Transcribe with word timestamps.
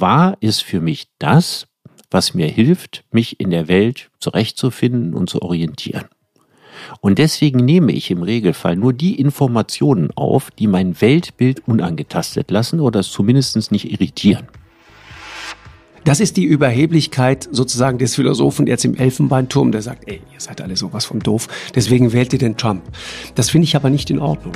wahr 0.00 0.36
ist 0.40 0.62
für 0.62 0.80
mich 0.80 1.08
das, 1.18 1.66
was 2.10 2.34
mir 2.34 2.48
hilft, 2.48 3.04
mich 3.10 3.40
in 3.40 3.50
der 3.50 3.68
Welt 3.68 4.10
zurechtzufinden 4.18 5.14
und 5.14 5.28
zu 5.28 5.42
orientieren. 5.42 6.06
Und 7.00 7.18
deswegen 7.18 7.64
nehme 7.64 7.92
ich 7.92 8.10
im 8.10 8.22
Regelfall 8.22 8.76
nur 8.76 8.92
die 8.92 9.20
Informationen 9.20 10.10
auf, 10.14 10.50
die 10.50 10.66
mein 10.66 11.00
Weltbild 11.00 11.66
unangetastet 11.66 12.50
lassen 12.50 12.80
oder 12.80 13.00
es 13.00 13.10
zumindest 13.10 13.72
nicht 13.72 13.90
irritieren. 13.92 14.46
Das 16.04 16.20
ist 16.20 16.36
die 16.36 16.44
Überheblichkeit 16.44 17.48
sozusagen 17.50 17.98
des 17.98 18.14
Philosophen 18.14 18.66
jetzt 18.66 18.84
im 18.84 18.94
Elfenbeinturm, 18.94 19.72
der 19.72 19.82
sagt, 19.82 20.08
ey, 20.08 20.22
ihr 20.32 20.40
seid 20.40 20.60
alle 20.60 20.76
sowas 20.76 21.04
von 21.04 21.18
doof, 21.18 21.48
deswegen 21.74 22.12
wählt 22.12 22.32
ihr 22.32 22.38
den 22.38 22.56
Trump. 22.56 22.82
Das 23.34 23.50
finde 23.50 23.64
ich 23.64 23.76
aber 23.76 23.90
nicht 23.90 24.08
in 24.08 24.20
Ordnung. 24.20 24.54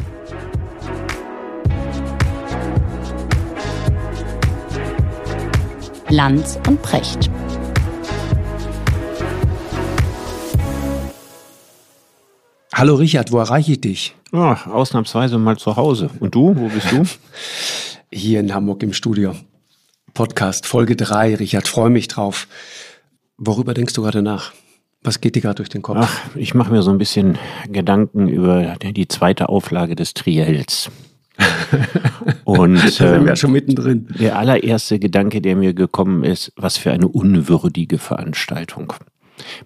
Lanz 6.12 6.58
und 6.68 6.82
Precht. 6.82 7.30
Hallo 12.74 12.96
Richard, 12.96 13.32
wo 13.32 13.38
erreiche 13.38 13.72
ich 13.72 13.80
dich? 13.80 14.14
Ja, 14.30 14.66
ausnahmsweise 14.66 15.38
mal 15.38 15.56
zu 15.56 15.76
Hause. 15.76 16.10
Und 16.20 16.34
du, 16.34 16.54
wo 16.54 16.68
bist 16.68 16.92
du? 16.92 17.04
Hier 18.12 18.40
in 18.40 18.52
Hamburg 18.52 18.82
im 18.82 18.92
Studio. 18.92 19.34
Podcast, 20.12 20.66
Folge 20.66 20.96
3. 20.96 21.36
Richard, 21.36 21.66
freue 21.66 21.88
mich 21.88 22.08
drauf. 22.08 22.46
Worüber 23.38 23.72
denkst 23.72 23.94
du 23.94 24.02
gerade 24.02 24.20
nach? 24.20 24.52
Was 25.02 25.22
geht 25.22 25.34
dir 25.34 25.40
gerade 25.40 25.54
durch 25.54 25.70
den 25.70 25.80
Kopf? 25.80 25.96
Ach, 26.02 26.36
ich 26.36 26.52
mache 26.52 26.72
mir 26.72 26.82
so 26.82 26.90
ein 26.90 26.98
bisschen 26.98 27.38
Gedanken 27.70 28.28
über 28.28 28.76
die 28.76 29.08
zweite 29.08 29.48
Auflage 29.48 29.96
des 29.96 30.12
Triels. 30.12 30.90
Und 32.44 32.74
da 32.76 32.88
sind 32.88 33.20
wir 33.20 33.28
ja 33.28 33.36
schon 33.36 33.52
mittendrin. 33.52 34.06
Der 34.18 34.38
allererste 34.38 34.98
Gedanke, 34.98 35.40
der 35.40 35.56
mir 35.56 35.74
gekommen 35.74 36.24
ist, 36.24 36.52
was 36.56 36.76
für 36.76 36.92
eine 36.92 37.08
unwürdige 37.08 37.98
Veranstaltung. 37.98 38.92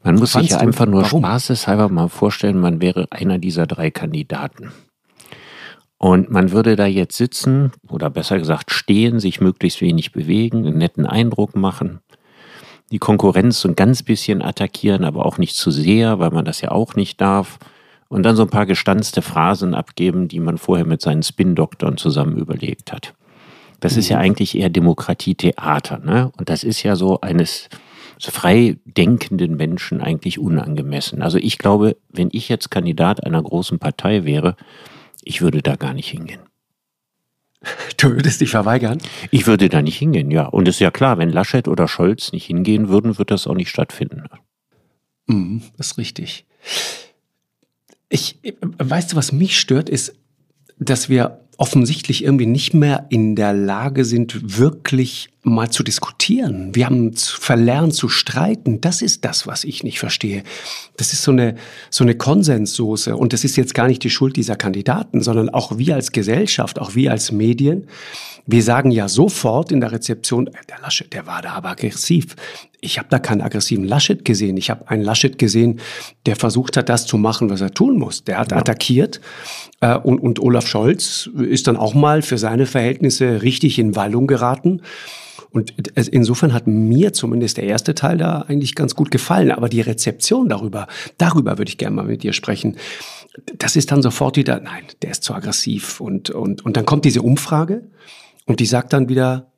Man 0.03 0.17
muss 0.17 0.33
sich 0.33 0.51
ja 0.51 0.59
einfach 0.59 0.87
nur 0.87 1.03
Warum? 1.03 1.23
spaßeshalber 1.23 1.89
mal 1.89 2.09
vorstellen, 2.09 2.59
man 2.61 2.81
wäre 2.81 3.09
einer 3.11 3.39
dieser 3.39 3.67
drei 3.67 3.91
Kandidaten. 3.91 4.73
Und 5.99 6.31
man 6.31 6.53
würde 6.53 6.77
da 6.77 6.87
jetzt 6.87 7.17
sitzen 7.17 7.73
oder 7.89 8.11
besser 8.11 8.39
gesagt 8.39 8.71
stehen, 8.71 9.19
sich 9.19 9.41
möglichst 9.41 9.81
wenig 9.81 10.13
bewegen, 10.13 10.59
einen 10.59 10.79
netten 10.79 11.07
Eindruck 11.07 11.57
machen, 11.57 12.01
die 12.93 12.99
Konkurrenz 12.99 13.61
so 13.61 13.69
ein 13.69 13.77
ganz 13.77 14.03
bisschen 14.03 14.43
attackieren, 14.43 15.05
aber 15.05 15.27
auch 15.27 15.39
nicht 15.39 15.57
zu 15.57 15.71
sehr, 15.71 16.19
weil 16.19 16.31
man 16.31 16.45
das 16.45 16.61
ja 16.61 16.71
auch 16.71 16.95
nicht 16.95 17.21
darf. 17.21 17.59
Und 18.09 18.23
dann 18.23 18.37
so 18.37 18.43
ein 18.43 18.51
paar 18.51 18.67
gestanzte 18.67 19.21
Phrasen 19.21 19.75
abgeben, 19.75 20.29
die 20.29 20.41
man 20.41 20.59
vorher 20.59 20.87
mit 20.87 21.01
seinen 21.01 21.23
Spin-Doktoren 21.23 21.97
zusammen 21.97 22.37
überlegt 22.37 22.93
hat. 22.93 23.15
Das 23.81 23.95
mhm. 23.95 23.99
ist 23.99 24.09
ja 24.09 24.19
mhm. 24.19 24.23
eigentlich 24.25 24.57
eher 24.57 24.71
Demokratietheater, 24.71 25.99
ne? 25.99 26.31
Und 26.37 26.49
das 26.49 26.65
ist 26.65 26.83
ja 26.83 26.97
so 26.97 27.21
eines 27.21 27.69
frei 28.19 28.79
denkenden 28.85 29.57
Menschen 29.57 30.01
eigentlich 30.01 30.39
unangemessen. 30.39 31.23
Also 31.23 31.39
ich 31.39 31.59
glaube, 31.59 31.97
wenn 32.09 32.29
ich 32.33 32.49
jetzt 32.49 32.71
Kandidat 32.71 33.25
einer 33.25 33.43
großen 33.43 33.79
Partei 33.79 34.25
wäre, 34.25 34.57
ich 35.23 35.43
würde 35.43 35.61
da 35.63 35.77
gar 35.77 35.95
nicht 35.95 36.09
hingehen. 36.09 36.41
Du 37.97 38.11
würdest 38.11 38.41
dich 38.43 38.51
verweigern? 38.51 38.99
Ich 39.31 39.47
würde 39.47 39.69
da 39.69 39.81
nicht 39.81 39.97
hingehen, 39.97 40.31
ja. 40.31 40.47
Und 40.47 40.69
es 40.69 40.77
ist 40.77 40.81
ja 40.81 40.91
klar, 40.91 41.19
wenn 41.19 41.31
Laschet 41.31 41.67
oder 41.67 41.89
Scholz 41.89 42.31
nicht 42.31 42.45
hingehen 42.45 42.89
würden, 42.89 43.19
wird 43.19 43.31
das 43.31 43.47
auch 43.47 43.55
nicht 43.55 43.71
stattfinden. 43.71 44.25
Mhm, 45.27 45.63
das 45.77 45.89
ist 45.89 45.99
richtig. 45.99 46.45
Ich, 48.17 48.39
weißt 48.79 49.13
du, 49.13 49.17
was 49.17 49.31
mich 49.31 49.59
stört, 49.61 49.91
ist, 49.91 50.15
dass 50.79 51.11
wir 51.11 51.43
offensichtlich 51.59 52.25
irgendwie 52.25 52.47
nicht 52.47 52.73
mehr 52.73 53.05
in 53.11 53.37
der 53.37 53.53
Lage 53.53 54.07
sind, 54.07 54.59
wirklich 54.59 55.29
mal 55.47 55.71
zu 55.71 55.83
diskutieren. 55.83 56.75
Wir 56.75 56.87
haben 56.87 57.13
verlernt 57.15 57.95
zu 57.95 58.09
streiten. 58.09 58.81
Das 58.81 59.01
ist 59.01 59.25
das, 59.25 59.47
was 59.47 59.65
ich 59.65 59.85
nicht 59.85 59.99
verstehe. 59.99 60.43
Das 60.97 61.13
ist 61.13 61.23
so 61.23 61.31
eine, 61.31 61.55
so 61.89 62.03
eine 62.05 62.17
Konsenssoße. 62.17 63.17
Und 63.17 63.33
das 63.33 63.45
ist 63.45 63.57
jetzt 63.57 63.75
gar 63.75 63.87
nicht 63.87 64.03
die 64.03 64.11
Schuld 64.11 64.37
dieser 64.37 64.57
Kandidaten, 64.57 65.23
sondern 65.23 65.49
auch 65.49 65.79
wir 65.79 65.95
als 65.95 66.13
Gesellschaft, 66.13 66.81
auch 66.81 66.95
wir 66.95 67.13
als 67.13 67.31
Medien. 67.31 67.87
Wir 68.49 68.63
sagen 68.63 68.91
ja 68.91 69.09
sofort 69.09 69.73
in 69.73 69.81
der 69.81 69.93
Rezeption, 69.93 70.47
äh, 70.49 70.53
der 70.69 70.79
Laschet, 70.81 71.13
der 71.13 71.27
war 71.27 71.43
da 71.43 71.53
aber 71.53 71.71
aggressiv. 71.71 72.37
Ich 72.81 72.99
habe 72.99 73.09
da 73.11 73.19
keinen 73.19 73.41
aggressiven 73.41 73.85
Laschet 73.85 74.25
gesehen. 74.25 74.57
Ich 74.57 74.71
habe 74.71 74.89
einen 74.89 75.03
Laschet 75.03 75.39
gesehen, 75.39 75.81
der 76.27 76.37
versucht 76.37 76.77
hat, 76.77 76.89
das 76.89 77.07
zu 77.07 77.19
machen, 77.19 77.51
was 77.51 77.61
er 77.61 77.73
tun 77.73 77.99
muss. 77.99 78.25
Der 78.25 78.39
hat 78.39 78.53
ja. 78.53 78.59
attackiert. 78.59 79.21
Äh, 79.81 79.97
und, 79.97 80.19
und 80.21 80.41
Olaf 80.41 80.67
Scholz 80.67 81.29
ist 81.37 81.67
dann 81.67 81.77
auch 81.77 81.95
mal 81.95 82.23
für 82.23 82.39
seine 82.39 82.67
Verhältnisse 82.67 83.43
richtig 83.43 83.79
in 83.79 83.97
Wallung 83.97 84.27
geraten. 84.27 84.83
Und 85.57 85.73
insofern 85.97 86.53
hat 86.53 86.67
mir 86.67 87.15
zumindest 87.15 87.57
der 87.57 87.65
erste 87.65 87.95
Teil 87.95 88.19
da 88.19 88.43
eigentlich 88.43 88.75
ganz 88.75 88.95
gut 88.95 89.11
gefallen. 89.11 89.51
Aber 89.51 89.71
die 89.71 89.81
Rezeption 89.81 90.51
darüber, 90.51 90.87
darüber 91.17 91.57
würde 91.57 91.71
ich 91.71 91.79
gerne 91.79 91.97
mal 91.97 92.05
mit 92.05 92.23
dir 92.23 92.35
sprechen. 92.35 92.77
Das 93.57 93.75
ist 93.75 93.91
dann 93.91 94.03
sofort 94.03 94.37
wieder, 94.37 94.61
nein, 94.61 94.85
der 95.01 95.13
ist 95.13 95.25
zu 95.25 95.33
aggressiv. 95.33 95.99
Und, 95.99 96.29
und, 96.29 96.63
und 96.63 96.77
dann 96.77 96.85
kommt 96.85 97.07
diese 97.07 97.23
Umfrage 97.23 97.89
und 98.45 98.61
die 98.61 98.67
sagt 98.67 98.93
dann 98.93 99.09
wieder, 99.09 99.51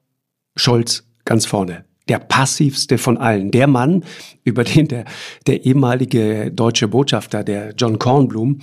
Scholz 0.54 1.02
ganz 1.24 1.46
vorne. 1.46 1.84
Der 2.08 2.20
passivste 2.20 2.96
von 2.96 3.18
allen. 3.18 3.50
Der 3.50 3.66
Mann, 3.66 4.04
über 4.44 4.62
den 4.62 4.86
der, 4.86 5.04
der 5.48 5.66
ehemalige 5.66 6.52
deutsche 6.52 6.86
Botschafter, 6.86 7.42
der 7.42 7.74
John 7.76 7.98
Kornblum, 7.98 8.60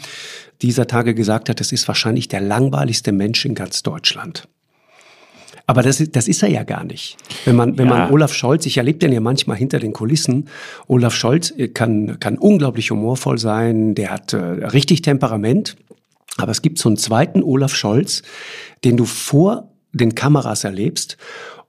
dieser 0.62 0.88
Tage 0.88 1.14
gesagt 1.14 1.50
hat, 1.50 1.60
das 1.60 1.74
ist 1.74 1.86
wahrscheinlich 1.90 2.30
der 2.30 2.40
langweiligste 2.40 3.12
Mensch 3.12 3.44
in 3.44 3.56
ganz 3.56 3.84
Deutschland. 3.84 4.48
Aber 5.68 5.82
das, 5.82 6.04
das 6.12 6.28
ist 6.28 6.44
er 6.44 6.50
ja 6.50 6.64
gar 6.64 6.84
nicht. 6.84 7.18
Wenn 7.46 7.56
man, 7.56 7.78
wenn 7.78 7.88
ja. 7.88 7.98
man 7.98 8.12
Olaf 8.12 8.34
Scholz, 8.34 8.66
ich 8.66 8.78
erlebe 8.78 9.00
den 9.00 9.12
ja 9.12 9.20
manchmal 9.20 9.58
hinter 9.58 9.80
den 9.80 9.94
Kulissen. 9.94 10.48
Olaf 10.88 11.16
Scholz 11.16 11.52
äh, 11.58 11.70
kann, 11.70 12.20
kann 12.20 12.38
unglaublich 12.38 12.92
humorvoll 12.92 13.40
sein, 13.40 13.96
der 13.96 14.12
hat 14.12 14.34
äh, 14.34 14.38
richtig 14.38 15.02
Temperament. 15.02 15.76
Aber 16.38 16.52
es 16.52 16.62
gibt 16.62 16.78
so 16.78 16.90
einen 16.90 16.98
zweiten 16.98 17.42
Olaf 17.42 17.74
Scholz, 17.74 18.22
den 18.84 18.98
du 18.98 19.06
vor 19.06 19.72
den 19.94 20.14
Kameras 20.14 20.66
erlebst. 20.66 21.18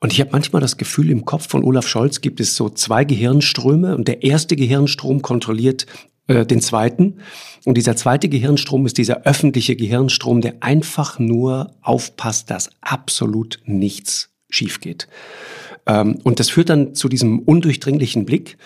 Und 0.01 0.13
ich 0.13 0.21
habe 0.21 0.31
manchmal 0.33 0.61
das 0.61 0.77
Gefühl, 0.77 1.11
im 1.11 1.25
Kopf 1.25 1.49
von 1.49 1.65
Olaf 1.65 1.87
Scholz 1.89 2.21
gibt 2.21 2.41
es 2.41 2.55
so 2.55 2.69
zwei 2.69 3.05
Gehirnströme 3.05 3.97
und 3.97 4.09
der 4.09 4.25
erste 4.25 4.57
Gehirnstrom 4.57 5.23
kontrolliert 5.23 5.87
äh, 6.29 6.45
den 6.45 6.61
zweiten. 6.61 7.19
Und 7.65 7.77
dieser 7.77 7.97
zweite 7.97 8.29
Gehirnstrom 8.29 8.87
ist 8.87 8.99
dieser 8.99 9.23
öffentliche 9.23 9.77
Gehirnstrom, 9.77 10.41
der 10.41 10.57
einfach 10.61 11.19
nur 11.19 11.75
aufpasst, 11.83 12.51
dass 12.51 12.71
absolut 12.81 13.61
nichts 13.65 14.31
schief 14.49 14.81
geht. 14.81 15.09
Ähm, 15.87 16.19
und 16.25 16.41
das 16.41 16.51
führt 16.51 16.69
dann 16.69 16.95
zu 16.95 17.09
diesem 17.09 17.41
undurchdringlichen 17.41 18.25
Blick, 18.25 18.57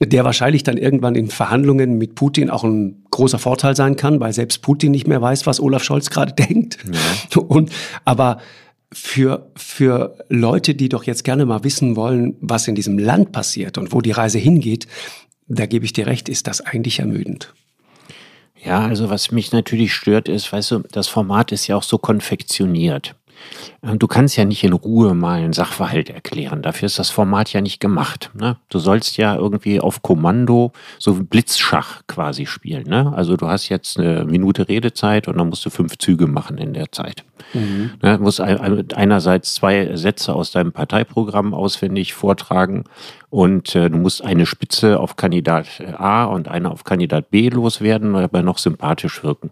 der 0.00 0.24
wahrscheinlich 0.24 0.62
dann 0.62 0.76
irgendwann 0.76 1.14
in 1.14 1.30
Verhandlungen 1.30 1.96
mit 1.96 2.14
Putin 2.14 2.50
auch 2.50 2.64
ein 2.64 3.04
großer 3.10 3.38
Vorteil 3.38 3.74
sein 3.74 3.96
kann, 3.96 4.20
weil 4.20 4.32
selbst 4.32 4.60
Putin 4.60 4.90
nicht 4.90 5.06
mehr 5.06 5.22
weiß, 5.22 5.46
was 5.46 5.60
Olaf 5.60 5.84
Scholz 5.84 6.10
gerade 6.10 6.32
denkt. 6.48 6.78
Ja. 6.84 7.40
Und, 7.40 7.70
aber 8.04 8.38
für, 8.92 9.50
für 9.56 10.18
Leute, 10.28 10.74
die 10.74 10.88
doch 10.88 11.04
jetzt 11.04 11.24
gerne 11.24 11.44
mal 11.46 11.64
wissen 11.64 11.96
wollen, 11.96 12.36
was 12.40 12.68
in 12.68 12.74
diesem 12.74 12.98
Land 12.98 13.32
passiert 13.32 13.78
und 13.78 13.92
wo 13.92 14.00
die 14.00 14.12
Reise 14.12 14.38
hingeht, 14.38 14.86
da 15.48 15.66
gebe 15.66 15.84
ich 15.84 15.92
dir 15.92 16.06
recht, 16.06 16.28
ist 16.28 16.46
das 16.46 16.60
eigentlich 16.60 16.98
ermüdend. 16.98 17.52
Ja, 18.64 18.80
also 18.80 19.10
was 19.10 19.30
mich 19.30 19.52
natürlich 19.52 19.92
stört 19.92 20.28
ist, 20.28 20.52
weißt 20.52 20.70
du, 20.72 20.78
das 20.90 21.08
Format 21.08 21.52
ist 21.52 21.66
ja 21.66 21.76
auch 21.76 21.82
so 21.82 21.98
konfektioniert. 21.98 23.14
Äh, 23.82 23.96
du 23.96 24.06
kannst 24.06 24.36
ja 24.36 24.44
nicht 24.44 24.64
in 24.64 24.72
Ruhe 24.72 25.14
mal 25.14 25.40
einen 25.40 25.52
Sachverhalt 25.52 26.10
erklären. 26.10 26.62
Dafür 26.62 26.86
ist 26.86 26.98
das 26.98 27.10
Format 27.10 27.52
ja 27.52 27.60
nicht 27.60 27.80
gemacht. 27.80 28.30
Ne? 28.34 28.56
Du 28.68 28.78
sollst 28.78 29.16
ja 29.16 29.36
irgendwie 29.36 29.80
auf 29.80 30.02
Kommando 30.02 30.72
so 30.98 31.14
Blitzschach 31.14 32.02
quasi 32.06 32.46
spielen. 32.46 32.84
Ne? 32.84 33.12
Also 33.14 33.36
du 33.36 33.46
hast 33.48 33.68
jetzt 33.68 33.98
eine 33.98 34.24
Minute 34.24 34.68
Redezeit 34.68 35.28
und 35.28 35.38
dann 35.38 35.48
musst 35.48 35.64
du 35.64 35.70
fünf 35.70 35.98
Züge 35.98 36.26
machen 36.26 36.58
in 36.58 36.72
der 36.74 36.92
Zeit. 36.92 37.24
Mhm. 37.54 37.92
Ne? 38.02 38.16
Du 38.18 38.22
musst 38.22 38.40
einerseits 38.40 39.54
zwei 39.54 39.96
Sätze 39.96 40.34
aus 40.34 40.50
deinem 40.50 40.72
Parteiprogramm 40.72 41.54
auswendig 41.54 42.14
vortragen 42.14 42.84
und 43.30 43.74
äh, 43.74 43.90
du 43.90 43.98
musst 43.98 44.24
eine 44.24 44.46
Spitze 44.46 44.98
auf 45.00 45.16
Kandidat 45.16 45.66
A 45.98 46.24
und 46.24 46.48
eine 46.48 46.70
auf 46.70 46.84
Kandidat 46.84 47.30
B 47.30 47.48
loswerden, 47.48 48.14
aber 48.16 48.42
noch 48.42 48.58
sympathisch 48.58 49.22
wirken. 49.22 49.50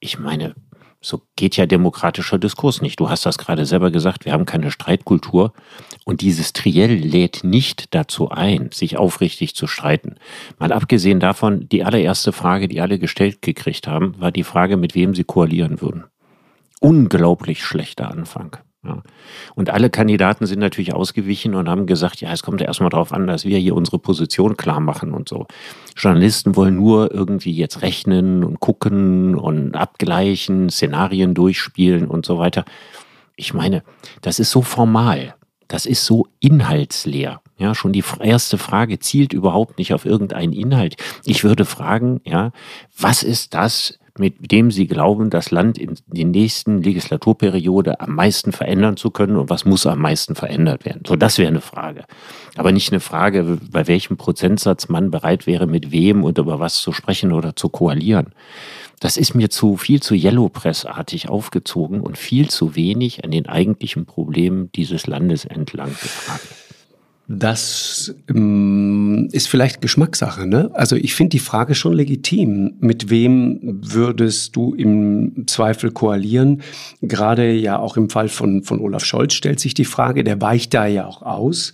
Ich 0.00 0.18
meine, 0.18 0.54
so 1.00 1.22
geht 1.36 1.56
ja 1.56 1.66
demokratischer 1.66 2.38
Diskurs 2.38 2.82
nicht. 2.82 2.98
Du 2.98 3.08
hast 3.08 3.26
das 3.26 3.38
gerade 3.38 3.66
selber 3.66 3.90
gesagt, 3.90 4.24
wir 4.24 4.32
haben 4.32 4.46
keine 4.46 4.70
Streitkultur. 4.70 5.52
Und 6.04 6.20
dieses 6.20 6.52
Triell 6.52 6.94
lädt 6.94 7.44
nicht 7.44 7.94
dazu 7.94 8.30
ein, 8.30 8.70
sich 8.72 8.96
aufrichtig 8.96 9.54
zu 9.54 9.66
streiten. 9.66 10.16
Mal 10.58 10.72
abgesehen 10.72 11.20
davon, 11.20 11.68
die 11.68 11.84
allererste 11.84 12.32
Frage, 12.32 12.68
die 12.68 12.80
alle 12.80 12.98
gestellt 12.98 13.42
gekriegt 13.42 13.86
haben, 13.86 14.14
war 14.18 14.32
die 14.32 14.44
Frage, 14.44 14.76
mit 14.76 14.94
wem 14.94 15.14
sie 15.14 15.24
koalieren 15.24 15.80
würden. 15.80 16.04
Unglaublich 16.80 17.64
schlechter 17.64 18.10
Anfang. 18.10 18.56
Ja. 18.86 19.02
Und 19.54 19.70
alle 19.70 19.90
Kandidaten 19.90 20.46
sind 20.46 20.60
natürlich 20.60 20.94
ausgewichen 20.94 21.54
und 21.54 21.68
haben 21.68 21.86
gesagt, 21.86 22.20
ja, 22.20 22.32
es 22.32 22.42
kommt 22.42 22.60
ja 22.60 22.66
erstmal 22.66 22.90
darauf 22.90 23.12
an, 23.12 23.26
dass 23.26 23.44
wir 23.44 23.58
hier 23.58 23.74
unsere 23.74 23.98
Position 23.98 24.56
klar 24.56 24.80
machen 24.80 25.12
und 25.12 25.28
so. 25.28 25.46
Journalisten 25.96 26.54
wollen 26.54 26.76
nur 26.76 27.12
irgendwie 27.12 27.52
jetzt 27.52 27.82
rechnen 27.82 28.44
und 28.44 28.60
gucken 28.60 29.34
und 29.34 29.74
abgleichen, 29.74 30.70
Szenarien 30.70 31.34
durchspielen 31.34 32.06
und 32.06 32.24
so 32.24 32.38
weiter. 32.38 32.64
Ich 33.34 33.54
meine, 33.54 33.82
das 34.22 34.38
ist 34.38 34.50
so 34.50 34.62
formal. 34.62 35.34
das 35.68 35.86
ist 35.86 36.04
so 36.04 36.28
inhaltsleer. 36.40 37.40
Ja, 37.58 37.74
schon 37.74 37.92
die 37.92 38.04
erste 38.20 38.58
Frage 38.58 38.98
zielt 38.98 39.32
überhaupt 39.32 39.78
nicht 39.78 39.94
auf 39.94 40.04
irgendeinen 40.04 40.52
Inhalt. 40.52 40.96
Ich 41.24 41.42
würde 41.42 41.64
fragen, 41.64 42.20
ja, 42.24 42.52
was 42.96 43.22
ist 43.22 43.54
das, 43.54 43.98
mit 44.18 44.50
dem 44.50 44.70
Sie 44.70 44.86
glauben, 44.86 45.30
das 45.30 45.50
Land 45.50 45.78
in 45.78 45.94
der 46.06 46.24
nächsten 46.24 46.82
Legislaturperiode 46.82 48.00
am 48.00 48.14
meisten 48.14 48.52
verändern 48.52 48.96
zu 48.96 49.10
können 49.10 49.36
und 49.36 49.50
was 49.50 49.64
muss 49.64 49.86
am 49.86 50.00
meisten 50.00 50.34
verändert 50.34 50.84
werden? 50.84 51.02
So, 51.06 51.16
das 51.16 51.38
wäre 51.38 51.48
eine 51.48 51.60
Frage. 51.60 52.04
Aber 52.56 52.72
nicht 52.72 52.92
eine 52.92 53.00
Frage, 53.00 53.58
bei 53.70 53.86
welchem 53.86 54.16
Prozentsatz 54.16 54.88
man 54.88 55.10
bereit 55.10 55.46
wäre, 55.46 55.66
mit 55.66 55.92
wem 55.92 56.24
und 56.24 56.38
über 56.38 56.60
was 56.60 56.76
zu 56.76 56.92
sprechen 56.92 57.32
oder 57.32 57.56
zu 57.56 57.68
koalieren. 57.68 58.32
Das 59.00 59.18
ist 59.18 59.34
mir 59.34 59.50
zu 59.50 59.76
viel 59.76 60.00
zu 60.00 60.14
Yellow 60.14 60.48
Press-artig 60.48 61.28
aufgezogen 61.28 62.00
und 62.00 62.16
viel 62.16 62.48
zu 62.48 62.76
wenig 62.76 63.24
an 63.24 63.30
den 63.30 63.46
eigentlichen 63.46 64.06
Problemen 64.06 64.72
dieses 64.72 65.06
Landes 65.06 65.44
entlang 65.44 65.90
gefragt. 65.90 66.55
Das 67.28 68.14
ähm, 68.28 69.28
ist 69.32 69.48
vielleicht 69.48 69.80
Geschmackssache. 69.80 70.46
Ne? 70.46 70.70
Also 70.74 70.94
ich 70.94 71.14
finde 71.14 71.30
die 71.30 71.40
Frage 71.40 71.74
schon 71.74 71.92
legitim. 71.92 72.74
Mit 72.78 73.10
wem 73.10 73.80
würdest 73.82 74.54
du 74.54 74.74
im 74.74 75.44
Zweifel 75.48 75.90
koalieren? 75.90 76.62
Gerade 77.02 77.50
ja 77.50 77.78
auch 77.78 77.96
im 77.96 78.10
Fall 78.10 78.28
von, 78.28 78.62
von 78.62 78.80
Olaf 78.80 79.04
Scholz 79.04 79.34
stellt 79.34 79.58
sich 79.58 79.74
die 79.74 79.84
Frage, 79.84 80.22
der 80.22 80.40
weicht 80.40 80.72
da 80.72 80.86
ja 80.86 81.06
auch 81.06 81.22
aus. 81.22 81.72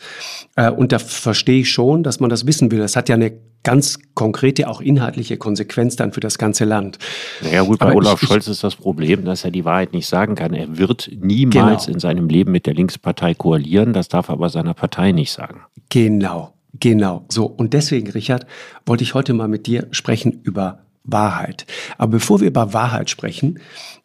Äh, 0.56 0.70
und 0.70 0.92
da 0.92 0.98
verstehe 0.98 1.60
ich 1.60 1.70
schon, 1.70 2.02
dass 2.02 2.18
man 2.18 2.30
das 2.30 2.46
wissen 2.46 2.70
will. 2.70 2.78
Das 2.78 2.96
hat 2.96 3.10
ja 3.10 3.16
eine 3.16 3.32
ganz 3.62 3.98
konkrete, 4.14 4.68
auch 4.68 4.80
inhaltliche 4.80 5.36
Konsequenz 5.36 5.96
dann 5.96 6.12
für 6.12 6.20
das 6.20 6.38
ganze 6.38 6.64
Land. 6.64 6.98
Naja 7.42 7.62
gut, 7.62 7.78
bei 7.78 7.86
Aber 7.86 7.96
Olaf 7.96 8.22
ich, 8.22 8.28
Scholz 8.28 8.48
ist 8.48 8.64
das 8.64 8.76
Problem, 8.76 9.24
dass 9.24 9.44
er 9.44 9.50
die 9.50 9.64
Wahrheit 9.64 9.92
nicht 9.92 10.06
sagen 10.06 10.34
kann. 10.34 10.54
Er 10.54 10.78
wird 10.78 11.10
niemals 11.14 11.86
genau. 11.86 11.94
in 11.94 12.00
seinem 12.00 12.28
Leben 12.28 12.52
mit 12.52 12.66
der 12.66 12.74
Linkspartei 12.74 13.34
koalieren, 13.34 13.92
das 13.92 14.08
darf 14.08 14.30
aber 14.30 14.48
seiner 14.48 14.74
Partei 14.74 15.12
nicht 15.12 15.32
sagen. 15.32 15.60
Genau, 15.90 16.54
genau. 16.80 17.24
So, 17.28 17.46
und 17.46 17.72
deswegen, 17.72 18.10
Richard, 18.10 18.46
wollte 18.86 19.04
ich 19.04 19.14
heute 19.14 19.34
mal 19.34 19.48
mit 19.48 19.66
dir 19.66 19.86
sprechen 19.90 20.40
über 20.42 20.80
Wahrheit. 21.04 21.66
Aber 21.98 22.12
bevor 22.12 22.40
wir 22.40 22.48
über 22.48 22.72
Wahrheit 22.72 23.10
sprechen, 23.10 23.58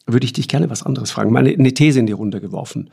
würde 0.06 0.26
ich 0.26 0.34
dich 0.34 0.48
gerne 0.48 0.70
was 0.70 0.84
anderes 0.84 1.12
fragen. 1.12 1.32
Mal 1.32 1.48
eine 1.48 1.74
These 1.74 2.00
in 2.00 2.06
die 2.06 2.14
Runde 2.14 2.42
geworfen. 2.42 2.90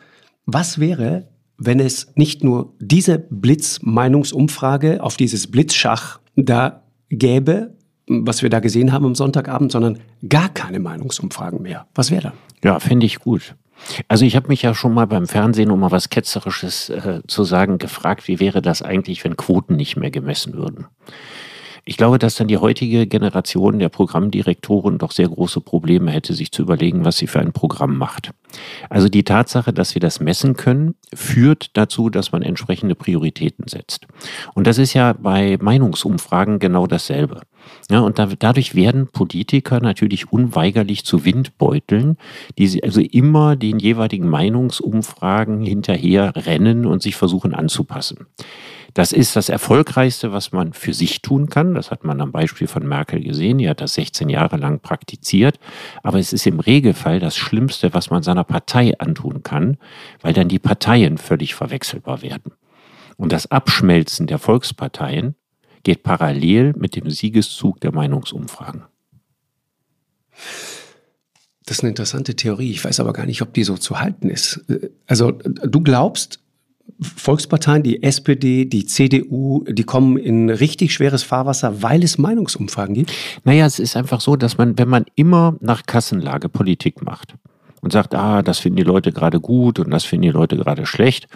Was 0.46 0.78
wäre, 0.78 1.28
wenn 1.59 1.81
es 1.81 2.12
nicht 2.17 2.45
nur 2.45 2.75
diese 2.79 3.19
Blitzmeinungsumfrage 3.19 5.03
auf 5.03 5.17
dieses 5.17 5.51
Blitzschach 5.51 6.21
da 6.37 6.83
gäbe, 7.11 7.77
was 8.06 8.43
wir 8.43 8.51
da 8.51 8.61
gesehen 8.61 8.93
haben 8.93 9.06
am 9.06 9.15
Sonntagabend, 9.15 9.73
sondern 9.73 9.99
gar 10.29 10.49
keine 10.49 10.79
Meinungsumfragen 10.79 11.62
mehr. 11.62 11.87
Was 11.95 12.11
wäre 12.11 12.23
da? 12.23 12.33
Ja, 12.69 12.81
fände 12.81 13.06
ich 13.06 13.19
gut. 13.21 13.55
Also 14.09 14.25
ich 14.25 14.37
habe 14.37 14.49
mich 14.49 14.62
ja 14.62 14.75
schon 14.75 14.95
mal 14.95 15.06
beim 15.06 15.27
Fernsehen, 15.27 15.71
um 15.71 15.81
mal 15.81 15.91
was 15.91 16.09
Ketzerisches 16.09 16.91
äh, 16.91 17.21
zu 17.27 17.45
sagen, 17.45 17.79
gefragt, 17.79 18.29
wie 18.29 18.41
wäre 18.41 18.62
das 18.62 18.83
eigentlich, 18.83 19.25
wenn 19.25 19.37
Quoten 19.37 19.77
nicht 19.77 19.97
mehr 19.97 20.11
gemessen 20.11 20.55
würden. 20.55 20.87
Ich 21.87 21.99
glaube, 21.99 22.19
dass 22.19 22.37
dann 22.37 22.49
die 22.49 22.57
heutige 22.57 23.07
Generation 23.07 23.79
der 23.79 23.91
Programmdirektoren 23.91 24.97
doch 24.97 25.11
sehr 25.11 25.29
große 25.29 25.61
Probleme 25.61 26.11
hätte, 26.11 26.33
sich 26.33 26.51
zu 26.51 26.63
überlegen, 26.63 27.05
was 27.05 27.19
sie 27.19 27.27
für 27.27 27.41
ein 27.41 27.53
Programm 27.53 27.99
macht. 27.99 28.31
Also 28.89 29.09
die 29.09 29.23
Tatsache, 29.25 29.73
dass 29.73 29.95
wir 29.95 30.01
das 30.01 30.19
messen 30.19 30.57
können, 30.57 30.95
führt 31.13 31.77
dazu, 31.77 32.09
dass 32.09 32.33
man 32.33 32.43
entsprechende 32.43 32.95
Prioritäten 32.95 33.69
setzt. 33.69 34.07
Und 34.55 34.67
das 34.67 34.79
ist 34.79 34.95
ja 34.95 35.13
bei 35.13 35.59
Meinungsumfragen 35.61 36.59
genau 36.59 36.87
dasselbe. 36.87 37.43
Ja, 37.91 38.01
und 38.01 38.19
da, 38.19 38.27
dadurch 38.39 38.75
werden 38.75 39.09
Politiker 39.09 39.81
natürlich 39.81 40.33
unweigerlich 40.33 41.05
zu 41.05 41.25
Windbeuteln, 41.25 42.17
die 42.57 42.67
sie 42.67 42.83
also 42.83 43.01
immer 43.01 43.57
den 43.57 43.79
jeweiligen 43.79 44.29
Meinungsumfragen 44.29 45.63
hinterher 45.63 46.33
rennen 46.35 46.87
und 46.87 47.03
sich 47.03 47.17
versuchen 47.17 47.55
anzupassen. 47.55 48.27
Das 48.94 49.12
ist 49.12 49.35
das 49.35 49.49
Erfolgreichste, 49.49 50.32
was 50.32 50.52
man 50.52 50.73
für 50.73 50.94
sich 50.94 51.20
tun 51.20 51.49
kann. 51.49 51.75
Das 51.75 51.91
hat 51.91 52.05
man 52.05 52.20
am 52.20 52.31
Beispiel 52.31 52.69
von 52.69 52.87
Merkel 52.87 53.23
gesehen. 53.23 53.58
Die 53.58 53.69
hat 53.69 53.81
das 53.81 53.94
16 53.94 54.29
Jahre 54.29 54.56
lang 54.56 54.79
praktiziert. 54.81 55.58
Aber 56.05 56.20
es 56.20 56.32
ist 56.32 56.46
im 56.46 56.61
Regelfall 56.61 57.19
das 57.19 57.37
Schlimmste, 57.37 57.93
was 57.93 58.11
man 58.11 58.23
seiner 58.23 58.44
Partei 58.44 58.96
antun 59.00 59.43
kann, 59.43 59.79
weil 60.23 60.32
dann 60.32 60.49
die 60.49 60.61
Parteien 60.61 61.19
völlig 61.19 61.56
verwechselbar 61.56 62.23
werden. 62.23 62.52
Und 63.17 63.32
das 63.32 63.50
Abschmelzen 63.50 64.29
der 64.29 64.38
Volksparteien 64.38 65.35
geht 65.82 66.05
parallel 66.05 66.73
mit 66.76 66.94
dem 66.94 67.11
Siegeszug 67.11 67.81
der 67.81 67.93
Meinungsumfragen. 67.93 68.85
Das 71.67 71.79
ist 71.79 71.82
eine 71.82 71.90
interessante 71.90 72.37
Theorie. 72.37 72.70
Ich 72.70 72.85
weiß 72.85 73.00
aber 73.00 73.12
gar 73.12 73.26
nicht, 73.26 73.43
ob 73.43 73.55
die 73.55 73.64
so 73.64 73.76
zu 73.76 73.99
halten 73.99 74.31
ist. 74.31 74.64
Also 75.06 75.32
du 75.32 75.81
glaubst, 75.81 76.44
Volksparteien, 77.01 77.83
die 77.83 78.03
SPD, 78.03 78.67
die 78.67 78.87
CDU, 78.87 79.65
die 79.69 79.85
kommen 79.85 80.17
in 80.17 80.51
richtig 80.51 80.93
schweres 80.93 81.23
Fahrwasser, 81.23 81.83
weil 81.83 82.05
es 82.05 82.19
Meinungsumfragen 82.19 82.95
gibt? 82.95 83.13
Naja, 83.45 83.67
es 83.67 83.79
ist 83.79 83.97
einfach 83.97 84.21
so, 84.21 84.37
dass 84.37 84.59
man, 84.59 84.79
wenn 84.79 84.89
man 84.89 85.05
immer 85.15 85.57
nach 85.61 85.85
Kassenlage 85.87 86.49
Politik 86.49 87.03
macht 87.03 87.35
und 87.81 87.93
sagt, 87.93 88.15
ah, 88.15 88.43
das 88.43 88.59
finden 88.59 88.77
die 88.77 88.83
Leute 88.83 89.13
gerade 89.13 89.41
gut 89.41 89.79
und 89.79 89.91
das 89.91 90.05
finden 90.05 90.23
die 90.23 90.31
Leute 90.31 90.57
gerade 90.57 90.87
schlecht, 90.87 91.29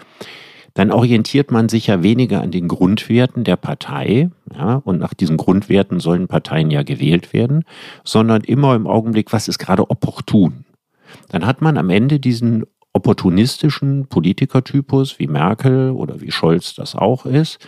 dann 0.75 0.91
orientiert 0.91 1.51
man 1.51 1.67
sich 1.67 1.87
ja 1.87 2.03
weniger 2.03 2.41
an 2.41 2.51
den 2.51 2.67
Grundwerten 2.67 3.43
der 3.43 3.55
Partei, 3.55 4.29
ja, 4.55 4.75
und 4.85 4.99
nach 4.99 5.13
diesen 5.13 5.37
Grundwerten 5.37 5.99
sollen 5.99 6.27
Parteien 6.27 6.71
ja 6.71 6.83
gewählt 6.83 7.33
werden, 7.33 7.65
sondern 8.03 8.41
immer 8.41 8.75
im 8.75 8.87
Augenblick, 8.87 9.33
was 9.33 9.47
ist 9.47 9.59
gerade 9.59 9.89
opportun. 9.89 10.65
Dann 11.29 11.45
hat 11.45 11.61
man 11.61 11.77
am 11.77 11.89
Ende 11.89 12.19
diesen 12.19 12.65
opportunistischen 12.93 14.07
Politikertypus 14.07 15.19
wie 15.19 15.27
Merkel 15.27 15.91
oder 15.91 16.21
wie 16.21 16.31
Scholz 16.31 16.73
das 16.73 16.95
auch 16.95 17.25
ist, 17.25 17.59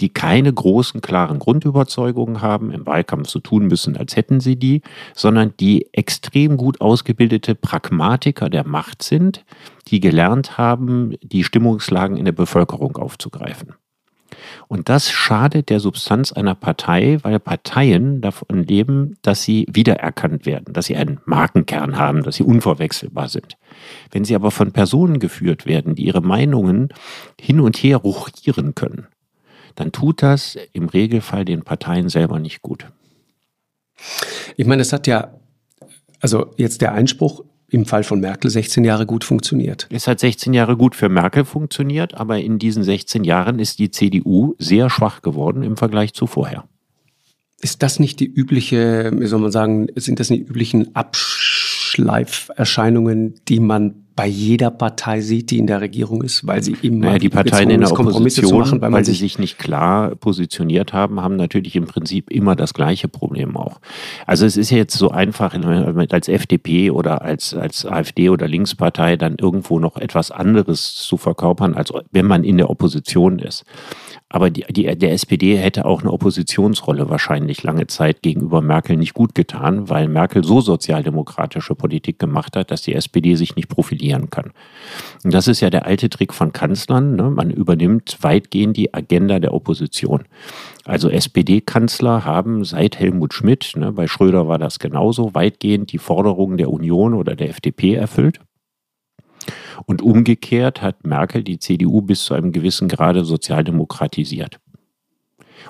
die 0.00 0.10
keine 0.10 0.52
großen, 0.52 1.00
klaren 1.00 1.38
Grundüberzeugungen 1.38 2.42
haben, 2.42 2.70
im 2.70 2.86
Wahlkampf 2.86 3.28
so 3.28 3.40
tun 3.40 3.66
müssen, 3.66 3.96
als 3.96 4.16
hätten 4.16 4.40
sie 4.40 4.56
die, 4.56 4.82
sondern 5.14 5.54
die 5.58 5.88
extrem 5.92 6.58
gut 6.58 6.80
ausgebildete 6.80 7.54
Pragmatiker 7.54 8.50
der 8.50 8.66
Macht 8.66 9.02
sind, 9.02 9.44
die 9.88 10.00
gelernt 10.00 10.58
haben, 10.58 11.14
die 11.22 11.44
Stimmungslagen 11.44 12.16
in 12.18 12.26
der 12.26 12.32
Bevölkerung 12.32 12.96
aufzugreifen. 12.96 13.74
Und 14.68 14.88
das 14.88 15.10
schadet 15.10 15.70
der 15.70 15.80
Substanz 15.80 16.32
einer 16.32 16.54
Partei, 16.54 17.18
weil 17.22 17.38
Parteien 17.38 18.20
davon 18.20 18.62
leben, 18.62 19.16
dass 19.22 19.42
sie 19.42 19.66
wiedererkannt 19.70 20.46
werden, 20.46 20.72
dass 20.72 20.86
sie 20.86 20.96
einen 20.96 21.20
Markenkern 21.24 21.98
haben, 21.98 22.22
dass 22.22 22.36
sie 22.36 22.42
unverwechselbar 22.42 23.28
sind. 23.28 23.56
Wenn 24.10 24.24
sie 24.24 24.34
aber 24.34 24.50
von 24.50 24.72
Personen 24.72 25.18
geführt 25.18 25.66
werden, 25.66 25.94
die 25.94 26.06
ihre 26.06 26.22
Meinungen 26.22 26.88
hin 27.40 27.60
und 27.60 27.76
her 27.76 27.98
ruchieren 27.98 28.74
können, 28.74 29.06
dann 29.74 29.92
tut 29.92 30.22
das 30.22 30.58
im 30.72 30.88
Regelfall 30.88 31.44
den 31.44 31.62
Parteien 31.62 32.08
selber 32.08 32.38
nicht 32.38 32.62
gut. 32.62 32.86
Ich 34.56 34.66
meine, 34.66 34.82
es 34.82 34.92
hat 34.92 35.06
ja, 35.06 35.34
also 36.20 36.54
jetzt 36.56 36.80
der 36.80 36.92
Einspruch, 36.92 37.44
im 37.68 37.84
Fall 37.84 38.04
von 38.04 38.20
Merkel 38.20 38.48
16 38.50 38.84
Jahre 38.84 39.06
gut 39.06 39.24
funktioniert. 39.24 39.88
Es 39.90 40.06
hat 40.06 40.20
16 40.20 40.54
Jahre 40.54 40.76
gut 40.76 40.94
für 40.94 41.08
Merkel 41.08 41.44
funktioniert, 41.44 42.14
aber 42.14 42.38
in 42.38 42.58
diesen 42.58 42.84
16 42.84 43.24
Jahren 43.24 43.58
ist 43.58 43.78
die 43.78 43.90
CDU 43.90 44.54
sehr 44.58 44.90
schwach 44.90 45.22
geworden 45.22 45.62
im 45.62 45.76
Vergleich 45.76 46.14
zu 46.14 46.26
vorher. 46.26 46.64
Ist 47.60 47.82
das 47.82 47.98
nicht 47.98 48.20
die 48.20 48.26
übliche, 48.26 49.10
wie 49.14 49.26
soll 49.26 49.40
man 49.40 49.50
sagen, 49.50 49.88
sind 49.96 50.20
das 50.20 50.30
nicht 50.30 50.46
die 50.46 50.50
üblichen 50.50 50.94
Abschleiferscheinungen, 50.94 53.34
die 53.48 53.60
man 53.60 54.05
bei 54.16 54.26
jeder 54.26 54.70
Partei 54.70 55.20
sieht, 55.20 55.50
die 55.50 55.58
in 55.58 55.66
der 55.66 55.82
Regierung 55.82 56.22
ist, 56.22 56.46
weil 56.46 56.62
sie 56.62 56.74
immer 56.80 57.06
naja, 57.06 57.18
die 57.18 57.28
Parteien 57.28 57.68
in 57.68 57.82
der 57.82 57.92
Opposition, 57.92 58.60
machen, 58.60 58.80
weil, 58.80 58.90
weil 58.90 59.04
sie 59.04 59.12
sich 59.12 59.38
nicht 59.38 59.58
klar 59.58 60.16
positioniert 60.16 60.94
haben, 60.94 61.20
haben 61.20 61.36
natürlich 61.36 61.76
im 61.76 61.84
Prinzip 61.84 62.30
immer 62.30 62.56
das 62.56 62.72
gleiche 62.72 63.08
Problem 63.08 63.58
auch. 63.58 63.78
Also 64.26 64.46
es 64.46 64.56
ist 64.56 64.70
jetzt 64.70 64.96
so 64.96 65.10
einfach, 65.10 65.54
als 66.10 66.28
FDP 66.28 66.90
oder 66.90 67.20
als, 67.20 67.52
als 67.52 67.84
AfD 67.84 68.30
oder 68.30 68.48
Linkspartei 68.48 69.16
dann 69.16 69.36
irgendwo 69.38 69.78
noch 69.78 69.98
etwas 69.98 70.30
anderes 70.30 70.94
zu 70.94 71.18
verkörpern, 71.18 71.74
als 71.74 71.92
wenn 72.10 72.26
man 72.26 72.42
in 72.42 72.56
der 72.56 72.70
Opposition 72.70 73.38
ist. 73.38 73.64
Aber 74.28 74.50
die, 74.50 74.64
die, 74.68 74.84
der 74.98 75.12
SPD 75.12 75.56
hätte 75.56 75.84
auch 75.84 76.00
eine 76.00 76.12
Oppositionsrolle 76.12 77.08
wahrscheinlich 77.08 77.62
lange 77.62 77.86
Zeit 77.86 78.22
gegenüber 78.22 78.60
Merkel 78.60 78.96
nicht 78.96 79.14
gut 79.14 79.36
getan, 79.36 79.88
weil 79.88 80.08
Merkel 80.08 80.42
so 80.42 80.60
sozialdemokratische 80.60 81.76
Politik 81.76 82.18
gemacht 82.18 82.56
hat, 82.56 82.72
dass 82.72 82.82
die 82.82 82.94
SPD 82.94 83.36
sich 83.36 83.54
nicht 83.54 83.68
profilieren 83.68 84.28
kann. 84.28 84.50
Und 85.22 85.32
das 85.32 85.46
ist 85.46 85.60
ja 85.60 85.70
der 85.70 85.86
alte 85.86 86.10
Trick 86.10 86.34
von 86.34 86.52
Kanzlern. 86.52 87.14
Ne? 87.14 87.30
Man 87.30 87.50
übernimmt 87.50 88.18
weitgehend 88.20 88.76
die 88.76 88.92
Agenda 88.92 89.38
der 89.38 89.54
Opposition. 89.54 90.24
Also 90.84 91.08
SPD-Kanzler 91.08 92.24
haben 92.24 92.64
seit 92.64 92.98
Helmut 92.98 93.32
Schmidt, 93.32 93.72
ne, 93.76 93.92
bei 93.92 94.08
Schröder 94.08 94.48
war 94.48 94.58
das 94.58 94.78
genauso, 94.78 95.34
weitgehend 95.34 95.92
die 95.92 95.98
Forderungen 95.98 96.56
der 96.56 96.70
Union 96.70 97.14
oder 97.14 97.36
der 97.36 97.50
FDP 97.50 97.94
erfüllt. 97.94 98.40
Und 99.86 100.02
umgekehrt 100.02 100.82
hat 100.82 101.06
Merkel 101.06 101.42
die 101.42 101.58
CDU 101.58 102.02
bis 102.02 102.24
zu 102.24 102.34
einem 102.34 102.52
gewissen 102.52 102.88
Grade 102.88 103.24
sozialdemokratisiert. 103.24 104.58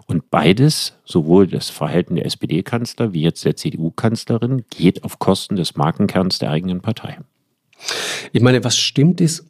Und 0.07 0.31
beides, 0.31 0.95
sowohl 1.05 1.47
das 1.47 1.71
Verhalten 1.71 2.17
der 2.17 2.27
SPD-Kanzler 2.27 3.13
wie 3.13 3.23
jetzt 3.23 3.45
der 3.45 3.57
CDU-Kanzlerin, 3.57 4.65
geht 4.71 5.05
auf 5.05 5.19
Kosten 5.19 5.57
des 5.57 5.77
Markenkerns 5.77 6.39
der 6.39 6.51
eigenen 6.51 6.81
Partei. 6.81 7.19
Ich 8.33 8.43
meine, 8.43 8.65
was 8.65 8.77
stimmt 8.77 9.21
ist, 9.21 9.47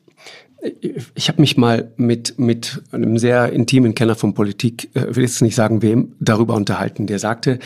ich 1.14 1.28
habe 1.28 1.40
mich 1.40 1.56
mal 1.56 1.92
mit, 1.96 2.38
mit 2.38 2.82
einem 2.90 3.18
sehr 3.18 3.52
intimen 3.52 3.94
Kenner 3.94 4.14
von 4.14 4.34
Politik, 4.34 4.90
äh, 4.94 5.14
will 5.14 5.22
jetzt 5.22 5.42
nicht 5.42 5.54
sagen 5.54 5.82
wem, 5.82 6.14
darüber 6.18 6.54
unterhalten. 6.54 7.06
Der 7.06 7.18
sagte, 7.18 7.58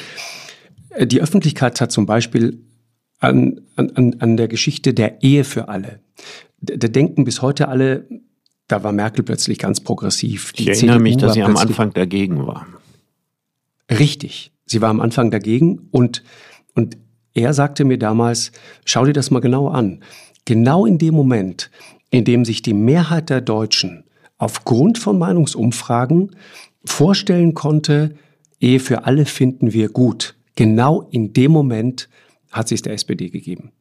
äh, 0.91 1.07
die 1.07 1.21
Öffentlichkeit 1.21 1.81
hat 1.81 1.93
zum 1.93 2.07
Beispiel 2.07 2.59
an, 3.21 3.61
an, 3.77 4.17
an 4.19 4.37
der 4.37 4.49
Geschichte 4.49 4.95
der 4.95 5.23
Ehe 5.23 5.45
für 5.45 5.69
alle. 5.69 6.01
Da 6.61 6.89
denken 6.89 7.25
bis 7.25 7.43
heute 7.43 7.69
alle, 7.69 8.07
da 8.67 8.83
war 8.83 8.93
Merkel 8.93 9.25
plötzlich 9.25 9.59
ganz 9.59 9.81
progressiv. 9.81 10.53
Die 10.53 10.63
ich 10.63 10.69
erinnere 10.69 10.97
CDU 10.97 11.03
mich, 11.03 11.17
dass 11.17 11.35
sie 11.35 11.43
am 11.43 11.57
Anfang 11.57 11.93
dagegen 11.93 12.47
war. 12.47 12.67
Richtig. 13.91 14.53
Sie 14.67 14.81
war 14.81 14.91
am 14.91 15.01
Anfang 15.01 15.31
dagegen 15.31 15.89
und, 15.91 16.23
und 16.75 16.97
er 17.35 17.55
sagte 17.55 17.85
mir 17.85 17.99
damals, 17.99 18.53
schau 18.85 19.05
dir 19.05 19.13
das 19.13 19.31
mal 19.31 19.41
genau 19.41 19.69
an. 19.69 20.03
Genau 20.45 20.87
in 20.87 20.99
dem 20.99 21.15
Moment, 21.15 21.71
in 22.11 22.25
dem 22.25 22.45
sich 22.45 22.63
die 22.63 22.75
Mehrheit 22.75 23.31
der 23.31 23.41
Deutschen 23.41 24.05
aufgrund 24.39 24.99
von 24.99 25.19
Meinungsumfragen 25.19 26.37
vorstellen 26.85 27.55
konnte, 27.55 28.15
Ehe 28.61 28.81
für 28.81 29.05
alle 29.05 29.25
finden 29.25 29.73
wir 29.73 29.89
gut. 29.89 30.35
Genau 30.55 31.09
in 31.11 31.33
dem 31.33 31.53
Moment 31.53 32.09
hat 32.51 32.69
sie 32.69 32.75
es 32.75 32.83
der 32.83 32.93
SPD 32.93 33.31
gegeben. 33.31 33.73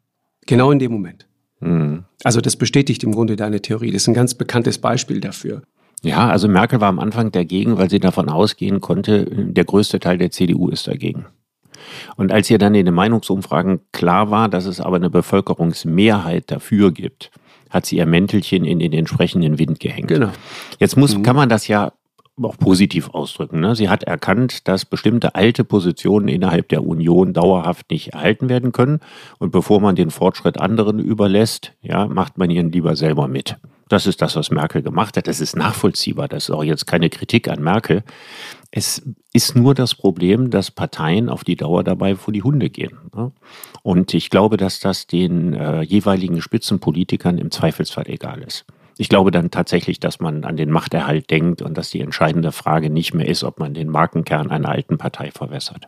Genau 0.45 0.71
in 0.71 0.79
dem 0.79 0.91
Moment. 0.91 1.27
Mhm. 1.59 2.05
Also 2.23 2.41
das 2.41 2.55
bestätigt 2.55 3.03
im 3.03 3.11
Grunde 3.11 3.35
deine 3.35 3.61
Theorie. 3.61 3.91
Das 3.91 4.03
ist 4.03 4.07
ein 4.07 4.13
ganz 4.13 4.33
bekanntes 4.33 4.77
Beispiel 4.77 5.19
dafür. 5.21 5.63
Ja, 6.01 6.29
also 6.29 6.47
Merkel 6.47 6.79
war 6.79 6.87
am 6.87 6.99
Anfang 6.99 7.31
dagegen, 7.31 7.77
weil 7.77 7.89
sie 7.89 7.99
davon 7.99 8.29
ausgehen 8.29 8.79
konnte, 8.79 9.25
der 9.25 9.65
größte 9.65 9.99
Teil 9.99 10.17
der 10.17 10.31
CDU 10.31 10.69
ist 10.69 10.87
dagegen. 10.87 11.25
Und 12.15 12.31
als 12.31 12.49
ihr 12.49 12.57
dann 12.57 12.75
in 12.75 12.85
den 12.85 12.95
Meinungsumfragen 12.95 13.81
klar 13.91 14.31
war, 14.31 14.49
dass 14.49 14.65
es 14.65 14.79
aber 14.79 14.95
eine 14.95 15.09
Bevölkerungsmehrheit 15.09 16.51
dafür 16.51 16.91
gibt, 16.91 17.31
hat 17.69 17.85
sie 17.85 17.97
ihr 17.97 18.05
Mäntelchen 18.05 18.65
in 18.65 18.79
den 18.79 18.93
entsprechenden 18.93 19.59
Wind 19.59 19.79
gehängt. 19.79 20.07
Genau. 20.07 20.31
Jetzt 20.79 20.97
muss, 20.97 21.15
mhm. 21.15 21.23
kann 21.23 21.35
man 21.35 21.49
das 21.49 21.67
ja 21.67 21.93
auch 22.43 22.57
positiv 22.57 23.09
ausdrücken. 23.09 23.59
Ne? 23.59 23.75
Sie 23.75 23.89
hat 23.89 24.03
erkannt, 24.03 24.67
dass 24.67 24.85
bestimmte 24.85 25.35
alte 25.35 25.63
Positionen 25.63 26.27
innerhalb 26.27 26.69
der 26.69 26.83
Union 26.83 27.33
dauerhaft 27.33 27.89
nicht 27.91 28.13
erhalten 28.13 28.49
werden 28.49 28.71
können. 28.71 28.99
Und 29.37 29.51
bevor 29.51 29.81
man 29.81 29.95
den 29.95 30.11
Fortschritt 30.11 30.59
anderen 30.59 30.99
überlässt, 30.99 31.73
ja, 31.81 32.07
macht 32.07 32.37
man 32.37 32.49
ihn 32.49 32.71
lieber 32.71 32.95
selber 32.95 33.27
mit. 33.27 33.57
Das 33.89 34.05
ist 34.05 34.21
das, 34.21 34.35
was 34.35 34.51
Merkel 34.51 34.83
gemacht 34.83 35.17
hat. 35.17 35.27
Das 35.27 35.41
ist 35.41 35.55
nachvollziehbar. 35.55 36.27
Das 36.27 36.43
ist 36.43 36.51
auch 36.51 36.63
jetzt 36.63 36.85
keine 36.85 37.09
Kritik 37.09 37.49
an 37.49 37.61
Merkel. 37.61 38.03
Es 38.69 39.01
ist 39.33 39.55
nur 39.55 39.73
das 39.73 39.95
Problem, 39.95 40.51
dass 40.51 40.69
Parteien 40.69 41.27
auf 41.27 41.43
die 41.43 41.55
Dauer 41.55 41.83
dabei 41.83 42.15
vor 42.15 42.31
die 42.31 42.43
Hunde 42.43 42.69
gehen. 42.69 42.97
Ne? 43.15 43.31
Und 43.81 44.13
ich 44.13 44.29
glaube, 44.29 44.57
dass 44.57 44.79
das 44.79 45.07
den 45.07 45.55
äh, 45.55 45.81
jeweiligen 45.81 46.39
Spitzenpolitikern 46.39 47.39
im 47.39 47.49
Zweifelsfall 47.49 48.07
egal 48.07 48.43
ist. 48.43 48.65
Ich 48.99 49.07
glaube 49.07 49.31
dann 49.31 49.49
tatsächlich, 49.49 50.01
dass 50.01 50.19
man 50.19 50.43
an 50.43 50.57
den 50.57 50.71
Machterhalt 50.71 51.31
denkt 51.31 51.61
und 51.61 51.77
dass 51.77 51.89
die 51.89 52.01
entscheidende 52.01 52.51
Frage 52.51 52.89
nicht 52.89 53.13
mehr 53.13 53.29
ist, 53.29 53.45
ob 53.45 53.57
man 53.57 53.73
den 53.73 53.87
Markenkern 53.87 54.51
einer 54.51 54.67
alten 54.67 54.97
Partei 54.97 55.31
verwässert. 55.31 55.87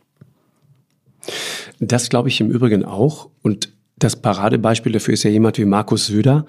Das 1.82 2.08
glaube 2.08 2.30
ich 2.30 2.40
im 2.40 2.50
Übrigen 2.50 2.86
auch. 2.86 3.30
Und 3.42 3.74
das 3.98 4.16
Paradebeispiel 4.16 4.94
dafür 4.94 5.14
ist 5.14 5.24
ja 5.24 5.30
jemand 5.30 5.58
wie 5.58 5.66
Markus 5.66 6.06
Söder, 6.06 6.46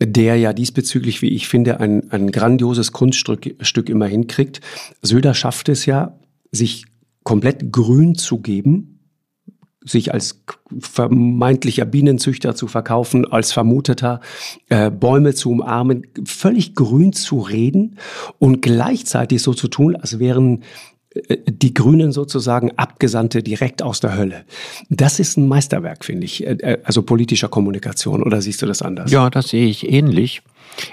der 0.00 0.36
ja 0.36 0.54
diesbezüglich, 0.54 1.20
wie 1.20 1.28
ich 1.28 1.46
finde, 1.46 1.78
ein, 1.78 2.10
ein 2.10 2.32
grandioses 2.32 2.92
Kunststück 2.92 3.54
Stück 3.60 3.90
immer 3.90 4.06
hinkriegt. 4.06 4.62
Söder 5.02 5.34
schafft 5.34 5.68
es 5.68 5.84
ja, 5.84 6.18
sich 6.50 6.86
komplett 7.22 7.70
grün 7.70 8.14
zu 8.14 8.38
geben, 8.38 8.97
sich 9.84 10.12
als 10.12 10.42
vermeintlicher 10.80 11.84
Bienenzüchter 11.84 12.54
zu 12.54 12.66
verkaufen, 12.66 13.30
als 13.30 13.52
Vermuteter 13.52 14.20
äh, 14.68 14.90
Bäume 14.90 15.34
zu 15.34 15.50
umarmen, 15.50 16.06
völlig 16.24 16.74
grün 16.74 17.12
zu 17.12 17.40
reden 17.40 17.98
und 18.38 18.60
gleichzeitig 18.60 19.42
so 19.42 19.54
zu 19.54 19.68
tun, 19.68 19.96
als 19.96 20.18
wären 20.18 20.64
äh, 21.14 21.38
die 21.46 21.74
Grünen 21.74 22.10
sozusagen 22.10 22.72
Abgesandte 22.76 23.42
direkt 23.42 23.82
aus 23.82 24.00
der 24.00 24.16
Hölle. 24.16 24.44
Das 24.90 25.20
ist 25.20 25.36
ein 25.36 25.46
Meisterwerk, 25.46 26.04
finde 26.04 26.24
ich, 26.24 26.44
äh, 26.44 26.52
äh, 26.54 26.78
also 26.82 27.02
politischer 27.02 27.48
Kommunikation. 27.48 28.22
Oder 28.22 28.42
siehst 28.42 28.60
du 28.62 28.66
das 28.66 28.82
anders? 28.82 29.12
Ja, 29.12 29.30
das 29.30 29.48
sehe 29.48 29.68
ich 29.68 29.88
ähnlich. 29.88 30.42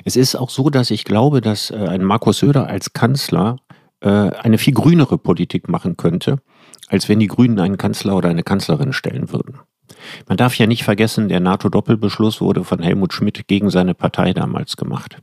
Es 0.04 0.15
ist 0.15 0.36
auch 0.36 0.51
so, 0.51 0.70
dass 0.70 0.92
ich 0.92 1.06
glaube, 1.06 1.42
dass 1.42 1.70
ein 1.70 2.04
Markus 2.04 2.39
Söder 2.39 2.68
als 2.68 2.94
Kanzler 2.94 3.58
eine 4.00 4.58
viel 4.58 4.74
grünere 4.74 5.18
Politik 5.18 5.68
machen 5.70 5.98
könnte 5.98 6.39
als 6.88 7.10
wenn 7.10 7.20
die 7.20 7.27
Grünen 7.27 7.60
einen 7.60 7.77
Kanzler 7.77 8.15
oder 8.15 8.30
eine 8.30 8.44
Kanzlerin 8.44 8.94
stellen 8.94 9.32
würden. 9.32 9.60
Man 10.27 10.38
darf 10.38 10.58
ja 10.58 10.68
nicht 10.68 10.84
vergessen, 10.84 11.30
der 11.30 11.39
NATO-Doppelbeschluss 11.39 12.42
wurde 12.42 12.63
von 12.63 12.82
Helmut 12.82 13.13
Schmidt 13.13 13.48
gegen 13.48 13.70
seine 13.70 13.94
Partei 13.94 14.34
damals 14.34 14.77
gemacht. 14.77 15.18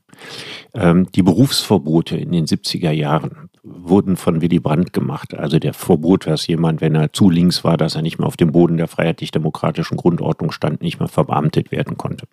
Ähm, 0.75 1.09
die 1.12 1.23
Berufsverbote 1.23 2.16
in 2.16 2.33
den 2.33 2.47
70er 2.47 2.90
Jahren 2.90 3.50
wurden 3.64 4.16
von 4.16 4.40
Willy 4.40 4.59
Brandt 4.59 4.92
gemacht. 4.92 5.35
Also 5.35 5.61
der 5.61 5.73
Verbot, 5.73 6.26
dass 6.26 6.49
jemand, 6.49 6.81
wenn 6.81 6.97
er 6.97 7.12
zu 7.12 7.31
links 7.31 7.62
war, 7.62 7.76
dass 7.76 7.95
er 7.95 8.02
nicht 8.02 8.19
mehr 8.19 8.26
auf 8.26 8.37
dem 8.37 8.50
Boden 8.50 8.76
der 8.76 8.88
freiheitlich-demokratischen 8.88 9.97
Grundordnung 9.97 10.50
stand, 10.50 10.83
nicht 10.83 10.99
mehr 10.99 11.09
verbeamtet 11.09 11.71
werden 11.71 11.97
konnte. 11.97 12.26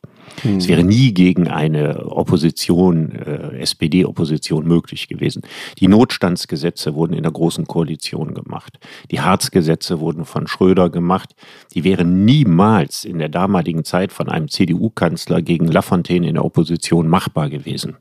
Mhm. 0.44 0.58
Es 0.58 0.68
wäre 0.68 0.84
nie 0.84 1.14
gegen 1.14 1.48
eine 1.48 2.08
Opposition, 2.08 3.12
äh, 3.12 3.60
SPD-Opposition 3.60 4.68
möglich 4.68 5.08
gewesen. 5.08 5.44
Die 5.80 5.88
Notstandsgesetze 5.88 6.96
wurden 6.96 7.14
in 7.14 7.24
der 7.24 7.32
Großen 7.32 7.68
Koalition 7.68 8.34
gemacht. 8.34 8.80
Die 9.12 9.22
Harz-Gesetze 9.22 10.00
wurden 10.00 10.26
von 10.26 10.48
Schröder 10.48 10.90
gemacht. 10.90 11.36
Die 11.76 11.84
wären 11.84 12.19
niemals 12.26 13.06
in 13.06 13.20
der 13.20 13.30
damaligen 13.30 13.84
Zeit 13.84 14.12
von 14.12 14.30
einem 14.30 14.48
CDU-Kanzler 14.48 15.42
gegen 15.42 15.68
Lafontaine 15.68 16.28
in 16.28 16.36
der 16.36 16.46
Opposition 16.46 17.08
machbar 17.08 17.50
gewesen. 17.50 17.98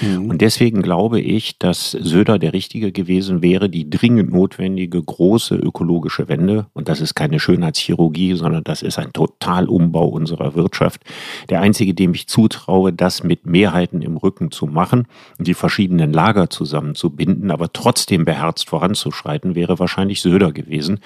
Mhm. 0.00 0.30
Und 0.30 0.40
deswegen 0.40 0.82
glaube 0.82 1.20
ich, 1.20 1.58
dass 1.58 1.92
Söder 1.92 2.38
der 2.38 2.52
Richtige 2.52 2.92
gewesen 2.92 3.42
wäre, 3.42 3.68
die 3.68 3.88
dringend 3.88 4.32
notwendige 4.32 5.02
große 5.02 5.56
ökologische 5.56 6.28
Wende, 6.28 6.66
und 6.72 6.88
das 6.88 7.00
ist 7.00 7.14
keine 7.14 7.40
Schönheitschirurgie, 7.40 8.34
sondern 8.34 8.64
das 8.64 8.82
ist 8.82 8.98
ein 8.98 9.12
Totalumbau 9.12 10.08
unserer 10.08 10.54
Wirtschaft. 10.54 11.02
Der 11.48 11.60
einzige, 11.60 11.94
dem 11.94 12.14
ich 12.14 12.28
zutraue, 12.28 12.92
das 12.92 13.22
mit 13.22 13.46
Mehrheiten 13.46 14.02
im 14.02 14.16
Rücken 14.16 14.50
zu 14.50 14.66
machen 14.66 15.06
und 15.38 15.46
die 15.46 15.54
verschiedenen 15.54 16.12
Lager 16.12 16.50
zusammenzubinden, 16.50 17.50
aber 17.50 17.72
trotzdem 17.72 18.24
beherzt 18.24 18.68
voranzuschreiten, 18.68 19.54
wäre 19.54 19.78
wahrscheinlich 19.78 20.20
Söder 20.20 20.52
gewesen 20.52 21.00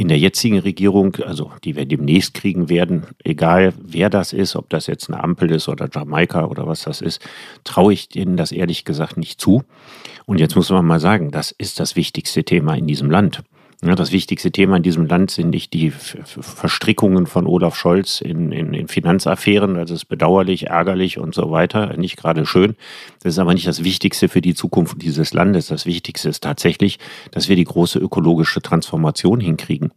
in 0.00 0.08
der 0.08 0.18
jetzigen 0.18 0.58
Regierung, 0.58 1.16
also 1.26 1.52
die 1.62 1.76
wir 1.76 1.84
demnächst 1.84 2.32
kriegen 2.32 2.70
werden, 2.70 3.02
egal 3.22 3.74
wer 3.78 4.08
das 4.08 4.32
ist, 4.32 4.56
ob 4.56 4.70
das 4.70 4.86
jetzt 4.86 5.10
eine 5.10 5.22
Ampel 5.22 5.50
ist 5.50 5.68
oder 5.68 5.90
Jamaika 5.92 6.46
oder 6.46 6.66
was 6.66 6.84
das 6.84 7.02
ist, 7.02 7.20
traue 7.64 7.92
ich 7.92 8.08
denen 8.08 8.38
das 8.38 8.50
ehrlich 8.50 8.86
gesagt 8.86 9.18
nicht 9.18 9.38
zu. 9.38 9.62
Und 10.24 10.40
jetzt 10.40 10.56
muss 10.56 10.70
man 10.70 10.86
mal 10.86 11.00
sagen, 11.00 11.30
das 11.30 11.50
ist 11.50 11.80
das 11.80 11.96
wichtigste 11.96 12.44
Thema 12.44 12.76
in 12.76 12.86
diesem 12.86 13.10
Land. 13.10 13.42
Das 13.82 14.12
wichtigste 14.12 14.52
Thema 14.52 14.76
in 14.76 14.82
diesem 14.82 15.06
Land 15.06 15.30
sind 15.30 15.50
nicht 15.50 15.72
die 15.72 15.90
Verstrickungen 15.90 17.26
von 17.26 17.46
Olaf 17.46 17.76
Scholz 17.76 18.20
in, 18.20 18.52
in, 18.52 18.74
in 18.74 18.88
Finanzaffären. 18.88 19.74
Das 19.74 19.90
ist 19.90 20.04
bedauerlich, 20.04 20.66
ärgerlich 20.66 21.16
und 21.16 21.34
so 21.34 21.50
weiter. 21.50 21.96
Nicht 21.96 22.18
gerade 22.18 22.44
schön. 22.44 22.76
Das 23.22 23.32
ist 23.32 23.38
aber 23.38 23.54
nicht 23.54 23.66
das 23.66 23.82
Wichtigste 23.82 24.28
für 24.28 24.42
die 24.42 24.54
Zukunft 24.54 25.00
dieses 25.00 25.32
Landes. 25.32 25.68
Das 25.68 25.86
Wichtigste 25.86 26.28
ist 26.28 26.42
tatsächlich, 26.42 26.98
dass 27.30 27.48
wir 27.48 27.56
die 27.56 27.64
große 27.64 27.98
ökologische 27.98 28.60
Transformation 28.60 29.40
hinkriegen. 29.40 29.92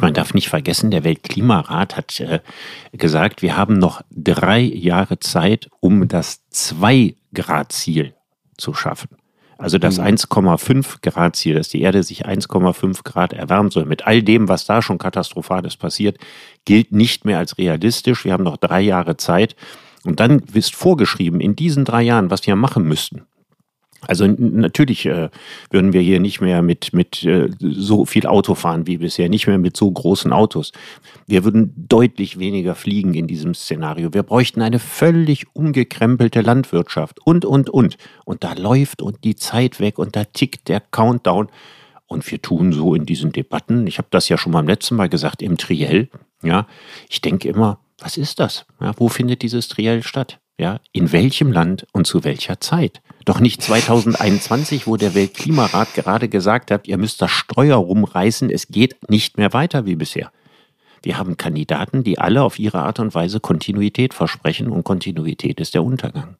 Man 0.00 0.14
darf 0.14 0.34
nicht 0.34 0.48
vergessen, 0.48 0.90
der 0.90 1.04
Weltklimarat 1.04 1.96
hat 1.96 2.18
äh, 2.18 2.40
gesagt, 2.92 3.42
wir 3.42 3.56
haben 3.56 3.78
noch 3.78 4.02
drei 4.10 4.60
Jahre 4.60 5.20
Zeit, 5.20 5.70
um 5.78 6.08
das 6.08 6.48
Zwei-Grad-Ziel 6.50 8.14
zu 8.56 8.74
schaffen. 8.74 9.17
Also 9.58 9.78
das 9.78 10.00
1,5 10.00 10.74
mhm. 10.74 10.84
Grad 11.02 11.34
Ziel, 11.34 11.56
dass 11.56 11.68
die 11.68 11.82
Erde 11.82 12.04
sich 12.04 12.26
1,5 12.26 13.02
Grad 13.02 13.32
erwärmen 13.32 13.70
soll, 13.70 13.84
mit 13.84 14.06
all 14.06 14.22
dem, 14.22 14.48
was 14.48 14.64
da 14.64 14.80
schon 14.80 14.98
katastrophales 14.98 15.76
passiert, 15.76 16.16
gilt 16.64 16.92
nicht 16.92 17.24
mehr 17.24 17.38
als 17.38 17.58
realistisch. 17.58 18.24
Wir 18.24 18.32
haben 18.32 18.44
noch 18.44 18.56
drei 18.56 18.80
Jahre 18.80 19.16
Zeit. 19.16 19.56
Und 20.04 20.20
dann 20.20 20.38
ist 20.54 20.76
vorgeschrieben, 20.76 21.40
in 21.40 21.56
diesen 21.56 21.84
drei 21.84 22.02
Jahren, 22.02 22.30
was 22.30 22.46
wir 22.46 22.54
machen 22.54 22.84
müssten. 22.84 23.26
Also 24.06 24.26
natürlich 24.26 25.06
äh, 25.06 25.28
würden 25.70 25.92
wir 25.92 26.00
hier 26.00 26.20
nicht 26.20 26.40
mehr 26.40 26.62
mit, 26.62 26.92
mit 26.92 27.24
äh, 27.24 27.48
so 27.60 28.04
viel 28.04 28.26
Auto 28.26 28.54
fahren 28.54 28.86
wie 28.86 28.98
bisher, 28.98 29.28
nicht 29.28 29.46
mehr 29.46 29.58
mit 29.58 29.76
so 29.76 29.90
großen 29.90 30.32
Autos. 30.32 30.72
Wir 31.26 31.44
würden 31.44 31.74
deutlich 31.88 32.38
weniger 32.38 32.74
fliegen 32.74 33.14
in 33.14 33.26
diesem 33.26 33.54
Szenario. 33.54 34.14
Wir 34.14 34.22
bräuchten 34.22 34.62
eine 34.62 34.78
völlig 34.78 35.46
umgekrempelte 35.54 36.42
Landwirtschaft 36.42 37.18
und, 37.24 37.44
und, 37.44 37.70
und. 37.70 37.96
Und 38.24 38.44
da 38.44 38.52
läuft 38.52 39.02
und 39.02 39.24
die 39.24 39.34
Zeit 39.34 39.80
weg 39.80 39.98
und 39.98 40.14
da 40.14 40.24
tickt 40.24 40.68
der 40.68 40.80
Countdown. 40.80 41.48
Und 42.06 42.30
wir 42.30 42.40
tun 42.40 42.72
so 42.72 42.94
in 42.94 43.04
diesen 43.04 43.32
Debatten, 43.32 43.86
ich 43.86 43.98
habe 43.98 44.08
das 44.10 44.28
ja 44.30 44.38
schon 44.38 44.52
mal 44.52 44.60
im 44.60 44.68
letzten 44.68 44.96
Mal 44.96 45.10
gesagt, 45.10 45.42
im 45.42 45.58
Triell, 45.58 46.08
ja, 46.42 46.66
ich 47.10 47.20
denke 47.20 47.48
immer, 47.48 47.80
was 47.98 48.16
ist 48.16 48.40
das? 48.40 48.64
Ja, 48.80 48.92
wo 48.96 49.08
findet 49.08 49.42
dieses 49.42 49.68
Triell 49.68 50.02
statt? 50.02 50.38
Ja, 50.60 50.80
in 50.92 51.12
welchem 51.12 51.52
Land 51.52 51.86
und 51.92 52.08
zu 52.08 52.24
welcher 52.24 52.60
Zeit? 52.60 53.00
Doch 53.24 53.38
nicht 53.38 53.62
2021, 53.62 54.88
wo 54.88 54.96
der 54.96 55.14
Weltklimarat 55.14 55.94
gerade 55.94 56.28
gesagt 56.28 56.72
hat, 56.72 56.88
ihr 56.88 56.98
müsst 56.98 57.22
das 57.22 57.30
Steuer 57.30 57.76
rumreißen, 57.76 58.50
es 58.50 58.66
geht 58.66 59.08
nicht 59.08 59.38
mehr 59.38 59.52
weiter 59.52 59.86
wie 59.86 59.94
bisher. 59.94 60.32
Wir 61.02 61.16
haben 61.16 61.36
Kandidaten, 61.36 62.02
die 62.02 62.18
alle 62.18 62.42
auf 62.42 62.58
ihre 62.58 62.80
Art 62.80 62.98
und 62.98 63.14
Weise 63.14 63.38
Kontinuität 63.38 64.14
versprechen 64.14 64.68
und 64.68 64.82
Kontinuität 64.82 65.60
ist 65.60 65.74
der 65.74 65.84
Untergang. 65.84 66.36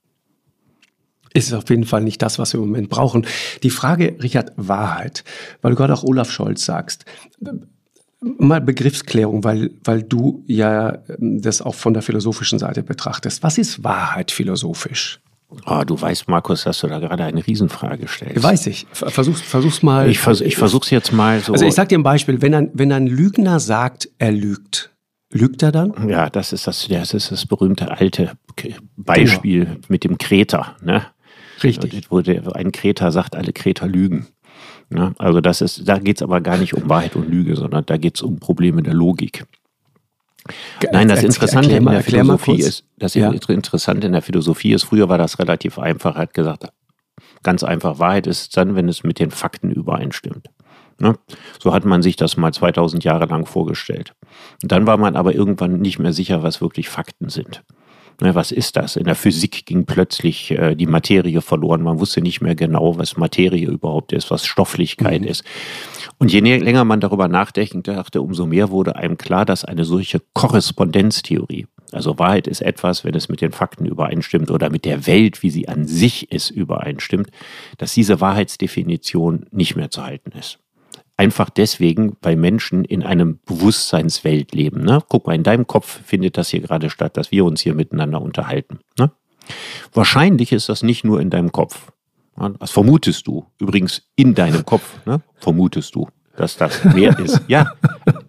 ist 1.33 1.53
auf 1.53 1.71
jeden 1.71 1.85
Fall 1.85 2.03
nicht 2.03 2.21
das, 2.21 2.41
was 2.41 2.55
wir 2.55 2.61
im 2.61 2.67
Moment 2.67 2.89
brauchen. 2.89 3.25
Die 3.63 3.71
Frage, 3.71 4.17
Richard, 4.21 4.53
Wahrheit, 4.57 5.23
weil 5.63 5.71
du 5.71 5.77
gerade 5.77 5.95
auch 5.95 6.03
Olaf 6.03 6.33
Scholz 6.33 6.65
sagst. 6.65 7.05
Mal 8.21 8.61
Begriffsklärung, 8.61 9.45
weil, 9.45 9.71
weil 9.85 10.03
du 10.03 10.43
ja 10.47 10.99
ähm, 11.09 11.41
das 11.41 11.63
auch 11.63 11.75
von 11.75 11.95
der 11.95 12.03
philosophischen 12.03 12.59
Seite 12.59 12.83
betrachtest. 12.83 13.43
Was 13.43 13.59
ist 13.59 13.85
Wahrheit 13.85 14.33
philosophisch? 14.33 15.21
Oh, 15.65 15.83
du 15.87 15.99
weißt, 15.99 16.29
Markus, 16.29 16.65
dass 16.65 16.81
du 16.81 16.89
da 16.89 16.99
gerade 16.99 17.25
eine 17.25 17.47
Riesenfrage 17.47 18.07
stellst. 18.07 18.43
Weiß 18.43 18.67
ich. 18.67 18.87
Versuch's, 18.93 19.41
versuch's 19.41 19.83
mal. 19.83 20.11
Ich, 20.11 20.19
vers 20.19 20.43
ich 20.43 20.57
versuch's 20.57 20.91
jetzt 20.91 21.13
mal 21.13 21.41
so. 21.41 21.53
Also 21.53 21.65
ich 21.65 21.75
sag 21.75 21.89
dir 21.89 21.99
ein 21.99 22.03
Beispiel. 22.03 22.43
Wenn 22.43 22.55
ein, 22.55 22.71
wenn 22.75 22.93
ein 22.93 23.07
Lügner 23.07 23.59
sagt, 23.59 24.11
er 24.19 24.33
lügt, 24.33 24.91
lügt 25.33 25.63
er 25.63 25.73
dann? 25.73 26.09
Ja, 26.09 26.29
das 26.29 26.53
ist 26.53 26.67
das, 26.67 26.87
das 26.89 27.15
ist 27.15 27.33
das 27.33 27.47
berühmte 27.47 27.91
alte 27.91 28.33
Beispiel 28.97 29.65
genau. 29.65 29.79
mit 29.89 30.05
dem 30.05 30.19
Kreter, 30.19 30.77
ne? 30.83 31.07
Richtig. 31.63 32.07
Wo 32.11 32.21
der, 32.21 32.55
ein 32.55 32.71
Kreter 32.71 33.11
sagt, 33.11 33.35
alle 33.35 33.53
Kreter 33.53 33.87
lügen. 33.87 34.27
Ja, 34.91 35.13
also 35.19 35.41
das 35.41 35.61
ist, 35.61 35.87
da 35.87 35.99
geht 35.99 36.17
es 36.17 36.23
aber 36.23 36.41
gar 36.41 36.57
nicht 36.57 36.75
um 36.75 36.89
Wahrheit 36.89 37.15
und 37.15 37.29
Lüge, 37.29 37.57
sondern 37.57 37.85
da 37.85 37.97
geht 37.97 38.17
es 38.17 38.23
um 38.23 38.39
Probleme 38.39 38.83
der 38.83 38.95
Logik. 38.95 39.45
Nein, 40.93 41.09
das 41.09 41.23
Interessante 41.23 41.77
in 41.77 41.85
der 41.85 42.03
Philosophie 42.03 42.61
ist, 42.61 42.85
das 42.97 43.15
ja. 43.15 43.31
Interessante 43.31 44.07
in 44.07 44.15
der 44.15 44.23
Philosophie 44.23 44.73
ist, 44.73 44.85
früher 44.85 45.09
war 45.09 45.19
das 45.19 45.39
relativ 45.39 45.79
einfach, 45.79 46.15
er 46.15 46.23
hat 46.23 46.35
gesagt, 46.35 46.69
ganz 47.43 47.63
einfach, 47.63 47.99
Wahrheit 47.99 48.27
ist 48.27 48.57
dann, 48.57 48.75
wenn 48.75 48.89
es 48.89 49.05
mit 49.05 49.19
den 49.19 49.31
Fakten 49.31 49.71
übereinstimmt. 49.71 50.49
Ne? 50.99 51.17
So 51.63 51.73
hat 51.73 51.85
man 51.85 52.03
sich 52.03 52.17
das 52.17 52.37
mal 52.37 52.53
2000 52.53 53.05
Jahre 53.05 53.27
lang 53.27 53.47
vorgestellt. 53.47 54.15
Und 54.63 54.73
dann 54.73 54.87
war 54.87 54.97
man 54.97 55.17
aber 55.17 55.35
irgendwann 55.35 55.81
nicht 55.81 55.99
mehr 55.99 56.13
sicher, 56.13 56.43
was 56.43 56.61
wirklich 56.61 56.89
Fakten 56.89 57.29
sind. 57.29 57.63
Ne, 58.21 58.35
was 58.35 58.51
ist 58.51 58.77
das? 58.77 58.97
In 58.97 59.05
der 59.05 59.15
Physik 59.15 59.65
ging 59.65 59.85
plötzlich 59.85 60.51
äh, 60.51 60.75
die 60.75 60.87
Materie 60.87 61.41
verloren. 61.41 61.83
Man 61.83 62.01
wusste 62.01 62.21
nicht 62.21 62.41
mehr 62.41 62.57
genau, 62.57 62.99
was 62.99 63.17
Materie 63.17 63.69
überhaupt 63.69 64.13
ist, 64.13 64.31
was 64.33 64.45
Stofflichkeit 64.45 65.23
mhm. 65.23 65.29
ist. 65.29 65.45
Und 66.19 66.33
je 66.33 66.41
länger 66.41 66.85
man 66.85 66.99
darüber 66.99 67.29
nachdachte, 67.29 68.21
umso 68.23 68.47
mehr 68.47 68.71
wurde 68.71 68.97
einem 68.97 69.19
klar, 69.19 69.45
dass 69.45 69.65
eine 69.65 69.85
solche 69.85 70.21
Korrespondenztheorie, 70.33 71.69
also 71.93 72.19
Wahrheit 72.19 72.49
ist 72.49 72.61
etwas, 72.61 73.05
wenn 73.05 73.15
es 73.15 73.29
mit 73.29 73.41
den 73.41 73.53
Fakten 73.53 73.87
übereinstimmt 73.87 74.51
oder 74.51 74.69
mit 74.69 74.85
der 74.85 75.07
Welt, 75.07 75.45
wie 75.45 75.51
sie 75.51 75.69
an 75.69 75.87
sich 75.87 76.33
ist, 76.33 76.51
übereinstimmt, 76.51 77.31
dass 77.79 77.95
diese 77.95 78.21
Wahrheitsdefinition 78.21 79.47
nicht 79.53 79.77
mehr 79.77 79.91
zu 79.91 80.05
halten 80.05 80.33
ist. 80.37 80.59
Einfach 81.19 81.51
deswegen, 81.51 82.17
weil 82.23 82.37
Menschen 82.37 82.85
in 82.85 83.03
einem 83.03 83.41
Bewusstseinswelt 83.45 84.55
leben. 84.55 84.85
Ne? 84.85 85.03
Guck 85.09 85.27
mal, 85.27 85.35
in 85.35 85.43
deinem 85.43 85.67
Kopf 85.67 86.01
findet 86.05 86.39
das 86.39 86.49
hier 86.49 86.61
gerade 86.61 86.91
statt, 86.91 87.17
dass 87.17 87.33
wir 87.33 87.45
uns 87.45 87.61
hier 87.61 87.75
miteinander 87.75 88.23
unterhalten. 88.23 88.79
Ne? 88.97 89.11
Wahrscheinlich 89.93 90.53
ist 90.53 90.69
das 90.69 90.85
nicht 90.85 91.05
nur 91.05 91.21
in 91.21 91.29
deinem 91.29 91.51
Kopf. 91.51 91.91
Was 92.37 92.71
vermutest 92.71 93.27
du? 93.27 93.47
Übrigens 93.59 94.03
in 94.15 94.37
deinem 94.37 94.65
Kopf, 94.65 95.05
ne? 95.07 95.21
vermutest 95.39 95.97
du, 95.97 96.09
dass 96.37 96.57
das 96.57 96.85
mehr 96.85 97.19
ist. 97.19 97.41
Ja, 97.49 97.73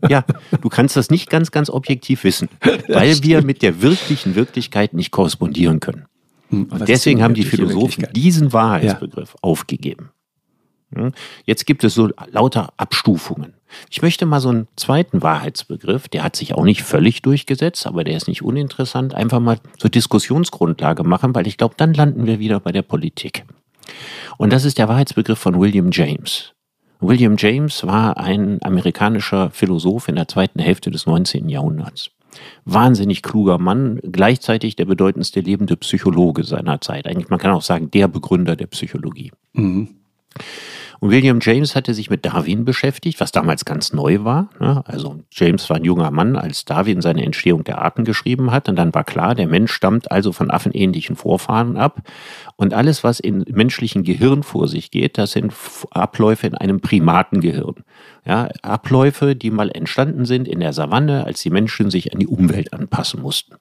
ja, 0.10 0.26
du 0.60 0.70
kannst 0.70 0.98
das 0.98 1.12
nicht 1.12 1.30
ganz, 1.30 1.52
ganz 1.52 1.70
objektiv 1.70 2.24
wissen, 2.24 2.50
weil 2.88 3.22
wir 3.22 3.44
mit 3.44 3.62
der 3.62 3.84
wirklichen 3.84 4.34
Wirklichkeit 4.34 4.96
nicht 4.96 5.12
korrespondieren 5.12 5.80
können. 5.80 6.06
Hm, 6.50 6.64
Und 6.72 6.88
deswegen 6.88 7.22
haben 7.22 7.36
die 7.36 7.44
Philosophen 7.44 8.08
diesen 8.14 8.52
Wahrheitsbegriff 8.52 9.34
ja. 9.34 9.40
aufgegeben. 9.42 10.10
Hm? 10.94 11.12
Jetzt 11.46 11.66
gibt 11.66 11.84
es 11.84 11.94
so 11.94 12.10
lauter 12.32 12.74
Abstufungen. 12.78 13.54
Ich 13.90 14.02
möchte 14.02 14.26
mal 14.26 14.40
so 14.40 14.50
einen 14.50 14.68
zweiten 14.76 15.22
Wahrheitsbegriff, 15.22 16.08
der 16.08 16.24
hat 16.24 16.36
sich 16.36 16.56
auch 16.56 16.64
nicht 16.64 16.82
völlig 16.82 17.22
durchgesetzt, 17.22 17.86
aber 17.86 18.04
der 18.04 18.18
ist 18.18 18.28
nicht 18.28 18.42
uninteressant, 18.42 19.14
einfach 19.14 19.40
mal 19.40 19.60
zur 19.78 19.92
Diskussionsgrundlage 19.92 21.04
machen, 21.04 21.36
weil 21.36 21.48
ich 21.48 21.58
glaube, 21.58 21.76
dann 21.78 21.94
landen 21.94 22.26
wir 22.26 22.40
wieder 22.40 22.60
bei 22.60 22.72
der 22.72 22.82
Politik. 22.82 23.46
Und 24.38 24.54
das 24.54 24.66
ist 24.66 24.78
der 24.78 24.88
Wahrheitsbegriff 24.88 25.40
von 25.40 25.60
William 25.60 25.90
James. 25.92 26.54
William 27.00 27.36
James 27.38 27.86
war 27.86 28.18
ein 28.18 28.60
amerikanischer 28.62 29.52
Philosoph 29.52 30.10
in 30.10 30.16
der 30.16 30.28
zweiten 30.28 30.60
Hälfte 30.60 30.92
des 30.92 31.06
19. 31.06 31.48
Jahrhunderts. 31.48 32.10
Wahnsinnig 32.66 33.24
kluger 33.24 33.58
Mann, 33.58 34.00
gleichzeitig 34.04 34.76
der 34.76 34.86
bedeutendste 34.86 35.40
lebende 35.40 35.78
Psychologe 35.78 36.44
seiner 36.44 36.82
Zeit. 36.82 37.08
Eigentlich, 37.08 37.30
man 37.30 37.40
kann 37.40 37.52
auch 37.52 37.62
sagen, 37.62 37.90
der 37.92 38.08
Begründer 38.08 38.56
der 38.56 38.68
Psychologie. 38.68 39.32
Mhm. 39.54 39.99
Und 41.00 41.12
William 41.12 41.40
James 41.42 41.76
hatte 41.76 41.94
sich 41.94 42.10
mit 42.10 42.26
Darwin 42.26 42.66
beschäftigt, 42.66 43.22
was 43.22 43.32
damals 43.32 43.64
ganz 43.64 43.94
neu 43.94 44.24
war. 44.26 44.50
Ne? 44.60 44.84
Also 44.86 45.20
James 45.32 45.70
war 45.70 45.78
ein 45.78 45.86
junger 45.86 46.12
Mann, 46.12 46.36
als 46.36 46.66
Darwin 46.66 47.02
seine 47.02 47.24
Entstehung 47.24 47.64
der 47.64 47.82
Arten 47.82 48.04
geschrieben 48.04 48.52
hat. 48.52 48.68
Und 48.68 48.76
dann 48.76 48.94
war 48.94 49.06
klar, 49.06 49.34
der 49.34 49.48
Mensch 49.48 49.72
stammt 49.72 50.12
also 50.12 50.34
von 50.34 50.52
affenähnlichen 50.52 51.16
Vorfahren 51.16 51.78
ab. 51.78 52.02
Und 52.58 52.74
alles, 52.74 53.04
was 53.04 53.22
im 53.22 53.46
menschlichen 53.50 54.04
Gehirn 54.04 54.44
vor 54.44 54.68
sich 54.68 54.92
geht, 54.92 55.18
das 55.18 55.32
sind 55.32 55.54
Abläufe 55.92 56.48
in 56.48 56.56
einem 56.56 56.82
Primatengehirn. 56.82 57.76
Ja, 58.26 58.50
Abläufe, 58.62 59.38
die 59.38 59.52
mal 59.52 59.72
entstanden 59.72 60.26
sind 60.26 60.50
in 60.50 60.60
der 60.60 60.74
Savanne, 60.74 61.24
als 61.26 61.42
die 61.42 61.50
Menschen 61.50 61.90
sich 61.90 62.12
an 62.12 62.20
die 62.20 62.28
Umwelt 62.28 62.74
anpassen 62.74 63.22
mussten. 63.22 63.56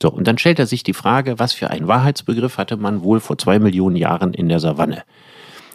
So, 0.00 0.12
und 0.12 0.28
dann 0.28 0.38
stellt 0.38 0.60
er 0.60 0.66
sich 0.66 0.84
die 0.84 0.94
Frage, 0.94 1.40
was 1.40 1.52
für 1.52 1.70
einen 1.70 1.88
Wahrheitsbegriff 1.88 2.56
hatte 2.56 2.76
man 2.76 3.02
wohl 3.02 3.18
vor 3.18 3.36
zwei 3.36 3.58
Millionen 3.58 3.96
Jahren 3.96 4.32
in 4.32 4.48
der 4.48 4.60
Savanne? 4.60 5.02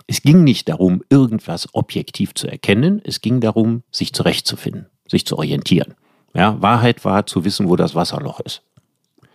Es 0.08 0.22
ging 0.22 0.44
nicht 0.44 0.70
darum, 0.70 1.02
irgendwas 1.10 1.74
objektiv 1.74 2.34
zu 2.34 2.48
erkennen, 2.48 3.02
es 3.04 3.22
ging 3.22 3.40
darum, 3.40 3.84
sich 3.92 4.14
zurechtzufinden, 4.14 4.88
sich 5.08 5.26
zu 5.26 5.38
orientieren. 5.38 5.96
Ja, 6.34 6.62
Wahrheit 6.62 7.06
war 7.06 7.26
zu 7.26 7.46
wissen, 7.46 7.70
wo 7.70 7.76
das 7.76 7.96
Wasserloch 7.96 8.40
ist. 8.42 8.64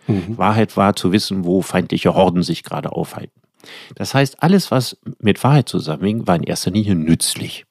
Mhm. 0.07 0.37
Wahrheit 0.37 0.75
war 0.75 0.95
zu 0.95 1.11
wissen, 1.11 1.45
wo 1.45 1.61
feindliche 1.61 2.13
Horden 2.13 2.43
sich 2.43 2.63
gerade 2.63 2.91
aufhalten. 2.91 3.39
Das 3.95 4.13
heißt, 4.13 4.41
alles, 4.41 4.71
was 4.71 4.97
mit 5.19 5.43
Wahrheit 5.43 5.69
zusammenhing, 5.69 6.27
war 6.27 6.35
in 6.35 6.43
erster 6.43 6.71
Linie 6.71 6.95
nützlich. 6.95 7.65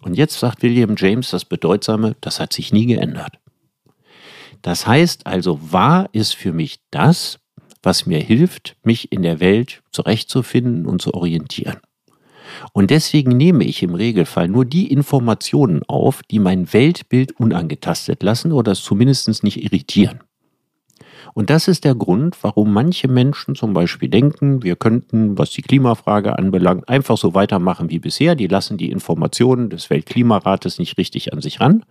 Und 0.00 0.14
jetzt 0.14 0.38
sagt 0.38 0.62
William 0.62 0.94
James 0.96 1.30
das 1.30 1.44
Bedeutsame, 1.44 2.16
das 2.20 2.40
hat 2.40 2.52
sich 2.52 2.72
nie 2.72 2.86
geändert. 2.86 3.38
Das 4.62 4.86
heißt 4.86 5.26
also, 5.26 5.72
wahr 5.72 6.08
ist 6.12 6.34
für 6.34 6.52
mich 6.52 6.80
das, 6.90 7.38
was 7.82 8.06
mir 8.06 8.18
hilft, 8.18 8.76
mich 8.82 9.12
in 9.12 9.22
der 9.22 9.40
Welt 9.40 9.82
zurechtzufinden 9.92 10.86
und 10.86 11.02
zu 11.02 11.12
orientieren. 11.14 11.80
Und 12.72 12.90
deswegen 12.90 13.36
nehme 13.36 13.64
ich 13.64 13.82
im 13.82 13.94
Regelfall 13.94 14.48
nur 14.48 14.64
die 14.64 14.90
Informationen 14.90 15.82
auf, 15.86 16.22
die 16.30 16.38
mein 16.38 16.72
Weltbild 16.72 17.38
unangetastet 17.38 18.22
lassen 18.22 18.52
oder 18.52 18.72
es 18.72 18.82
zumindest 18.82 19.44
nicht 19.44 19.62
irritieren. 19.62 20.20
Und 21.32 21.50
das 21.50 21.66
ist 21.66 21.84
der 21.84 21.94
Grund, 21.94 22.36
warum 22.42 22.72
manche 22.72 23.08
Menschen 23.08 23.56
zum 23.56 23.72
Beispiel 23.72 24.08
denken, 24.08 24.62
wir 24.62 24.76
könnten, 24.76 25.36
was 25.36 25.50
die 25.50 25.62
Klimafrage 25.62 26.38
anbelangt, 26.38 26.88
einfach 26.88 27.16
so 27.16 27.34
weitermachen 27.34 27.90
wie 27.90 27.98
bisher. 27.98 28.36
Die 28.36 28.46
lassen 28.46 28.76
die 28.76 28.90
Informationen 28.90 29.68
des 29.68 29.90
Weltklimarates 29.90 30.78
nicht 30.78 30.96
richtig 30.96 31.32
an 31.32 31.40
sich 31.40 31.60
ran 31.60 31.84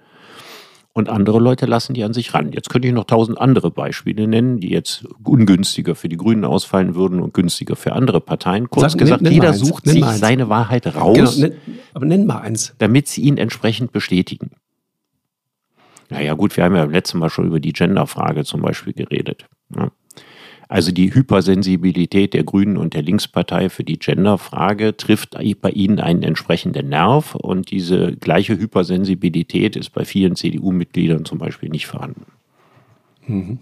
und 0.93 1.09
andere 1.09 1.39
Leute 1.39 1.65
lassen 1.65 1.93
die 1.95 2.03
an 2.03 2.13
sich 2.13 2.33
ran. 2.33 2.51
Jetzt 2.51 2.69
könnte 2.69 2.87
ich 2.87 2.93
noch 2.93 3.05
tausend 3.05 3.41
andere 3.41 3.71
Beispiele 3.71 4.27
nennen, 4.27 4.59
die 4.59 4.69
jetzt 4.69 5.05
ungünstiger 5.23 5.95
für 5.95 6.07
die 6.07 6.17
Grünen 6.17 6.45
ausfallen 6.45 6.93
würden 6.93 7.19
und 7.19 7.33
günstiger 7.33 7.75
für 7.75 7.93
andere 7.93 8.21
Parteien. 8.21 8.69
Kurz 8.69 8.93
Sag, 8.93 8.99
gesagt, 8.99 9.21
nenn, 9.23 9.33
nenn 9.33 9.41
jeder 9.41 9.53
sucht 9.53 9.87
sich 9.87 10.05
seine 10.05 10.49
Wahrheit 10.49 10.95
raus, 10.95 11.35
genau, 11.35 11.47
nenn, 11.47 11.53
aber 11.93 12.05
nenn 12.05 12.25
mal 12.27 12.39
eins. 12.39 12.75
damit 12.77 13.07
sie 13.07 13.21
ihn 13.21 13.37
entsprechend 13.37 13.91
bestätigen. 13.91 14.51
Naja 16.09 16.35
gut, 16.35 16.55
wir 16.55 16.63
haben 16.63 16.75
ja 16.75 16.83
letztes 16.83 17.15
Mal 17.15 17.29
schon 17.29 17.47
über 17.47 17.59
die 17.59 17.73
Genderfrage 17.73 18.43
zum 18.43 18.61
Beispiel 18.61 18.93
geredet. 18.93 19.47
Ne? 19.69 19.91
Also 20.73 20.91
die 20.91 21.13
Hypersensibilität 21.13 22.33
der 22.33 22.43
Grünen 22.43 22.77
und 22.77 22.95
der 22.95 23.03
Linkspartei 23.03 23.69
für 23.69 23.83
die 23.83 23.99
Genderfrage 23.99 24.97
trifft 24.97 25.37
bei 25.61 25.69
ihnen 25.69 25.99
einen 25.99 26.23
entsprechenden 26.23 26.89
Nerv 26.89 27.35
und 27.35 27.69
diese 27.69 28.13
gleiche 28.15 28.57
Hypersensibilität 28.57 29.75
ist 29.75 29.91
bei 29.91 30.03
vielen 30.03 30.35
CDU-Mitgliedern 30.35 31.25
zum 31.25 31.37
Beispiel 31.37 31.69
nicht 31.69 31.85
vorhanden. 31.85 32.25
Mhm. 33.27 33.59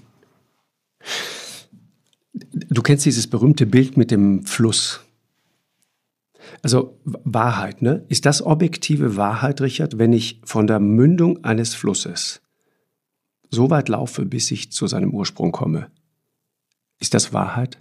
Du 2.53 2.81
kennst 2.81 3.05
dieses 3.05 3.27
berühmte 3.27 3.65
Bild 3.65 3.97
mit 3.97 4.09
dem 4.09 4.45
Fluss. 4.45 5.01
Also 6.61 6.97
Wahrheit, 7.03 7.81
ne? 7.81 8.05
Ist 8.07 8.25
das 8.25 8.41
objektive 8.41 9.17
Wahrheit, 9.17 9.59
Richard, 9.59 9.97
wenn 9.97 10.13
ich 10.13 10.39
von 10.45 10.65
der 10.65 10.79
Mündung 10.79 11.43
eines 11.43 11.75
Flusses 11.75 12.41
so 13.49 13.69
weit 13.69 13.89
laufe, 13.89 14.23
bis 14.23 14.49
ich 14.49 14.71
zu 14.71 14.87
seinem 14.87 15.13
Ursprung 15.13 15.51
komme? 15.51 15.91
Ist 17.01 17.15
das 17.15 17.33
Wahrheit? 17.33 17.79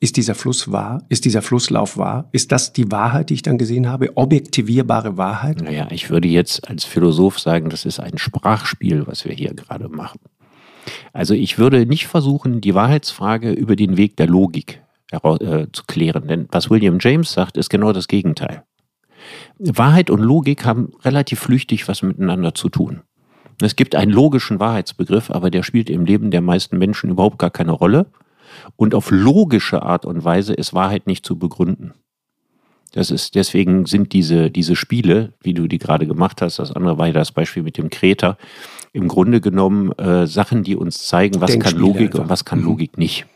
Ist 0.00 0.16
dieser 0.16 0.34
Fluss 0.34 0.70
wahr? 0.70 1.04
Ist 1.08 1.24
dieser 1.24 1.40
Flusslauf 1.40 1.96
wahr? 1.96 2.28
Ist 2.32 2.52
das 2.52 2.72
die 2.72 2.90
Wahrheit, 2.90 3.30
die 3.30 3.34
ich 3.34 3.42
dann 3.42 3.56
gesehen 3.56 3.88
habe? 3.88 4.16
Objektivierbare 4.16 5.16
Wahrheit? 5.16 5.62
Naja, 5.62 5.88
ich 5.90 6.10
würde 6.10 6.28
jetzt 6.28 6.68
als 6.68 6.84
Philosoph 6.84 7.38
sagen, 7.38 7.70
das 7.70 7.86
ist 7.86 8.00
ein 8.00 8.18
Sprachspiel, 8.18 9.06
was 9.06 9.24
wir 9.24 9.32
hier 9.32 9.54
gerade 9.54 9.88
machen. 9.88 10.20
Also 11.12 11.34
ich 11.34 11.58
würde 11.58 11.86
nicht 11.86 12.08
versuchen, 12.08 12.60
die 12.60 12.74
Wahrheitsfrage 12.74 13.52
über 13.52 13.76
den 13.76 13.96
Weg 13.96 14.16
der 14.16 14.26
Logik 14.26 14.82
äh, 15.12 15.66
zu 15.72 15.84
klären. 15.86 16.26
Denn 16.26 16.48
was 16.50 16.68
William 16.68 16.98
James 17.00 17.32
sagt, 17.32 17.56
ist 17.56 17.70
genau 17.70 17.92
das 17.92 18.08
Gegenteil. 18.08 18.64
Wahrheit 19.58 20.10
und 20.10 20.20
Logik 20.20 20.64
haben 20.64 20.92
relativ 21.04 21.40
flüchtig 21.40 21.88
was 21.88 22.02
miteinander 22.02 22.54
zu 22.54 22.68
tun. 22.68 23.02
Es 23.60 23.76
gibt 23.76 23.94
einen 23.94 24.12
logischen 24.12 24.60
Wahrheitsbegriff, 24.60 25.30
aber 25.30 25.50
der 25.50 25.62
spielt 25.62 25.88
im 25.88 26.04
Leben 26.04 26.30
der 26.30 26.42
meisten 26.42 26.78
Menschen 26.78 27.10
überhaupt 27.10 27.38
gar 27.38 27.50
keine 27.50 27.72
Rolle. 27.72 28.06
Und 28.76 28.94
auf 28.94 29.10
logische 29.10 29.82
Art 29.82 30.04
und 30.04 30.24
Weise 30.24 30.54
ist 30.54 30.74
Wahrheit 30.74 31.06
nicht 31.06 31.24
zu 31.24 31.38
begründen. 31.38 31.94
Das 32.92 33.10
ist, 33.10 33.34
deswegen 33.34 33.84
sind 33.86 34.12
diese, 34.12 34.50
diese 34.50 34.76
Spiele, 34.76 35.34
wie 35.42 35.52
du 35.52 35.66
die 35.66 35.78
gerade 35.78 36.06
gemacht 36.06 36.40
hast, 36.40 36.58
das 36.58 36.72
andere 36.72 36.98
war 36.98 37.08
ja 37.08 37.12
das 37.12 37.32
Beispiel 37.32 37.62
mit 37.62 37.76
dem 37.76 37.90
Kreter, 37.90 38.38
im 38.92 39.08
Grunde 39.08 39.40
genommen 39.40 39.92
äh, 39.98 40.26
Sachen, 40.26 40.62
die 40.62 40.76
uns 40.76 41.06
zeigen, 41.06 41.40
was 41.40 41.58
kann 41.58 41.76
Logik 41.76 42.06
einfach. 42.06 42.20
und 42.20 42.28
was 42.30 42.44
kann 42.44 42.60
mhm. 42.60 42.66
Logik 42.66 42.96
nicht. 42.96 43.26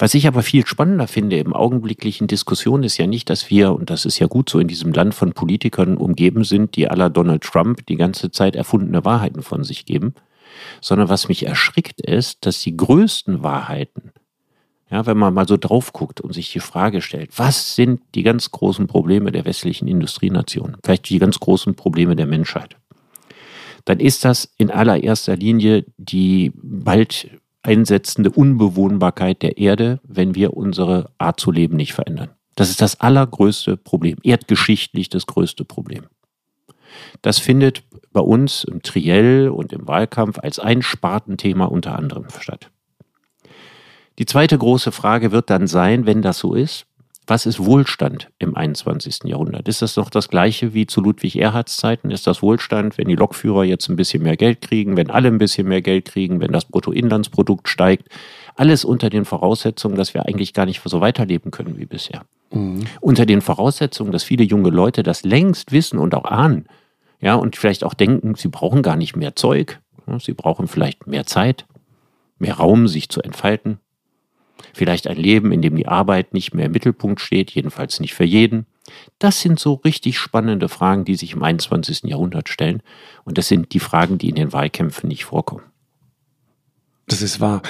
Was 0.00 0.14
ich 0.14 0.26
aber 0.26 0.42
viel 0.42 0.66
spannender 0.66 1.06
finde 1.06 1.38
im 1.38 1.52
augenblicklichen 1.52 2.26
Diskussion 2.26 2.84
ist 2.84 2.96
ja 2.96 3.06
nicht, 3.06 3.28
dass 3.28 3.50
wir, 3.50 3.74
und 3.74 3.90
das 3.90 4.06
ist 4.06 4.18
ja 4.18 4.28
gut 4.28 4.48
so, 4.48 4.58
in 4.58 4.66
diesem 4.66 4.94
Land 4.94 5.14
von 5.14 5.34
Politikern 5.34 5.98
umgeben 5.98 6.42
sind, 6.42 6.74
die 6.74 6.88
aller 6.88 7.10
Donald 7.10 7.42
Trump 7.42 7.84
die 7.84 7.96
ganze 7.96 8.30
Zeit 8.30 8.56
erfundene 8.56 9.04
Wahrheiten 9.04 9.42
von 9.42 9.62
sich 9.62 9.84
geben, 9.84 10.14
sondern 10.80 11.10
was 11.10 11.28
mich 11.28 11.44
erschrickt 11.44 12.00
ist, 12.00 12.46
dass 12.46 12.62
die 12.62 12.78
größten 12.78 13.42
Wahrheiten, 13.42 14.12
ja, 14.90 15.04
wenn 15.04 15.18
man 15.18 15.34
mal 15.34 15.46
so 15.46 15.58
drauf 15.58 15.92
guckt 15.92 16.22
und 16.22 16.32
sich 16.32 16.50
die 16.50 16.60
Frage 16.60 17.02
stellt, 17.02 17.38
was 17.38 17.74
sind 17.74 18.00
die 18.14 18.22
ganz 18.22 18.50
großen 18.50 18.86
Probleme 18.86 19.32
der 19.32 19.44
westlichen 19.44 19.86
Industrienationen, 19.86 20.78
vielleicht 20.82 21.10
die 21.10 21.18
ganz 21.18 21.38
großen 21.40 21.74
Probleme 21.74 22.16
der 22.16 22.26
Menschheit, 22.26 22.74
dann 23.84 24.00
ist 24.00 24.24
das 24.24 24.50
in 24.56 24.70
allererster 24.70 25.36
Linie 25.36 25.84
die 25.98 26.52
bald 26.54 27.28
einsetzende 27.62 28.30
Unbewohnbarkeit 28.30 29.42
der 29.42 29.58
Erde, 29.58 30.00
wenn 30.02 30.34
wir 30.34 30.54
unsere 30.54 31.10
Art 31.18 31.40
zu 31.40 31.50
leben 31.50 31.76
nicht 31.76 31.92
verändern. 31.92 32.30
Das 32.56 32.70
ist 32.70 32.80
das 32.80 33.00
allergrößte 33.00 33.76
Problem, 33.76 34.18
erdgeschichtlich 34.22 35.08
das 35.08 35.26
größte 35.26 35.64
Problem. 35.64 36.04
Das 37.22 37.38
findet 37.38 37.84
bei 38.12 38.20
uns 38.20 38.64
im 38.64 38.82
Triell 38.82 39.48
und 39.48 39.72
im 39.72 39.86
Wahlkampf 39.86 40.38
als 40.38 40.58
ein 40.58 40.82
Spartenthema 40.82 41.66
unter 41.66 41.96
anderem 41.96 42.26
statt. 42.40 42.70
Die 44.18 44.26
zweite 44.26 44.58
große 44.58 44.92
Frage 44.92 45.32
wird 45.32 45.48
dann 45.50 45.66
sein, 45.66 46.04
wenn 46.04 46.20
das 46.20 46.38
so 46.38 46.54
ist, 46.54 46.86
was 47.30 47.46
ist 47.46 47.64
Wohlstand 47.64 48.28
im 48.40 48.56
21. 48.56 49.20
Jahrhundert? 49.24 49.68
Ist 49.68 49.82
das 49.82 49.96
noch 49.96 50.10
das 50.10 50.28
gleiche 50.28 50.74
wie 50.74 50.86
zu 50.86 51.00
Ludwig 51.00 51.36
Erhards 51.36 51.76
Zeiten? 51.76 52.10
Ist 52.10 52.26
das 52.26 52.42
Wohlstand, 52.42 52.98
wenn 52.98 53.06
die 53.06 53.14
Lokführer 53.14 53.62
jetzt 53.62 53.88
ein 53.88 53.94
bisschen 53.96 54.24
mehr 54.24 54.36
Geld 54.36 54.60
kriegen, 54.60 54.96
wenn 54.96 55.10
alle 55.10 55.28
ein 55.28 55.38
bisschen 55.38 55.68
mehr 55.68 55.80
Geld 55.80 56.06
kriegen, 56.06 56.40
wenn 56.40 56.50
das 56.50 56.64
Bruttoinlandsprodukt 56.64 57.68
steigt? 57.68 58.08
Alles 58.56 58.84
unter 58.84 59.10
den 59.10 59.24
Voraussetzungen, 59.24 59.94
dass 59.94 60.12
wir 60.12 60.26
eigentlich 60.26 60.52
gar 60.52 60.66
nicht 60.66 60.82
so 60.84 61.00
weiterleben 61.00 61.52
können 61.52 61.78
wie 61.78 61.86
bisher. 61.86 62.24
Mhm. 62.50 62.84
Unter 63.00 63.24
den 63.26 63.40
Voraussetzungen, 63.40 64.10
dass 64.10 64.24
viele 64.24 64.44
junge 64.44 64.70
Leute 64.70 65.04
das 65.04 65.22
längst 65.22 65.70
wissen 65.70 65.98
und 65.98 66.14
auch 66.16 66.24
ahnen. 66.24 66.66
Ja, 67.20 67.36
und 67.36 67.54
vielleicht 67.54 67.84
auch 67.84 67.94
denken, 67.94 68.34
sie 68.34 68.48
brauchen 68.48 68.82
gar 68.82 68.96
nicht 68.96 69.14
mehr 69.14 69.36
Zeug. 69.36 69.80
Sie 70.18 70.32
brauchen 70.32 70.66
vielleicht 70.66 71.06
mehr 71.06 71.26
Zeit, 71.26 71.64
mehr 72.38 72.54
Raum, 72.54 72.88
sich 72.88 73.08
zu 73.08 73.22
entfalten. 73.22 73.78
Vielleicht 74.74 75.06
ein 75.06 75.16
Leben, 75.16 75.52
in 75.52 75.62
dem 75.62 75.76
die 75.76 75.88
Arbeit 75.88 76.34
nicht 76.34 76.54
mehr 76.54 76.66
im 76.66 76.72
Mittelpunkt 76.72 77.20
steht, 77.20 77.50
jedenfalls 77.50 78.00
nicht 78.00 78.14
für 78.14 78.24
jeden. 78.24 78.66
Das 79.18 79.40
sind 79.40 79.58
so 79.58 79.74
richtig 79.74 80.18
spannende 80.18 80.68
Fragen, 80.68 81.04
die 81.04 81.16
sich 81.16 81.32
im 81.32 81.42
21. 81.42 82.02
Jahrhundert 82.04 82.48
stellen. 82.48 82.82
Und 83.24 83.38
das 83.38 83.48
sind 83.48 83.72
die 83.72 83.80
Fragen, 83.80 84.18
die 84.18 84.28
in 84.28 84.34
den 84.34 84.52
Wahlkämpfen 84.52 85.08
nicht 85.08 85.24
vorkommen. 85.24 85.64
Das 87.06 87.22
ist 87.22 87.40
wahr. 87.40 87.62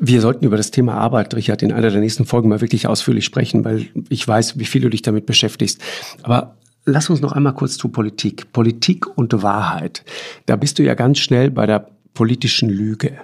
Wir 0.00 0.20
sollten 0.20 0.44
über 0.44 0.56
das 0.56 0.72
Thema 0.72 0.94
Arbeit, 0.94 1.34
Richard, 1.34 1.62
in 1.62 1.72
einer 1.72 1.90
der 1.90 2.00
nächsten 2.00 2.24
Folgen 2.24 2.48
mal 2.48 2.60
wirklich 2.60 2.88
ausführlich 2.88 3.24
sprechen, 3.24 3.64
weil 3.64 3.88
ich 4.08 4.26
weiß, 4.26 4.58
wie 4.58 4.64
viel 4.64 4.80
du 4.80 4.90
dich 4.90 5.02
damit 5.02 5.24
beschäftigst. 5.26 5.80
Aber 6.22 6.56
lass 6.84 7.10
uns 7.10 7.20
noch 7.20 7.32
einmal 7.32 7.54
kurz 7.54 7.76
zu 7.76 7.88
Politik. 7.88 8.52
Politik 8.52 9.06
und 9.16 9.42
Wahrheit. 9.42 10.04
Da 10.46 10.56
bist 10.56 10.78
du 10.78 10.82
ja 10.82 10.94
ganz 10.94 11.20
schnell 11.20 11.50
bei 11.50 11.66
der 11.66 11.86
politischen 12.14 12.68
Lüge. 12.68 13.18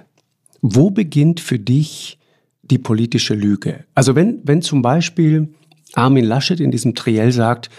Wo 0.61 0.91
beginnt 0.91 1.39
für 1.39 1.59
dich 1.59 2.18
die 2.69 2.77
politische 2.77 3.33
Lüge. 3.33 3.85
Also 3.95 4.15
wenn, 4.15 4.41
wenn 4.43 4.61
zum 4.61 4.81
Beispiel 4.81 5.49
Armin 5.93 6.25
Laschet 6.25 6.59
in 6.59 6.71
diesem 6.71 6.95
Triell 6.95 7.31
sagt, 7.31 7.69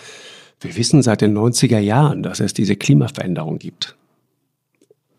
wir 0.60 0.76
wissen 0.76 1.02
seit 1.02 1.20
den 1.20 1.36
90er 1.36 1.78
Jahren, 1.78 2.22
dass 2.22 2.40
es 2.40 2.52
diese 2.52 2.76
Klimaveränderung 2.76 3.58
gibt. 3.58 3.96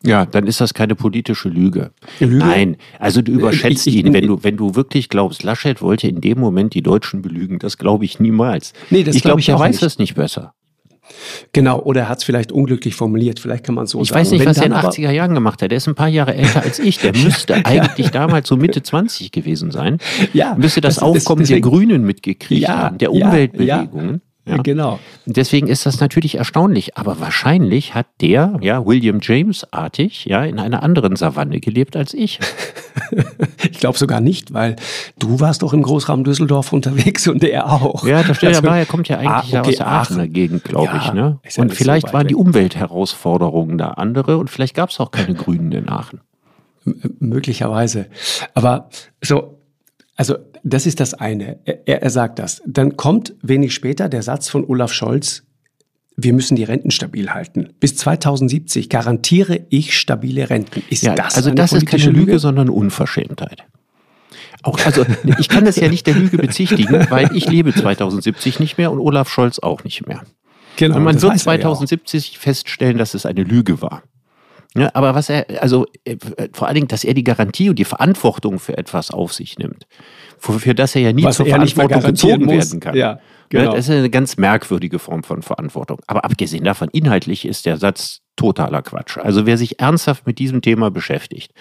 Ja, 0.04 0.26
dann 0.26 0.48
ist 0.48 0.60
das 0.62 0.74
keine 0.74 0.96
politische 0.96 1.50
Lüge. 1.50 1.92
Lüge? 2.20 2.38
Nein, 2.38 2.78
also 2.98 3.22
du 3.22 3.32
überschätzt 3.32 3.86
ich, 3.86 3.98
ich, 3.98 4.06
ihn. 4.06 4.14
Wenn 4.14 4.26
du, 4.26 4.44
wenn 4.44 4.58
du 4.58 4.76
wirklich 4.76 5.10
glaubst, 5.10 5.44
Laschet 5.44 5.82
wollte 5.82 6.08
in 6.08 6.22
dem 6.22 6.40
Moment 6.40 6.74
die 6.74 6.82
Deutschen 6.82 7.22
belügen, 7.22 7.60
das 7.60 7.78
glaube 7.78 8.06
ich 8.06 8.20
niemals. 8.20 8.74
Nee, 8.90 9.04
das 9.04 9.16
ich 9.16 9.22
glaube, 9.22 9.34
glaub, 9.34 9.40
ich 9.40 9.50
er 9.50 9.60
weiß 9.60 9.76
nicht. 9.76 9.84
das 9.84 10.00
nicht 10.00 10.16
besser. 10.16 10.54
Genau, 11.54 11.80
oder 11.82 12.02
er 12.02 12.10
hat 12.10 12.20
es 12.20 12.24
vielleicht 12.24 12.52
unglücklich 12.52 12.96
formuliert. 12.96 13.40
Vielleicht 13.40 13.64
kann 13.64 13.76
man 13.76 13.88
so 13.88 14.02
ich 14.02 14.10
sagen. 14.10 14.22
Ich 14.22 14.26
weiß 14.28 14.32
nicht, 14.32 14.46
was 14.46 14.58
er 14.58 14.66
in 14.66 14.72
den 14.72 14.82
80er 14.82 15.12
Jahren 15.12 15.34
gemacht 15.34 15.62
hat. 15.62 15.72
Er 15.72 15.78
ist 15.78 15.88
ein 15.88 15.96
paar 15.96 16.08
Jahre 16.08 16.36
älter 16.36 16.62
als 16.64 16.80
ich. 16.80 17.00
Der 17.00 17.16
müsste 17.24 17.66
eigentlich 17.66 18.10
damals 18.10 18.48
so 18.48 18.58
Mitte 18.58 18.84
20 18.84 19.32
gewesen 19.32 19.72
sein. 19.72 20.00
Ja, 20.34 20.56
müsste 20.56 20.82
das, 20.82 20.96
das 20.96 21.04
Aufkommen 21.04 21.42
deswegen, 21.42 21.62
der 21.62 21.72
Grünen 21.72 22.04
mitgekriegt 22.04 22.64
ja, 22.64 22.78
haben, 22.78 22.98
der 22.98 23.12
Umweltbewegungen. 23.12 24.06
Ja, 24.06 24.14
ja. 24.14 24.20
Genau. 24.46 25.00
Deswegen 25.26 25.68
ist 25.68 25.86
das 25.86 26.00
natürlich 26.00 26.36
erstaunlich. 26.36 26.98
Aber 26.98 27.20
wahrscheinlich 27.20 27.94
hat 27.94 28.08
der, 28.22 28.58
ja, 28.62 28.86
William 28.86 29.20
James-artig, 29.22 30.26
ja, 30.26 30.44
in 30.44 30.60
einer 30.60 30.82
anderen 30.82 31.16
Savanne 31.16 31.60
gelebt 31.60 31.96
als 31.96 32.14
ich. 32.14 32.40
ich 33.72 33.80
glaube 33.80 33.98
sogar 33.98 34.20
nicht, 34.20 34.54
weil 34.54 34.78
du 35.20 35.40
warst 35.40 35.62
doch 35.62 35.74
im 35.74 35.84
Großraum 35.84 36.24
Düsseldorf 36.24 36.74
unterwegs 36.74 37.28
und 37.28 37.44
er 37.44 37.72
auch. 37.72 38.06
Ja, 38.06 38.24
da 38.24 38.34
steht 38.34 38.50
also, 38.50 38.64
ja, 38.64 38.78
er 38.78 38.86
kommt 38.86 39.08
ja 39.10 39.18
eigentlich 39.18 39.56
ah, 39.56 39.60
okay, 39.60 39.70
aus 39.70 39.76
der 39.76 39.88
Aachener 39.88 40.28
Gegend, 40.28 40.64
glaube 40.64 40.86
ja, 40.86 40.98
ich. 40.98 41.14
Ne? 41.14 41.40
Ja 41.44 41.62
und 41.62 41.74
vielleicht 41.74 42.08
so 42.08 42.14
waren 42.14 42.28
die 42.28 42.36
Umweltherausforderungen 42.36 43.78
da 43.78 43.90
andere 43.90 44.38
und 44.38 44.50
vielleicht 44.50 44.76
gab 44.76 44.90
es 44.90 45.00
auch 45.00 45.12
keine 45.12 45.36
Grünen 45.36 45.72
in 45.72 45.88
Aachen. 45.88 46.22
M 46.86 46.96
möglicherweise. 47.20 48.08
Aber 48.56 48.90
so, 49.22 49.60
also 50.16 50.36
das 50.64 50.86
ist 50.86 51.00
das 51.00 51.14
eine. 51.14 51.60
Er, 51.66 52.04
er 52.04 52.10
sagt 52.10 52.40
das. 52.40 52.62
Dann 52.66 52.98
kommt 52.98 53.34
wenig 53.42 53.74
später 53.74 54.10
der 54.10 54.22
Satz 54.22 54.50
von 54.50 54.66
Olaf 54.66 54.94
Scholz, 54.94 55.44
wir 56.18 56.34
müssen 56.34 56.56
die 56.56 56.64
Renten 56.64 56.92
stabil 56.92 57.30
halten. 57.30 57.70
Bis 57.80 57.96
2070 57.96 58.90
garantiere 58.90 59.66
ich 59.70 59.98
stabile 59.98 60.50
Renten. 60.50 60.84
Ist 60.90 61.04
ja, 61.04 61.16
das 61.16 61.36
also 61.36 61.52
das 61.52 61.74
ist 61.74 61.86
keine 61.86 62.06
Lüge, 62.06 62.20
Lüge, 62.20 62.40
sondern 62.40 62.70
Unverschämtheit. 62.70 63.64
Auch, 64.64 64.78
also 64.86 65.06
ich 65.40 65.50
kann 65.50 65.66
das 65.66 65.78
ja 65.78 65.88
nicht 65.88 66.06
der 66.06 66.14
Lüge 66.14 66.38
bezichtigen, 66.38 66.94
weil 67.10 67.36
ich 67.36 67.50
lebe 67.50 67.74
2070 67.74 68.60
nicht 68.60 68.78
mehr 68.78 68.92
und 68.92 69.00
Olaf 69.00 69.30
Scholz 69.30 69.60
auch 69.60 69.84
nicht 69.84 70.06
mehr. 70.08 70.22
Genau, 70.78 70.98
und 70.98 71.04
man 71.04 71.22
wird 71.22 71.40
2070 71.40 72.34
ja 72.34 72.40
feststellen, 72.40 72.98
dass 72.98 73.14
es 73.14 73.26
eine 73.26 73.44
Lüge 73.44 73.82
war. 73.82 74.04
Ja, 74.76 74.92
aber 74.94 75.16
was 75.16 75.30
er, 75.30 75.62
also 75.62 75.86
äh, 76.06 76.16
vor 76.54 76.68
allen 76.68 76.76
Dingen, 76.76 76.88
dass 76.88 77.04
er 77.04 77.14
die 77.14 77.26
Garantie 77.26 77.70
und 77.70 77.78
die 77.78 77.86
Verantwortung 77.86 78.58
für 78.60 78.78
etwas 78.78 79.12
auf 79.12 79.34
sich 79.34 79.58
nimmt, 79.58 79.86
für, 80.42 80.60
für 80.60 80.76
das 80.76 80.96
er 80.96 81.02
ja 81.02 81.14
nie 81.14 81.24
was 81.24 81.36
zur 81.36 81.46
Verantwortung 81.46 82.02
gezogen 82.02 82.50
werden 82.50 82.80
kann. 82.80 82.96
Ja, 82.96 83.20
genau. 83.60 83.76
Das 83.76 83.88
ist 83.88 83.96
eine 83.96 84.10
ganz 84.10 84.38
merkwürdige 84.38 85.00
Form 85.00 85.24
von 85.24 85.42
Verantwortung. 85.42 86.00
Aber 86.08 86.26
abgesehen 86.26 86.64
davon, 86.64 86.90
inhaltlich 86.92 87.46
ist 87.46 87.66
der 87.66 87.78
Satz 87.78 88.22
totaler 88.38 88.82
Quatsch. 88.82 89.18
Also 89.18 89.46
wer 89.46 89.58
sich 89.58 89.80
ernsthaft 89.80 90.26
mit 90.26 90.40
diesem 90.40 90.62
Thema 90.62 90.90
beschäftigt 90.90 91.52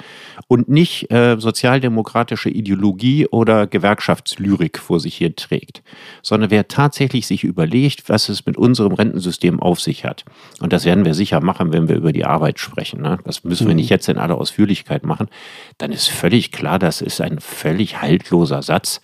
und 0.48 0.68
nicht 0.68 1.10
äh, 1.10 1.36
sozialdemokratische 1.38 2.48
Ideologie 2.48 3.26
oder 3.26 3.66
Gewerkschaftslyrik 3.66 4.78
vor 4.78 5.00
sich 5.00 5.16
hier 5.16 5.34
trägt, 5.34 5.82
sondern 6.22 6.50
wer 6.50 6.68
tatsächlich 6.68 7.26
sich 7.26 7.44
überlegt, 7.44 8.08
was 8.08 8.28
es 8.28 8.46
mit 8.46 8.56
unserem 8.56 8.92
Rentensystem 8.92 9.60
auf 9.60 9.80
sich 9.80 10.04
hat. 10.04 10.24
Und 10.60 10.72
das 10.72 10.84
werden 10.84 11.04
wir 11.04 11.14
sicher 11.14 11.40
machen, 11.40 11.72
wenn 11.72 11.88
wir 11.88 11.96
über 11.96 12.12
die 12.12 12.24
Arbeit 12.24 12.58
sprechen. 12.58 13.02
Ne? 13.02 13.18
Das 13.24 13.44
müssen 13.44 13.66
wir 13.66 13.74
mhm. 13.74 13.80
nicht 13.80 13.90
jetzt 13.90 14.08
in 14.08 14.16
aller 14.16 14.38
Ausführlichkeit 14.38 15.04
machen. 15.04 15.28
Dann 15.76 15.92
ist 15.92 16.08
völlig 16.08 16.52
klar, 16.52 16.78
das 16.78 17.02
ist 17.02 17.20
ein 17.20 17.40
völlig 17.40 18.00
haltloser 18.00 18.62
Satz. 18.62 19.02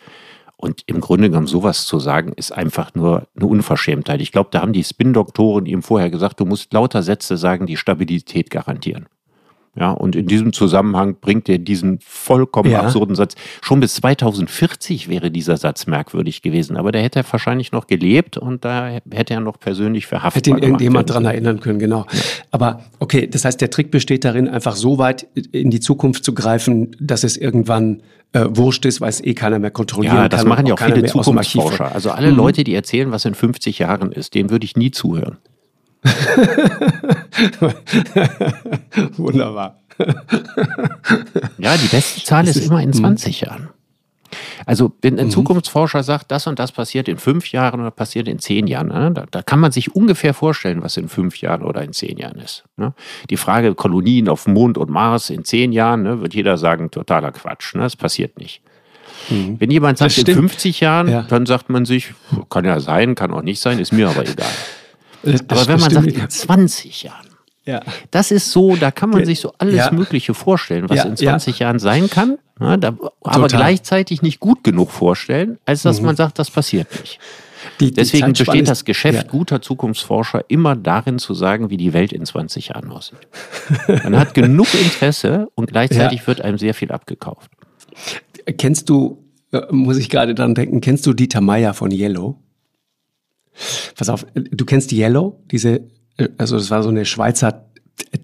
Und 0.67 0.83
im 0.87 1.01
Grunde 1.01 1.29
genommen 1.29 1.47
sowas 1.47 1.87
zu 1.87 2.01
sagen, 2.01 2.33
ist 2.33 2.51
einfach 2.51 2.93
nur 2.97 3.29
eine 3.37 3.47
Unverschämtheit. 3.47 4.21
Ich 4.21 4.33
glaube, 4.33 4.49
da 4.51 4.63
haben 4.63 4.73
die 4.73 4.83
Spin-Doktoren 4.83 5.65
ihm 5.65 5.81
vorher 5.81 6.11
gesagt, 6.11 6.41
du 6.41 6.45
musst 6.45 6.73
lauter 6.73 7.05
Sätze 7.05 7.37
sagen, 7.37 7.67
die 7.67 7.77
Stabilität 7.77 8.51
garantieren. 8.51 9.07
Ja, 9.79 9.91
und 9.91 10.17
in 10.17 10.27
diesem 10.27 10.55
Zusammenhang 10.55 11.17
bringt 11.21 11.49
er 11.51 11.59
diesen 11.59 11.99
vollkommen 12.01 12.71
ja. 12.71 12.81
absurden 12.81 13.15
Satz. 13.15 13.35
Schon 13.61 13.81
bis 13.81 13.95
2040 13.97 15.09
wäre 15.09 15.31
dieser 15.31 15.59
Satz 15.59 15.87
merkwürdig 15.87 16.41
gewesen, 16.41 16.79
aber 16.79 16.93
da 16.93 16.99
hätte 16.99 17.19
er 17.19 17.25
wahrscheinlich 17.31 17.73
noch 17.73 17.87
gelebt 17.87 18.39
und 18.39 18.65
da 18.65 18.89
hätte 19.11 19.35
er 19.35 19.41
noch 19.41 19.61
persönlich 19.61 20.07
verhaftet. 20.07 20.47
Hätte 20.47 20.51
ihn 20.59 20.63
irgendjemand 20.63 21.11
dran 21.11 21.27
erinnern 21.27 21.61
können, 21.61 21.79
genau. 21.79 22.07
Ja. 22.11 22.21
Aber 22.51 22.85
okay, 23.01 23.27
das 23.27 23.45
heißt, 23.45 23.61
der 23.61 23.71
Trick 23.71 23.91
besteht 23.91 24.25
darin, 24.25 24.49
einfach 24.49 24.77
so 24.77 24.97
weit 24.97 25.27
in 25.53 25.71
die 25.71 25.81
Zukunft 25.81 26.25
zu 26.25 26.33
greifen, 26.33 26.97
dass 26.99 27.23
es 27.23 27.37
irgendwann 27.37 28.03
äh, 28.33 28.47
wurscht 28.49 28.87
ist, 28.87 29.03
weil 29.03 29.11
es 29.11 29.23
eh 29.23 29.35
keiner 29.35 29.59
mehr 29.59 29.71
kontrollieren 29.71 30.15
kann. 30.15 30.25
Ja, 30.25 30.29
das 30.29 30.41
kann 30.41 30.49
machen 30.49 30.67
ja 30.67 30.75
auch 30.75 30.79
viele 30.79 31.05
Zukunftsforscher. 31.05 31.95
Also 31.95 32.11
alle 32.11 32.31
mhm. 32.31 32.37
Leute, 32.37 32.65
die 32.65 32.75
erzählen, 32.75 33.11
was 33.11 33.25
in 33.25 33.35
50 33.35 33.79
Jahren 33.79 34.13
ist, 34.13 34.35
denen 34.35 34.51
würde 34.51 34.65
ich 34.65 34.77
nie 34.77 34.91
zuhören. 34.91 35.37
Wunderbar. 39.17 39.81
ja, 41.59 41.77
die 41.77 41.89
beste 41.89 42.23
Zahl 42.25 42.47
ist, 42.47 42.57
ist 42.57 42.67
immer 42.67 42.83
in 42.83 42.93
20 42.93 43.41
hm. 43.41 43.49
Jahren. 43.49 43.71
Also, 44.65 44.93
wenn 45.03 45.19
ein 45.19 45.27
mhm. 45.27 45.31
Zukunftsforscher 45.31 46.03
sagt, 46.03 46.31
das 46.31 46.47
und 46.47 46.59
das 46.59 46.73
passiert 46.73 47.09
in 47.09 47.19
fünf 47.19 47.53
Jahren 47.53 47.81
oder 47.81 47.91
passiert 47.91 48.29
in 48.29 48.39
zehn 48.39 48.67
Jahren, 48.67 48.89
ne? 48.89 49.11
da, 49.13 49.27
da, 49.31 49.43
kann 49.43 49.61
man 49.61 49.73
sich 49.73 49.95
ungefähr 49.95 50.35
vorstellen, 50.35 50.83
was 50.83 50.97
in 50.97 51.09
fünf 51.09 51.41
Jahren 51.41 51.63
oder 51.63 51.83
in 51.83 51.93
zehn 51.93 52.19
Jahren 52.19 52.39
ist. 52.39 52.65
Ne? 52.77 52.93
Die 53.31 53.37
Frage 53.37 53.75
Kolonien 53.75 54.29
auf 54.29 54.47
Mond 54.47 54.79
und 54.79 54.91
Mars 54.91 55.31
in 55.31 55.45
zehn 55.45 55.73
Jahren, 55.73 56.03
ne, 56.03 56.21
wird 56.21 56.35
jeder 56.35 56.59
sagen, 56.59 56.91
totaler 56.91 57.33
Quatsch. 57.33 57.75
Ne? 57.75 57.83
Das 57.83 57.97
passiert 57.97 58.39
nicht. 58.39 58.61
Mhm. 59.31 59.57
Wenn 59.59 59.71
jemand 59.71 59.99
sagt, 59.99 60.19
in 60.19 60.27
50 60.27 60.81
Jahren, 60.81 61.09
ja. 61.09 61.23
dann 61.23 61.47
sagt 61.47 61.71
man 61.71 61.85
sich, 61.85 62.15
kann 62.51 62.65
ja 62.65 62.81
sein, 62.81 63.15
kann 63.15 63.33
auch 63.33 63.43
nicht 63.43 63.61
sein, 63.61 63.79
ist 63.79 63.93
mir 63.93 64.09
aber 64.09 64.23
egal. 64.23 64.47
Das, 65.33 65.47
das 65.47 65.59
aber 65.59 65.73
wenn 65.73 65.81
man 65.81 65.91
sagt, 65.91 66.07
in 66.07 66.31
20 66.31 67.03
Jahren, 67.03 67.27
ja. 67.67 67.83
Das 68.13 68.31
ist 68.31 68.53
so, 68.53 68.77
da 68.77 68.93
kann 68.93 69.11
man 69.11 69.25
sich 69.25 69.41
so 69.41 69.53
alles 69.59 69.75
ja. 69.75 69.91
Mögliche 69.91 70.35
vorstellen, 70.35 70.89
was 70.89 70.99
ja, 70.99 71.05
in 71.05 71.17
20 71.17 71.59
ja. 71.59 71.67
Jahren 71.67 71.81
sein 71.81 72.09
kann, 72.09 72.39
ne, 72.61 72.79
da, 72.79 72.97
aber 73.23 73.49
gleichzeitig 73.49 74.23
nicht 74.23 74.39
gut 74.39 74.63
genug 74.63 74.93
vorstellen, 74.93 75.59
als 75.67 75.83
dass 75.83 75.99
mhm. 75.99 76.07
man 76.07 76.17
sagt, 76.17 76.39
das 76.39 76.49
passiert 76.49 76.89
nicht. 77.01 77.19
Die, 77.81 77.87
die 77.87 77.95
Deswegen 77.95 78.33
besteht 78.33 78.69
das 78.69 78.85
Geschäft 78.85 79.29
guter 79.29 79.61
Zukunftsforscher 79.61 80.45
immer 80.47 80.77
darin 80.77 81.19
zu 81.19 81.35
sagen, 81.35 81.69
wie 81.69 81.77
die 81.77 81.93
Welt 81.93 82.13
in 82.13 82.25
20 82.25 82.69
Jahren 82.69 82.93
aussieht. 82.93 83.27
Man 83.89 84.17
hat 84.17 84.35
genug 84.35 84.73
Interesse 84.75 85.49
und 85.57 85.71
gleichzeitig 85.71 86.25
wird 86.29 86.41
einem 86.41 86.59
sehr 86.59 86.75
viel 86.75 86.93
abgekauft. 86.93 87.51
Kennst 88.59 88.89
du, 88.89 89.25
äh, 89.53 89.63
muss 89.71 89.97
ich 89.97 90.09
gerade 90.09 90.37
dran 90.37 90.55
denken, 90.55 90.81
kennst 90.81 91.05
du 91.07 91.13
Dieter 91.13 91.41
Meier 91.41 91.75
von 91.75 91.91
Yellow? 91.91 92.39
Pass 93.97 94.09
auf, 94.09 94.27
du 94.35 94.65
kennst 94.65 94.93
Yellow, 94.93 95.41
diese 95.51 95.83
also 96.39 96.57
es 96.57 96.71
war 96.71 96.83
so 96.83 96.89
eine 96.89 97.05
Schweizer 97.05 97.67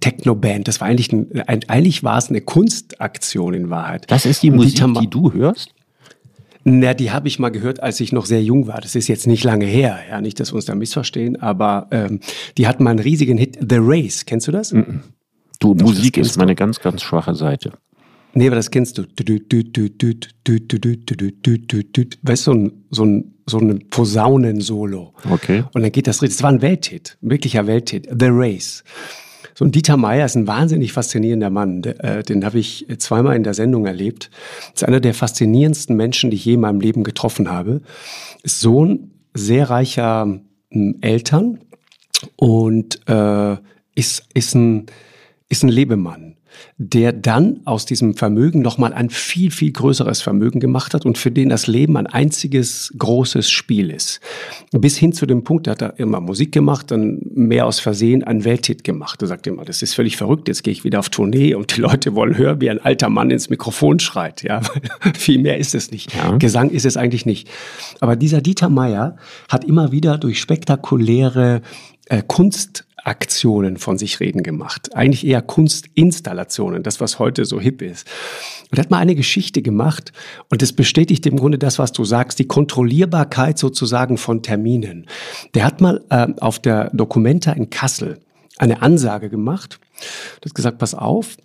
Techno-Band. 0.00 0.68
Das 0.68 0.80
war 0.80 0.88
eigentlich, 0.88 1.12
ein, 1.12 1.28
eigentlich 1.46 2.02
war 2.02 2.18
es 2.18 2.28
eine 2.28 2.40
Kunstaktion 2.40 3.54
in 3.54 3.70
Wahrheit. 3.70 4.10
Das 4.10 4.26
ist 4.26 4.42
die 4.42 4.50
Musik, 4.50 4.84
die, 4.84 5.00
die 5.00 5.10
du 5.10 5.32
hörst? 5.32 5.74
Na, 6.64 6.94
die 6.94 7.10
habe 7.10 7.26
ich 7.26 7.38
mal 7.38 7.50
gehört, 7.50 7.82
als 7.82 7.98
ich 8.00 8.12
noch 8.12 8.26
sehr 8.26 8.42
jung 8.42 8.66
war. 8.66 8.80
Das 8.80 8.94
ist 8.94 9.08
jetzt 9.08 9.26
nicht 9.26 9.42
lange 9.42 9.64
her, 9.64 9.98
ja, 10.08 10.20
nicht, 10.20 10.38
dass 10.38 10.52
wir 10.52 10.56
uns 10.56 10.66
da 10.66 10.74
missverstehen, 10.74 11.40
aber 11.40 11.88
ähm, 11.90 12.20
die 12.56 12.68
hatten 12.68 12.84
mal 12.84 12.90
einen 12.90 13.00
riesigen 13.00 13.36
Hit. 13.36 13.58
The 13.60 13.78
Race, 13.80 14.24
kennst 14.26 14.46
du 14.46 14.52
das? 14.52 14.72
Mm 14.72 14.78
-mm. 14.78 15.00
Du, 15.58 15.74
Doch, 15.74 15.86
Musik 15.86 16.16
ist 16.18 16.36
meine 16.36 16.54
ganz, 16.54 16.80
ganz 16.80 17.02
schwache 17.02 17.34
Seite. 17.34 17.72
Nee, 18.34 18.46
aber 18.46 18.56
das 18.56 18.70
kennst 18.70 18.98
du. 18.98 19.02
Weißt 22.22 22.46
du, 22.46 22.50
so 22.50 22.52
ein, 22.52 22.72
so 22.90 23.04
ein, 23.04 23.31
so 23.46 23.58
ein 23.58 23.88
Posaunensolo. 23.90 25.14
Okay. 25.30 25.64
Und 25.72 25.82
dann 25.82 25.92
geht 25.92 26.06
das, 26.06 26.18
das 26.18 26.42
war 26.42 26.50
ein 26.50 26.62
Welthit, 26.62 27.18
ein 27.22 27.30
wirklicher 27.30 27.66
Welthit. 27.66 28.08
The 28.08 28.28
Race. 28.30 28.84
So 29.54 29.64
ein 29.64 29.72
Dieter 29.72 29.96
Meier 29.96 30.24
ist 30.24 30.34
ein 30.34 30.46
wahnsinnig 30.46 30.92
faszinierender 30.92 31.50
Mann. 31.50 31.82
Den 31.82 32.44
habe 32.44 32.58
ich 32.58 32.86
zweimal 32.98 33.36
in 33.36 33.44
der 33.44 33.54
Sendung 33.54 33.86
erlebt. 33.86 34.30
Ist 34.74 34.84
einer 34.84 35.00
der 35.00 35.12
faszinierendsten 35.12 35.94
Menschen, 35.94 36.30
die 36.30 36.36
ich 36.36 36.44
je 36.44 36.54
in 36.54 36.60
meinem 36.60 36.80
Leben 36.80 37.04
getroffen 37.04 37.50
habe. 37.50 37.82
Ist 38.42 38.60
Sohn 38.60 39.10
sehr 39.34 39.68
reicher 39.68 40.40
Eltern 41.00 41.58
und 42.36 43.00
äh, 43.08 43.56
ist, 43.94 44.24
ist, 44.32 44.54
ein, 44.54 44.86
ist 45.48 45.64
ein 45.64 45.68
Lebemann 45.68 46.36
der 46.78 47.12
dann 47.12 47.60
aus 47.64 47.86
diesem 47.86 48.14
Vermögen 48.14 48.62
nochmal 48.62 48.92
ein 48.92 49.10
viel, 49.10 49.50
viel 49.50 49.72
größeres 49.72 50.20
Vermögen 50.22 50.60
gemacht 50.60 50.94
hat 50.94 51.04
und 51.04 51.18
für 51.18 51.30
den 51.30 51.48
das 51.48 51.66
Leben 51.66 51.96
ein 51.96 52.06
einziges 52.06 52.92
großes 52.98 53.50
Spiel 53.50 53.90
ist. 53.90 54.20
Bis 54.72 54.96
hin 54.96 55.12
zu 55.12 55.26
dem 55.26 55.44
Punkt, 55.44 55.66
da 55.66 55.72
hat 55.72 55.82
er 55.82 55.98
immer 55.98 56.20
Musik 56.20 56.52
gemacht, 56.52 56.90
dann 56.90 57.20
mehr 57.34 57.66
aus 57.66 57.80
Versehen 57.80 58.24
ein 58.24 58.44
Welthit 58.44 58.84
gemacht. 58.84 59.22
Er 59.22 59.28
sagt 59.28 59.46
immer, 59.46 59.64
das 59.64 59.82
ist 59.82 59.94
völlig 59.94 60.16
verrückt, 60.16 60.48
jetzt 60.48 60.62
gehe 60.62 60.72
ich 60.72 60.84
wieder 60.84 60.98
auf 60.98 61.08
Tournee 61.08 61.54
und 61.54 61.76
die 61.76 61.80
Leute 61.80 62.14
wollen 62.14 62.36
hören, 62.36 62.60
wie 62.60 62.70
ein 62.70 62.80
alter 62.80 63.08
Mann 63.08 63.30
ins 63.30 63.50
Mikrofon 63.50 63.98
schreit. 64.00 64.42
Ja, 64.42 64.60
viel 65.16 65.38
mehr 65.38 65.58
ist 65.58 65.74
es 65.74 65.90
nicht. 65.90 66.14
Ja. 66.14 66.36
Gesang 66.36 66.70
ist 66.70 66.86
es 66.86 66.96
eigentlich 66.96 67.26
nicht. 67.26 67.48
Aber 68.00 68.16
dieser 68.16 68.40
Dieter 68.40 68.68
Meier 68.68 69.16
hat 69.48 69.64
immer 69.64 69.92
wieder 69.92 70.18
durch 70.18 70.40
spektakuläre 70.40 71.62
äh, 72.08 72.22
Kunst 72.26 72.84
Aktionen 73.04 73.78
von 73.78 73.98
sich 73.98 74.20
reden 74.20 74.42
gemacht. 74.42 74.94
Eigentlich 74.94 75.26
eher 75.26 75.42
Kunstinstallationen, 75.42 76.82
das, 76.82 77.00
was 77.00 77.18
heute 77.18 77.44
so 77.44 77.60
hip 77.60 77.82
ist. 77.82 78.06
Und 78.70 78.78
er 78.78 78.84
hat 78.84 78.90
mal 78.90 78.98
eine 78.98 79.14
Geschichte 79.14 79.60
gemacht 79.60 80.12
und 80.48 80.62
das 80.62 80.72
bestätigt 80.72 81.26
im 81.26 81.36
Grunde 81.36 81.58
das, 81.58 81.78
was 81.78 81.92
du 81.92 82.04
sagst, 82.04 82.38
die 82.38 82.46
Kontrollierbarkeit 82.46 83.58
sozusagen 83.58 84.18
von 84.18 84.42
Terminen. 84.42 85.06
Der 85.54 85.64
hat 85.64 85.80
mal 85.80 86.04
äh, 86.10 86.28
auf 86.40 86.58
der 86.58 86.90
Documenta 86.90 87.52
in 87.52 87.70
Kassel 87.70 88.20
eine 88.58 88.82
Ansage 88.82 89.28
gemacht. 89.28 89.80
Du 90.40 90.46
hast 90.46 90.54
gesagt, 90.54 90.78
pass 90.78 90.94
auf, 90.94 91.36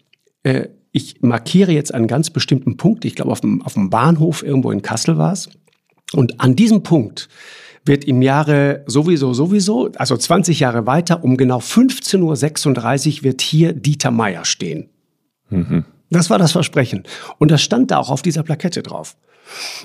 äh, 0.44 0.68
ich 0.92 1.22
markiere 1.22 1.72
jetzt 1.72 1.94
einen 1.94 2.08
ganz 2.08 2.30
bestimmten 2.30 2.78
Punkt, 2.78 3.06
ich 3.06 3.16
glaube 3.16 3.32
auf 3.32 3.42
dem, 3.42 3.62
auf 3.62 3.74
dem 3.74 3.90
Bahnhof 3.90 4.44
irgendwo 4.44 4.72
in 4.72 4.82
Kassel 4.82 5.18
war 5.18 5.34
es. 5.34 5.50
Und 6.14 6.40
an 6.40 6.56
diesem 6.56 6.84
Punkt 6.84 7.28
wird 7.88 8.06
im 8.06 8.22
Jahre 8.22 8.84
sowieso, 8.88 9.34
sowieso, 9.34 9.90
also 9.96 10.18
20 10.18 10.60
Jahre 10.60 10.86
weiter, 10.86 11.24
um 11.24 11.38
genau 11.38 11.60
15.36 11.60 13.18
Uhr 13.18 13.24
wird 13.24 13.42
hier 13.42 13.74
Dieter 13.74 14.12
Meier 14.12 14.46
stehen. 14.46 14.90
Mhm. 15.50 15.86
Das 16.10 16.30
war 16.30 16.38
das 16.38 16.54
Versprechen. 16.54 17.04
Und 17.38 17.52
das 17.52 17.62
stand 17.62 17.92
da 17.92 17.98
auch 17.98 18.10
auf 18.10 18.22
dieser 18.22 18.44
Plakette 18.44 18.82
drauf. 18.82 19.18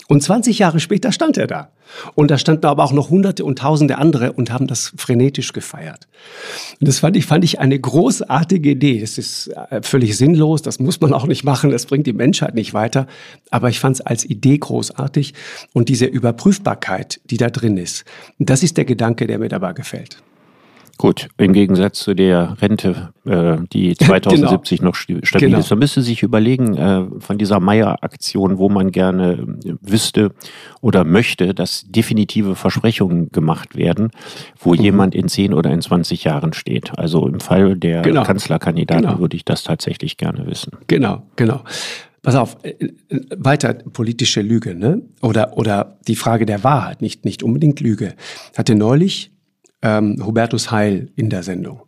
Und 0.09 0.23
20 0.23 0.59
Jahre 0.59 0.81
später 0.81 1.13
stand 1.13 1.37
er 1.37 1.47
da. 1.47 1.71
Und 2.15 2.31
da 2.31 2.39
standen 2.39 2.67
aber 2.67 2.85
auch 2.85 2.93
noch 2.93 3.11
Hunderte 3.11 3.45
und 3.45 3.59
Tausende 3.59 3.99
andere 3.99 4.33
und 4.33 4.51
haben 4.51 4.67
das 4.67 4.93
frenetisch 4.97 5.53
gefeiert. 5.53 6.09
Und 6.81 6.89
das 6.89 7.01
fand 7.01 7.17
ich, 7.17 7.27
fand 7.27 7.45
ich 7.45 7.61
eine 7.61 7.79
großartige 7.79 8.71
Idee. 8.71 9.01
Das 9.01 9.19
ist 9.19 9.49
äh, 9.49 9.83
völlig 9.83 10.17
sinnlos, 10.17 10.63
das 10.63 10.79
muss 10.79 11.01
man 11.01 11.13
auch 11.13 11.27
nicht 11.27 11.45
machen, 11.45 11.71
das 11.71 11.87
bringt 11.87 12.07
die 12.07 12.13
Menschheit 12.13 12.55
nicht 12.55 12.75
weiter. 12.75 13.07
Aber 13.51 13.69
ich 13.69 13.79
fand 13.79 13.97
es 13.97 14.01
als 14.01 14.25
Idee 14.25 14.59
großartig. 14.59 15.35
Und 15.73 15.89
diese 15.89 16.07
Überprüfbarkeit, 16.07 17.21
die 17.25 17.37
da 17.37 17.51
drin 17.51 17.77
ist, 17.77 18.05
das 18.39 18.63
ist 18.63 18.77
der 18.77 18.85
Gedanke, 18.85 19.27
der 19.27 19.39
mir 19.39 19.49
dabei 19.49 19.73
gefällt. 19.73 20.23
Gut, 20.99 21.29
im 21.37 21.53
Gegensatz 21.53 21.99
zu 22.01 22.15
der 22.15 22.57
Rente, 22.61 23.13
äh, 23.25 23.57
die 23.73 23.95
2070 23.95 24.79
genau. 24.79 24.89
noch 24.91 24.95
stabil 24.95 25.49
genau. 25.49 25.59
ist. 25.59 25.71
Man 25.71 25.81
müsste 25.81 26.03
sich 26.03 26.23
überlegen, 26.23 26.77
äh, 26.77 27.05
von 27.19 27.39
dieser 27.39 27.61
Meier-Aktion, 27.61 28.59
wo 28.59 28.69
man 28.69 28.93
gerne 28.93 29.33
äh, 29.65 29.75
wüsste 29.81 30.33
oder 30.81 31.05
möchte, 31.05 31.55
dass 31.55 31.85
definitive 31.89 32.55
Versprechungen 32.55 33.31
gemacht 33.33 33.77
werden, 33.77 34.11
wo 34.59 34.75
mhm. 34.75 34.81
jemand 34.81 35.15
in 35.15 35.29
10 35.29 35.55
oder 35.55 35.71
in 35.71 35.81
20 35.81 36.25
Jahren 36.25 36.53
steht. 36.53 36.97
Also 36.99 37.27
im 37.27 37.41
Fall 37.41 37.77
der 37.77 38.03
genau. 38.03 38.23
Kanzlerkandidaten 38.23 39.07
genau. 39.07 39.19
würde 39.19 39.37
ich 39.37 39.45
das 39.45 39.65
tatsächlich 39.65 40.17
gerne 40.17 40.47
wissen. 40.47 40.73
Genau, 40.87 41.23
genau. 41.37 41.63
Pass 42.23 42.37
auf, 42.37 42.57
äh, 42.63 42.71
äh, 42.71 43.21
weiter 43.37 43.75
politische 43.75 44.43
Lüge, 44.43 44.77
ne? 44.77 45.03
Oder, 45.21 45.57
oder 45.57 45.99
die 46.07 46.15
Frage 46.15 46.47
der 46.47 46.63
Wahrheit, 46.63 47.03
nicht, 47.03 47.25
nicht 47.25 47.43
unbedingt 47.43 47.81
Lüge. 47.81 48.15
Hatte 48.57 48.77
neulich 48.77 49.33
ähm, 49.83 50.23
Hubertus 50.25 50.71
Heil 50.71 51.11
in 51.17 51.31
der 51.31 51.43
Sendung. 51.43 51.83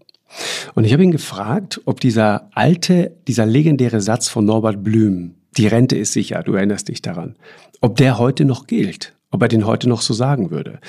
Und 0.75 0.85
ich 0.85 0.93
habe 0.93 1.05
ihn 1.05 1.13
gefragt, 1.13 1.81
ob 1.85 2.01
dieser 2.01 2.49
alte, 2.55 3.17
dieser 3.29 3.47
legendäre 3.47 4.01
Satz 4.01 4.29
von 4.29 4.45
Norbert 4.45 4.83
Blüm, 4.83 5.35
die 5.57 5.69
Rente 5.69 5.97
ist 5.97 6.13
sicher, 6.13 6.43
du 6.43 6.55
erinnerst 6.55 6.89
dich 6.89 7.03
daran, 7.03 7.37
ob 7.81 7.97
der 7.97 8.19
heute 8.19 8.45
noch 8.45 8.67
gilt, 8.67 9.15
ob 9.31 9.43
er 9.43 9.49
den 9.49 9.67
heute 9.67 9.89
noch 9.89 10.03
so 10.03 10.13
sagen 10.13 10.51
würde. 10.51 10.81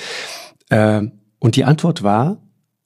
Äh, 0.69 1.03
und 1.39 1.55
die 1.55 1.63
Antwort 1.63 2.01
war, 2.01 2.37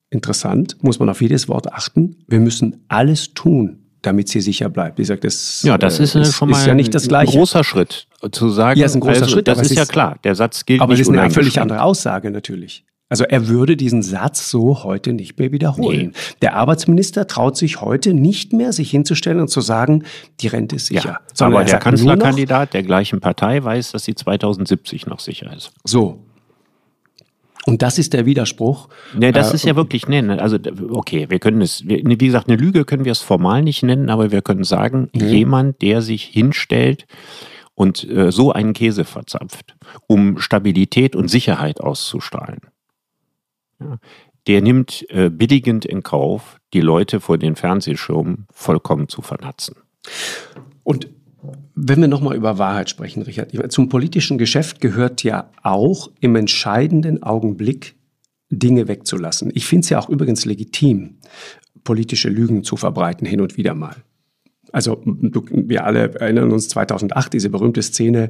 interessant, 0.10 0.84
muss 0.84 1.00
man 1.00 1.08
auf 1.10 1.22
jedes 1.22 1.48
Wort 1.48 1.72
achten, 1.72 2.18
wir 2.28 2.40
müssen 2.40 2.84
alles 2.90 3.34
tun, 3.34 3.80
damit 4.02 4.30
sie 4.30 4.42
sicher 4.42 4.70
bleibt. 4.70 5.00
Ich 5.00 5.08
sage, 5.08 5.22
das, 5.22 5.62
ja, 5.64 5.78
das 5.78 6.00
ist, 6.00 6.16
äh, 6.16 6.26
schon 6.26 6.50
mal 6.50 6.60
ist 6.60 6.68
ja 6.68 6.74
nicht 6.74 6.94
das 6.94 7.08
Gleiche. 7.08 7.34
ein 7.34 7.38
großer 7.38 7.64
Schritt 7.64 8.08
zu 8.32 8.50
sagen. 8.50 8.80
Ja, 8.80 8.86
ist 8.86 8.96
ein 8.96 9.02
großer 9.02 9.24
also, 9.24 9.28
Schritt. 9.28 9.48
Das 9.48 9.60
ist, 9.60 9.72
ist 9.72 9.78
ja 9.78 9.86
klar. 9.86 10.18
Der 10.24 10.36
Satz 10.36 10.66
gilt. 10.66 10.82
Aber 10.82 10.94
es 10.94 11.02
ist 11.02 11.10
eine 11.10 11.30
völlig 11.30 11.60
andere 11.60 11.84
Aussage 11.84 12.32
natürlich. 12.32 12.86
Also 13.10 13.24
er 13.24 13.48
würde 13.48 13.76
diesen 13.76 14.04
Satz 14.04 14.52
so 14.52 14.84
heute 14.84 15.14
nicht 15.14 15.40
mehr 15.40 15.52
wiederholen. 15.52 16.14
Nee. 16.14 16.36
Der 16.44 16.56
Arbeitsminister 16.56 17.26
traut 17.26 17.58
sich 17.58 17.82
heute 17.82 18.14
nicht 18.14 18.54
mehr, 18.54 18.72
sich 18.72 18.92
hinzustellen 18.92 19.40
und 19.40 19.50
zu 19.50 19.62
sagen, 19.62 20.04
die 20.42 20.48
Rente 20.48 20.76
ist 20.76 20.86
sicher. 20.86 21.20
Ja, 21.40 21.46
aber 21.48 21.64
der 21.64 21.80
Kanzlerkandidat 21.80 22.76
der 22.76 22.84
gleichen 22.84 23.20
Partei 23.20 23.64
weiß, 23.64 23.94
dass 23.94 24.06
sie 24.06 24.14
2070 24.14 25.08
noch 25.08 25.20
sicher 25.20 25.52
ist. 25.56 25.72
So. 25.84 26.24
Und 27.66 27.82
das 27.82 27.98
ist 27.98 28.14
der 28.14 28.28
Widerspruch. 28.28 28.90
Nee, 29.16 29.32
das 29.32 29.52
äh, 29.52 29.56
ist 29.56 29.66
ja 29.66 29.76
wirklich 29.76 30.08
nennen. 30.08 30.40
Also, 30.40 30.58
okay, 30.92 31.26
wir 31.30 31.40
können 31.40 31.62
es, 31.62 31.86
wie 31.86 32.18
gesagt, 32.18 32.48
eine 32.48 32.58
Lüge 32.58 32.86
können 32.86 33.06
wir 33.06 33.12
es 33.12 33.20
formal 33.20 33.64
nicht 33.64 33.82
nennen, 33.82 34.10
aber 34.10 34.32
wir 34.32 34.44
können 34.44 34.64
sagen, 34.64 35.10
mhm. 35.14 35.28
jemand, 35.28 35.82
der 35.82 36.04
sich 36.04 36.24
hinstellt 36.24 37.06
und 37.74 38.08
äh, 38.08 38.32
so 38.32 38.52
einen 38.52 38.74
Käse 38.74 39.04
verzapft, 39.04 39.76
um 40.08 40.38
Stabilität 40.38 41.16
und 41.16 41.28
Sicherheit 41.28 41.82
auszustrahlen 41.82 42.60
der 44.48 44.62
nimmt 44.62 45.06
äh, 45.10 45.30
billigend 45.30 45.86
in 45.86 46.04
Kauf, 46.04 46.58
die 46.74 46.82
Leute 46.82 47.20
vor 47.20 47.38
den 47.38 47.56
Fernsehschirmen 47.56 48.48
vollkommen 48.52 49.08
zu 49.08 49.22
vernatzen. 49.22 49.76
Und 50.84 51.08
wenn 51.76 52.02
wir 52.02 52.08
nochmal 52.08 52.36
über 52.36 52.58
Wahrheit 52.58 52.90
sprechen, 52.90 53.22
Richard, 53.22 53.72
zum 53.72 53.90
politischen 53.90 54.38
Geschäft 54.38 54.82
gehört 54.82 55.24
ja 55.24 55.52
auch 55.64 56.12
im 56.20 56.36
entscheidenden 56.36 57.24
Augenblick 57.24 57.96
Dinge 58.50 58.88
wegzulassen. 58.88 59.52
Ich 59.54 59.66
finde 59.66 59.86
es 59.86 59.90
ja 59.90 60.00
auch 60.00 60.10
übrigens 60.10 60.46
legitim, 60.46 61.20
politische 61.84 62.30
Lügen 62.30 62.64
zu 62.64 62.76
verbreiten, 62.76 63.26
hin 63.26 63.42
und 63.42 63.58
wieder 63.58 63.76
mal. 63.76 63.96
Also 64.72 65.02
wir 65.06 65.86
alle 65.86 66.14
erinnern 66.16 66.52
uns 66.52 66.70
2008, 66.70 67.34
diese 67.34 67.50
berühmte 67.50 67.82
Szene, 67.82 68.30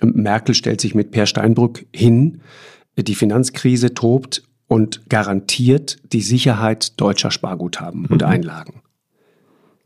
Merkel 0.00 0.54
stellt 0.54 0.80
sich 0.80 0.94
mit 0.94 1.10
Per 1.10 1.26
Steinbrück 1.26 1.86
hin, 1.92 2.40
die 2.96 3.14
Finanzkrise 3.14 3.94
tobt 3.94 4.42
und 4.68 5.08
garantiert 5.08 5.98
die 6.12 6.22
Sicherheit 6.22 7.00
deutscher 7.00 7.30
Sparguthaben 7.30 8.02
mhm. 8.02 8.08
und 8.10 8.22
Einlagen. 8.22 8.82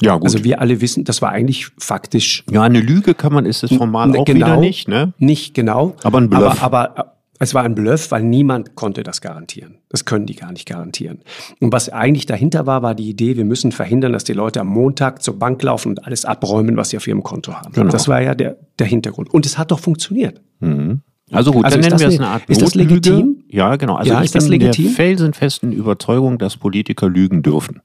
Ja, 0.02 0.14
gut. 0.14 0.24
Also 0.24 0.44
wir 0.44 0.60
alle 0.60 0.80
wissen, 0.80 1.04
das 1.04 1.20
war 1.20 1.30
eigentlich 1.30 1.68
faktisch. 1.78 2.44
Ja, 2.50 2.62
eine 2.62 2.80
Lüge 2.80 3.14
kann 3.14 3.32
man, 3.32 3.44
ist 3.44 3.62
es 3.62 3.72
formal 3.72 4.16
auch 4.16 4.24
genau, 4.24 4.46
wieder 4.46 4.56
nicht, 4.56 4.88
ne? 4.88 5.12
Nicht 5.18 5.52
genau. 5.54 5.94
Aber 6.02 6.18
ein 6.18 6.30
Bluff. 6.30 6.62
Aber, 6.62 6.98
aber 6.98 7.16
es 7.38 7.54
war 7.54 7.64
ein 7.64 7.74
Bluff, 7.74 8.10
weil 8.10 8.22
niemand 8.22 8.74
konnte 8.74 9.02
das 9.02 9.20
garantieren. 9.20 9.78
Das 9.88 10.04
können 10.04 10.26
die 10.26 10.36
gar 10.36 10.52
nicht 10.52 10.66
garantieren. 10.66 11.20
Und 11.58 11.72
was 11.72 11.88
eigentlich 11.88 12.26
dahinter 12.26 12.66
war, 12.66 12.82
war 12.82 12.94
die 12.94 13.08
Idee, 13.08 13.36
wir 13.36 13.46
müssen 13.46 13.72
verhindern, 13.72 14.12
dass 14.12 14.24
die 14.24 14.34
Leute 14.34 14.60
am 14.60 14.68
Montag 14.68 15.22
zur 15.22 15.38
Bank 15.38 15.62
laufen 15.62 15.88
und 15.90 16.06
alles 16.06 16.24
abräumen, 16.24 16.76
was 16.76 16.90
sie 16.90 16.98
auf 16.98 17.06
ihrem 17.06 17.22
Konto 17.22 17.54
haben. 17.54 17.72
Genau. 17.72 17.90
Das 17.90 18.08
war 18.08 18.20
ja 18.20 18.34
der, 18.34 18.56
der 18.78 18.86
Hintergrund. 18.86 19.32
Und 19.32 19.46
es 19.46 19.56
hat 19.56 19.70
doch 19.70 19.80
funktioniert. 19.80 20.40
Mhm. 20.60 21.00
Also 21.32 21.52
gut, 21.52 21.64
also 21.64 21.78
dann 21.78 21.88
nennen 21.88 22.00
wir 22.00 22.08
es 22.08 22.18
eine 22.18 22.28
Art 22.28 22.42
Ist 22.48 22.60
das 22.60 22.74
legitim? 22.74 23.39
Ja, 23.52 23.76
genau. 23.76 23.96
Also 23.96 24.12
ja, 24.12 24.20
ich 24.20 24.26
ist 24.26 24.34
das 24.34 24.44
bin 24.44 24.60
legitim? 24.60 24.84
der 24.86 24.94
felsenfesten 24.94 25.72
Überzeugung, 25.72 26.38
dass 26.38 26.56
Politiker 26.56 27.08
lügen 27.08 27.42
dürfen. 27.42 27.82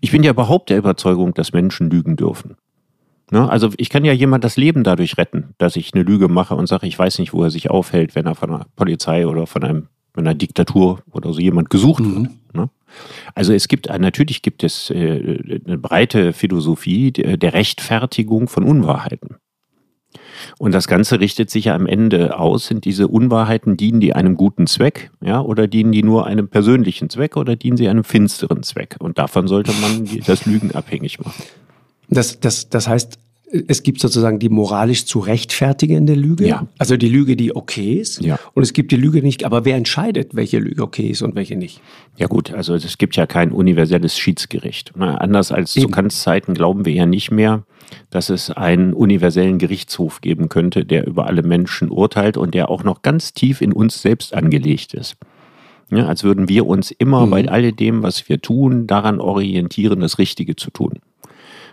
Ich 0.00 0.10
bin 0.10 0.22
ja 0.22 0.30
überhaupt 0.30 0.70
der 0.70 0.78
Überzeugung, 0.78 1.32
dass 1.32 1.52
Menschen 1.52 1.88
lügen 1.88 2.16
dürfen. 2.16 2.56
Ne? 3.30 3.48
Also 3.48 3.70
ich 3.78 3.88
kann 3.88 4.04
ja 4.04 4.12
jemand 4.12 4.44
das 4.44 4.56
Leben 4.56 4.84
dadurch 4.84 5.16
retten, 5.16 5.54
dass 5.56 5.76
ich 5.76 5.94
eine 5.94 6.02
Lüge 6.02 6.28
mache 6.28 6.54
und 6.54 6.66
sage, 6.66 6.86
ich 6.86 6.98
weiß 6.98 7.18
nicht, 7.20 7.32
wo 7.32 7.42
er 7.42 7.50
sich 7.50 7.70
aufhält, 7.70 8.14
wenn 8.14 8.26
er 8.26 8.34
von 8.34 8.50
der 8.50 8.66
Polizei 8.76 9.26
oder 9.26 9.46
von 9.46 9.64
einem, 9.64 9.88
einer 10.14 10.34
Diktatur 10.34 11.00
oder 11.10 11.32
so 11.32 11.40
jemand 11.40 11.70
gesucht 11.70 12.04
mhm. 12.04 12.14
wird. 12.14 12.54
Ne? 12.54 12.70
Also 13.34 13.54
es 13.54 13.66
gibt, 13.66 13.88
natürlich 13.88 14.42
gibt 14.42 14.62
es 14.62 14.90
äh, 14.90 15.60
eine 15.66 15.78
breite 15.78 16.34
Philosophie 16.34 17.12
der 17.12 17.54
Rechtfertigung 17.54 18.48
von 18.48 18.62
Unwahrheiten. 18.62 19.36
Und 20.58 20.72
das 20.72 20.86
Ganze 20.86 21.20
richtet 21.20 21.50
sich 21.50 21.66
ja 21.66 21.74
am 21.74 21.86
Ende 21.86 22.38
aus, 22.38 22.66
sind 22.66 22.84
diese 22.84 23.08
Unwahrheiten, 23.08 23.76
dienen 23.76 24.00
die 24.00 24.14
einem 24.14 24.36
guten 24.36 24.66
Zweck, 24.66 25.10
ja, 25.20 25.40
oder 25.40 25.66
dienen 25.66 25.92
die 25.92 26.02
nur 26.02 26.26
einem 26.26 26.48
persönlichen 26.48 27.10
Zweck 27.10 27.36
oder 27.36 27.56
dienen 27.56 27.76
sie 27.76 27.88
einem 27.88 28.04
finsteren 28.04 28.62
Zweck? 28.62 28.96
Und 28.98 29.18
davon 29.18 29.48
sollte 29.48 29.72
man 29.80 30.08
das 30.26 30.46
Lügen 30.46 30.72
abhängig 30.72 31.18
machen. 31.20 31.42
Das, 32.08 32.40
das, 32.40 32.68
das 32.68 32.88
heißt, 32.88 33.18
es 33.68 33.82
gibt 33.82 34.00
sozusagen 34.00 34.38
die 34.38 34.48
moralisch 34.48 35.06
zu 35.06 35.20
rechtfertigende 35.20 36.14
Lüge, 36.14 36.46
ja. 36.46 36.66
also 36.78 36.96
die 36.96 37.08
Lüge, 37.08 37.36
die 37.36 37.54
okay 37.54 37.94
ist, 37.94 38.20
ja. 38.20 38.38
und 38.54 38.62
es 38.62 38.72
gibt 38.72 38.90
die 38.90 38.96
Lüge 38.96 39.22
nicht, 39.22 39.44
aber 39.44 39.64
wer 39.64 39.76
entscheidet, 39.76 40.34
welche 40.34 40.58
Lüge 40.58 40.82
okay 40.82 41.06
ist 41.06 41.22
und 41.22 41.34
welche 41.36 41.56
nicht? 41.56 41.80
Ja 42.16 42.26
gut, 42.26 42.52
also 42.52 42.74
es 42.74 42.98
gibt 42.98 43.16
ja 43.16 43.26
kein 43.26 43.52
universelles 43.52 44.18
Schiedsgericht. 44.18 44.96
Ne? 44.96 45.20
Anders 45.20 45.52
als 45.52 45.76
Eben. 45.76 45.86
zu 45.86 45.90
Kants 45.90 46.22
Zeiten 46.22 46.54
glauben 46.54 46.84
wir 46.84 46.92
ja 46.92 47.06
nicht 47.06 47.30
mehr, 47.30 47.64
dass 48.10 48.28
es 48.28 48.50
einen 48.50 48.92
universellen 48.92 49.58
Gerichtshof 49.58 50.20
geben 50.20 50.48
könnte, 50.48 50.84
der 50.84 51.06
über 51.06 51.26
alle 51.26 51.42
Menschen 51.42 51.90
urteilt 51.90 52.36
und 52.36 52.54
der 52.54 52.70
auch 52.70 52.82
noch 52.82 53.02
ganz 53.02 53.34
tief 53.34 53.60
in 53.60 53.72
uns 53.72 54.02
selbst 54.02 54.34
angelegt 54.34 54.94
ist. 54.94 55.16
Ja, 55.90 56.06
als 56.06 56.24
würden 56.24 56.48
wir 56.48 56.66
uns 56.66 56.90
immer 56.90 57.26
mhm. 57.26 57.30
bei 57.30 57.48
alledem, 57.48 58.02
was 58.02 58.28
wir 58.28 58.40
tun, 58.40 58.86
daran 58.86 59.20
orientieren, 59.20 60.00
das 60.00 60.18
Richtige 60.18 60.56
zu 60.56 60.70
tun. 60.70 61.00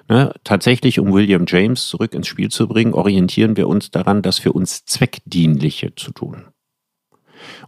Ne, 0.10 0.34
tatsächlich, 0.44 1.00
um 1.00 1.14
William 1.14 1.46
James 1.48 1.88
zurück 1.88 2.14
ins 2.14 2.28
Spiel 2.28 2.50
zu 2.50 2.68
bringen, 2.68 2.94
orientieren 2.94 3.56
wir 3.56 3.68
uns 3.68 3.92
daran, 3.92 4.22
das 4.22 4.40
für 4.40 4.52
uns 4.52 4.86
Zweckdienliche 4.86 5.96
zu 5.96 6.12
tun. 6.12 6.46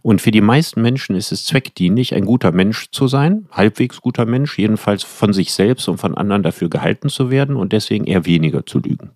Und 0.02 0.20
für 0.20 0.30
die 0.30 0.40
meisten 0.40 0.82
Menschen 0.82 1.16
ist 1.16 1.32
es 1.32 1.44
zweckdienlich, 1.44 2.14
ein 2.14 2.26
guter 2.26 2.52
Mensch 2.52 2.90
zu 2.90 3.08
sein, 3.08 3.46
halbwegs 3.50 4.00
guter 4.00 4.26
Mensch, 4.26 4.58
jedenfalls 4.58 5.02
von 5.02 5.32
sich 5.32 5.52
selbst 5.52 5.88
und 5.88 5.98
von 5.98 6.16
anderen 6.16 6.42
dafür 6.42 6.68
gehalten 6.68 7.08
zu 7.08 7.30
werden 7.30 7.56
und 7.56 7.72
deswegen 7.72 8.04
eher 8.04 8.26
weniger 8.26 8.66
zu 8.66 8.78
lügen. 8.78 9.10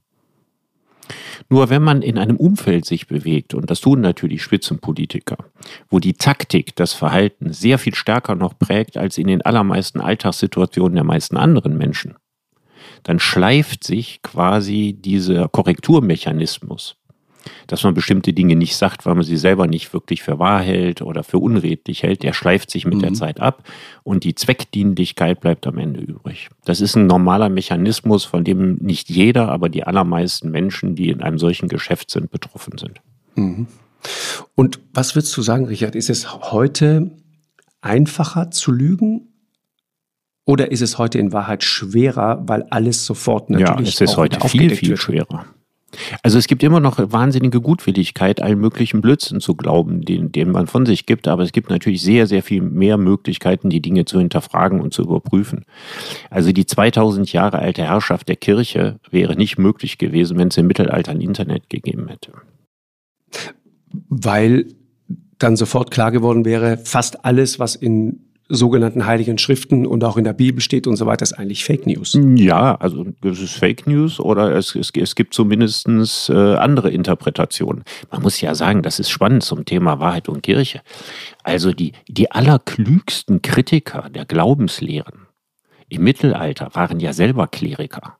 Nur 1.48 1.70
wenn 1.70 1.82
man 1.82 2.02
in 2.02 2.18
einem 2.18 2.36
Umfeld 2.36 2.84
sich 2.84 3.06
bewegt, 3.06 3.54
und 3.54 3.70
das 3.70 3.80
tun 3.80 4.00
natürlich 4.00 4.42
Spitzenpolitiker, 4.42 5.38
wo 5.88 5.98
die 5.98 6.14
Taktik 6.14 6.76
das 6.76 6.92
Verhalten 6.92 7.52
sehr 7.52 7.78
viel 7.78 7.94
stärker 7.94 8.34
noch 8.34 8.58
prägt 8.58 8.98
als 8.98 9.16
in 9.16 9.28
den 9.28 9.42
allermeisten 9.42 10.00
Alltagssituationen 10.00 10.94
der 10.94 11.04
meisten 11.04 11.36
anderen 11.36 11.78
Menschen, 11.78 12.16
dann 13.02 13.18
schleift 13.18 13.84
sich 13.84 14.22
quasi 14.22 14.96
dieser 14.98 15.48
Korrekturmechanismus, 15.48 16.96
dass 17.66 17.84
man 17.84 17.94
bestimmte 17.94 18.32
Dinge 18.32 18.56
nicht 18.56 18.76
sagt, 18.76 19.06
weil 19.06 19.14
man 19.14 19.24
sie 19.24 19.36
selber 19.36 19.66
nicht 19.66 19.92
wirklich 19.92 20.22
für 20.22 20.38
wahr 20.38 20.60
hält 20.60 21.02
oder 21.02 21.22
für 21.24 21.38
unredlich 21.38 22.02
hält, 22.02 22.22
der 22.22 22.32
schleift 22.32 22.70
sich 22.70 22.84
mit 22.84 22.96
mhm. 22.96 23.00
der 23.00 23.12
Zeit 23.14 23.40
ab 23.40 23.64
und 24.02 24.24
die 24.24 24.34
Zweckdienlichkeit 24.34 25.40
bleibt 25.40 25.66
am 25.66 25.78
Ende 25.78 26.00
übrig. 26.00 26.48
Das 26.64 26.80
ist 26.80 26.96
ein 26.96 27.06
normaler 27.06 27.48
Mechanismus, 27.48 28.24
von 28.24 28.44
dem 28.44 28.74
nicht 28.76 29.08
jeder, 29.08 29.48
aber 29.48 29.68
die 29.68 29.84
allermeisten 29.84 30.50
Menschen, 30.50 30.94
die 30.94 31.10
in 31.10 31.22
einem 31.22 31.38
solchen 31.38 31.68
Geschäft 31.68 32.10
sind, 32.10 32.30
betroffen 32.30 32.78
sind. 32.78 33.00
Mhm. 33.36 33.66
Und 34.54 34.80
was 34.92 35.14
würdest 35.14 35.36
du 35.36 35.42
sagen, 35.42 35.66
Richard, 35.66 35.94
ist 35.94 36.10
es 36.10 36.32
heute 36.52 37.10
einfacher 37.80 38.50
zu 38.50 38.72
lügen 38.72 39.27
oder 40.48 40.72
ist 40.72 40.80
es 40.80 40.96
heute 40.96 41.18
in 41.18 41.34
Wahrheit 41.34 41.62
schwerer, 41.62 42.42
weil 42.46 42.62
alles 42.70 43.04
sofort 43.04 43.50
natürlich 43.50 43.68
Ja, 43.68 43.82
es 43.82 44.00
ist 44.00 44.16
heute 44.16 44.40
viel, 44.48 44.70
viel 44.70 44.88
wird? 44.90 44.98
schwerer. 44.98 45.44
Also 46.22 46.38
es 46.38 46.46
gibt 46.46 46.62
immer 46.62 46.80
noch 46.80 46.98
wahnsinnige 47.12 47.60
Gutwilligkeit, 47.60 48.40
allen 48.40 48.58
möglichen 48.58 49.02
Blödsinn 49.02 49.40
zu 49.40 49.54
glauben, 49.54 50.00
den, 50.00 50.32
den 50.32 50.50
man 50.50 50.66
von 50.66 50.86
sich 50.86 51.04
gibt, 51.04 51.28
aber 51.28 51.42
es 51.42 51.52
gibt 51.52 51.68
natürlich 51.68 52.00
sehr, 52.00 52.26
sehr 52.26 52.42
viel 52.42 52.62
mehr 52.62 52.96
Möglichkeiten, 52.96 53.68
die 53.68 53.82
Dinge 53.82 54.06
zu 54.06 54.18
hinterfragen 54.18 54.80
und 54.80 54.94
zu 54.94 55.02
überprüfen. 55.02 55.66
Also 56.30 56.50
die 56.52 56.64
2000 56.64 57.30
Jahre 57.30 57.58
alte 57.58 57.82
Herrschaft 57.82 58.26
der 58.28 58.36
Kirche 58.36 59.00
wäre 59.10 59.36
nicht 59.36 59.58
möglich 59.58 59.98
gewesen, 59.98 60.38
wenn 60.38 60.48
es 60.48 60.56
im 60.56 60.66
Mittelalter 60.66 61.10
ein 61.10 61.20
Internet 61.20 61.68
gegeben 61.68 62.08
hätte. 62.08 62.32
Weil 64.08 64.64
dann 65.38 65.56
sofort 65.56 65.90
klar 65.90 66.10
geworden 66.10 66.46
wäre, 66.46 66.78
fast 66.78 67.26
alles, 67.26 67.58
was 67.58 67.76
in 67.76 68.27
sogenannten 68.48 69.06
heiligen 69.06 69.38
Schriften 69.38 69.86
und 69.86 70.02
auch 70.04 70.16
in 70.16 70.24
der 70.24 70.32
Bibel 70.32 70.60
steht 70.60 70.86
und 70.86 70.96
so 70.96 71.06
weiter, 71.06 71.22
ist 71.22 71.34
eigentlich 71.34 71.64
Fake 71.64 71.86
News. 71.86 72.18
Ja, 72.36 72.74
also 72.76 73.06
es 73.22 73.40
ist 73.40 73.54
Fake 73.54 73.86
News 73.86 74.18
oder 74.20 74.54
es, 74.56 74.74
es, 74.74 74.90
es 74.96 75.14
gibt 75.14 75.34
zumindest 75.34 75.86
äh, 76.30 76.32
andere 76.32 76.90
Interpretationen. 76.90 77.84
Man 78.10 78.22
muss 78.22 78.40
ja 78.40 78.54
sagen, 78.54 78.82
das 78.82 78.98
ist 78.98 79.10
spannend 79.10 79.44
zum 79.44 79.64
Thema 79.64 80.00
Wahrheit 80.00 80.28
und 80.28 80.42
Kirche. 80.42 80.80
Also 81.42 81.72
die, 81.72 81.92
die 82.08 82.30
allerklügsten 82.30 83.42
Kritiker 83.42 84.08
der 84.10 84.24
Glaubenslehren 84.24 85.26
im 85.88 86.02
Mittelalter 86.04 86.70
waren 86.74 87.00
ja 87.00 87.12
selber 87.12 87.46
Kleriker. 87.46 88.17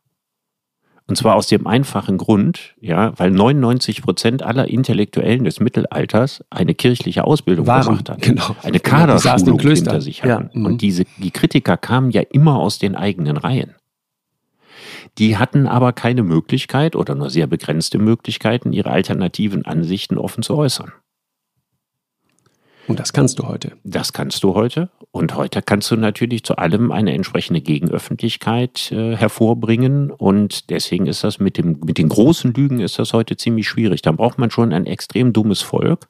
Und 1.09 1.17
zwar 1.17 1.37
aus 1.37 1.47
dem 1.47 1.67
einfachen 1.67 2.19
Grund, 2.19 2.75
ja, 2.81 3.19
weil 3.19 3.31
99 3.31 4.03
Prozent 4.03 4.43
aller 4.43 4.69
Intellektuellen 4.69 5.45
des 5.45 5.59
Mittelalters 5.59 6.45
eine 6.51 6.75
kirchliche 6.75 7.25
Ausbildung 7.25 7.67
Waren, 7.67 7.87
gemacht 7.87 8.11
haben. 8.11 8.21
Genau. 8.21 8.55
Eine 8.63 8.79
Kaderschulung 8.79 9.57
genau, 9.57 9.75
hinter 9.75 10.01
sich 10.03 10.23
hatten. 10.23 10.51
Ja. 10.53 10.67
Und 10.67 10.73
mhm. 10.75 10.79
diese, 10.79 11.05
die 11.17 11.31
Kritiker 11.31 11.79
kamen 11.79 12.11
ja 12.11 12.21
immer 12.31 12.59
aus 12.59 12.79
den 12.79 12.95
eigenen 12.95 13.39
Reihen. 13.39 13.75
Die 15.17 15.39
hatten 15.39 15.67
aber 15.67 15.95
keine 15.95 16.23
Möglichkeit 16.23 16.95
oder 16.95 17.15
nur 17.15 17.31
sehr 17.31 17.47
begrenzte 17.47 17.99
Möglichkeiten, 17.99 18.75
ihre 18.75 18.91
alternativen 18.91 19.65
Ansichten 19.65 20.19
offen 20.19 20.43
zu 20.43 20.57
äußern. 20.57 20.93
Und 22.87 23.01
das 23.01 23.15
kannst 23.15 23.39
du 23.39 23.49
heute. 23.49 23.73
Das 23.83 24.13
kannst 24.13 24.43
du 24.45 24.55
heute. 24.55 24.91
Und 25.11 25.35
heute 25.35 25.63
kannst 25.63 25.91
du 25.91 25.97
natürlich 25.97 26.45
zu 26.45 26.57
allem 26.57 26.93
eine 26.93 27.15
entsprechende 27.15 27.61
Gegenöffentlichkeit 27.63 28.93
äh, 28.93 29.17
hervorbringen. 29.17 30.11
Und 30.11 30.69
deswegen 30.71 31.07
ist 31.07 31.25
das 31.25 31.39
mit, 31.39 31.57
dem, 31.57 31.81
mit 31.85 31.99
den 31.99 32.09
großen 32.09 32.53
Lügen 32.53 32.81
ist 32.81 32.99
das 32.99 33.15
heute 33.15 33.37
ziemlich 33.37 33.67
schwierig. 33.67 34.03
Dann 34.03 34.17
braucht 34.17 34.39
man 34.39 34.51
schon 34.51 34.73
ein 34.73 34.87
extrem 34.87 35.33
dummes 35.33 35.63
Volk, 35.63 36.09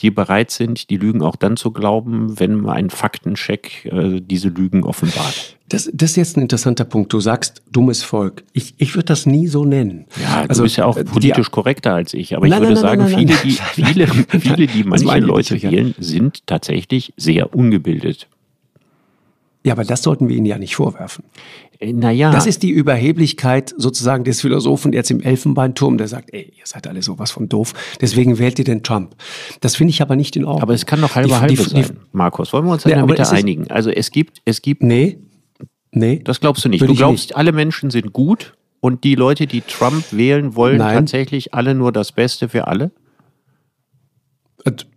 die 0.00 0.10
bereit 0.10 0.50
sind, 0.50 0.90
die 0.90 0.96
Lügen 0.96 1.22
auch 1.22 1.36
dann 1.36 1.56
zu 1.56 1.70
glauben, 1.70 2.38
wenn 2.38 2.68
ein 2.68 2.90
Faktencheck 2.90 3.86
äh, 3.86 4.20
diese 4.20 4.48
Lügen 4.48 4.82
offenbart. 4.82 5.56
Das, 5.68 5.88
das 5.92 6.10
ist 6.10 6.16
jetzt 6.16 6.36
ein 6.36 6.42
interessanter 6.42 6.84
Punkt. 6.84 7.12
Du 7.12 7.20
sagst 7.20 7.62
dummes 7.70 8.02
Volk. 8.02 8.44
Ich, 8.52 8.74
ich 8.78 8.94
würde 8.94 9.06
das 9.06 9.24
nie 9.24 9.46
so 9.46 9.64
nennen. 9.64 10.06
Ja, 10.20 10.42
du 10.42 10.50
also, 10.50 10.62
bist 10.64 10.76
ja 10.76 10.84
auch 10.84 10.96
äh, 10.96 11.04
politisch 11.04 11.46
die, 11.46 11.52
korrekter 11.52 11.94
als 11.94 12.12
ich. 12.12 12.36
Aber 12.36 12.46
nein, 12.48 12.62
ich 12.62 12.68
würde 12.68 12.80
nein, 12.80 12.82
sagen, 12.82 13.02
nein, 13.02 13.18
viele, 13.18 13.34
die, 13.44 13.50
viele, 13.82 14.06
viele, 14.40 14.66
die 14.66 14.84
manche 14.84 15.18
Leute 15.20 15.62
wählen, 15.62 15.94
sind 15.98 16.46
tatsächlich 16.46 17.14
sehr 17.16 17.54
ungebildet. 17.54 18.28
Ja, 19.64 19.72
aber 19.72 19.84
das 19.84 20.02
sollten 20.02 20.28
wir 20.28 20.36
ihnen 20.36 20.44
ja 20.44 20.58
nicht 20.58 20.76
vorwerfen. 20.76 21.24
Äh, 21.84 21.92
naja. 21.92 22.30
Das 22.30 22.46
ist 22.46 22.62
die 22.62 22.70
Überheblichkeit 22.70 23.74
sozusagen 23.76 24.24
des 24.24 24.40
Philosophen 24.40 24.92
jetzt 24.92 25.10
im 25.10 25.20
Elfenbeinturm, 25.20 25.98
der 25.98 26.08
sagt, 26.08 26.32
ey, 26.32 26.52
ihr 26.56 26.64
seid 26.64 26.86
alle 26.86 27.02
sowas 27.02 27.30
von 27.30 27.48
doof, 27.48 27.74
deswegen 28.00 28.38
wählt 28.38 28.58
ihr 28.58 28.64
den 28.64 28.82
Trump. 28.82 29.14
Das 29.60 29.76
finde 29.76 29.90
ich 29.90 30.02
aber 30.02 30.16
nicht 30.16 30.36
in 30.36 30.44
Ordnung. 30.44 30.62
Aber 30.62 30.74
es 30.74 30.86
kann 30.86 31.00
doch 31.00 31.14
halbe 31.14 31.40
halbe 31.40 31.56
sein, 31.56 31.98
Markus. 32.12 32.52
Wollen 32.52 32.64
wir 32.64 32.72
uns 32.72 32.84
ja, 32.84 33.04
bitte 33.04 33.28
einigen? 33.30 33.70
Also 33.70 33.90
es 33.90 34.10
gibt, 34.10 34.40
es 34.44 34.62
gibt... 34.62 34.82
Nee, 34.82 35.18
nee. 35.92 36.20
Das 36.24 36.40
glaubst 36.40 36.64
du 36.64 36.68
nicht. 36.68 36.82
Du 36.82 36.94
glaubst, 36.94 37.30
nicht. 37.30 37.36
alle 37.36 37.52
Menschen 37.52 37.90
sind 37.90 38.12
gut 38.12 38.54
und 38.80 39.04
die 39.04 39.14
Leute, 39.14 39.46
die 39.46 39.60
Trump 39.60 40.04
wählen, 40.12 40.56
wollen 40.56 40.78
Nein. 40.78 40.96
tatsächlich 40.96 41.54
alle 41.54 41.74
nur 41.74 41.92
das 41.92 42.12
Beste 42.12 42.48
für 42.48 42.66
alle? 42.66 42.90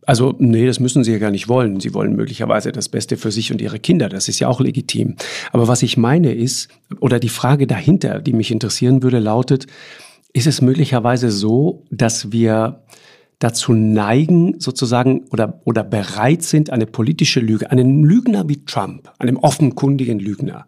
Also, 0.05 0.35
nee, 0.39 0.65
das 0.65 0.79
müssen 0.79 1.03
sie 1.03 1.11
ja 1.11 1.17
gar 1.17 1.31
nicht 1.31 1.49
wollen. 1.49 1.81
Sie 1.81 1.93
wollen 1.93 2.15
möglicherweise 2.15 2.71
das 2.71 2.87
Beste 2.87 3.17
für 3.17 3.31
sich 3.31 3.51
und 3.51 3.61
ihre 3.61 3.79
Kinder. 3.79 4.07
Das 4.07 4.29
ist 4.29 4.39
ja 4.39 4.47
auch 4.47 4.61
legitim. 4.61 5.15
Aber 5.51 5.67
was 5.67 5.83
ich 5.83 5.97
meine 5.97 6.33
ist, 6.33 6.69
oder 7.01 7.19
die 7.19 7.29
Frage 7.29 7.67
dahinter, 7.67 8.19
die 8.19 8.33
mich 8.33 8.51
interessieren 8.51 9.03
würde, 9.03 9.19
lautet, 9.19 9.67
ist 10.31 10.47
es 10.47 10.61
möglicherweise 10.61 11.31
so, 11.31 11.83
dass 11.91 12.31
wir 12.31 12.83
dazu 13.39 13.73
neigen, 13.73 14.59
sozusagen, 14.59 15.25
oder, 15.31 15.61
oder 15.65 15.83
bereit 15.83 16.43
sind, 16.43 16.69
eine 16.69 16.85
politische 16.85 17.39
Lüge, 17.39 17.69
einen 17.69 18.03
Lügner 18.03 18.47
wie 18.47 18.63
Trump, 18.65 19.11
einem 19.19 19.37
offenkundigen 19.37 20.19
Lügner, 20.19 20.65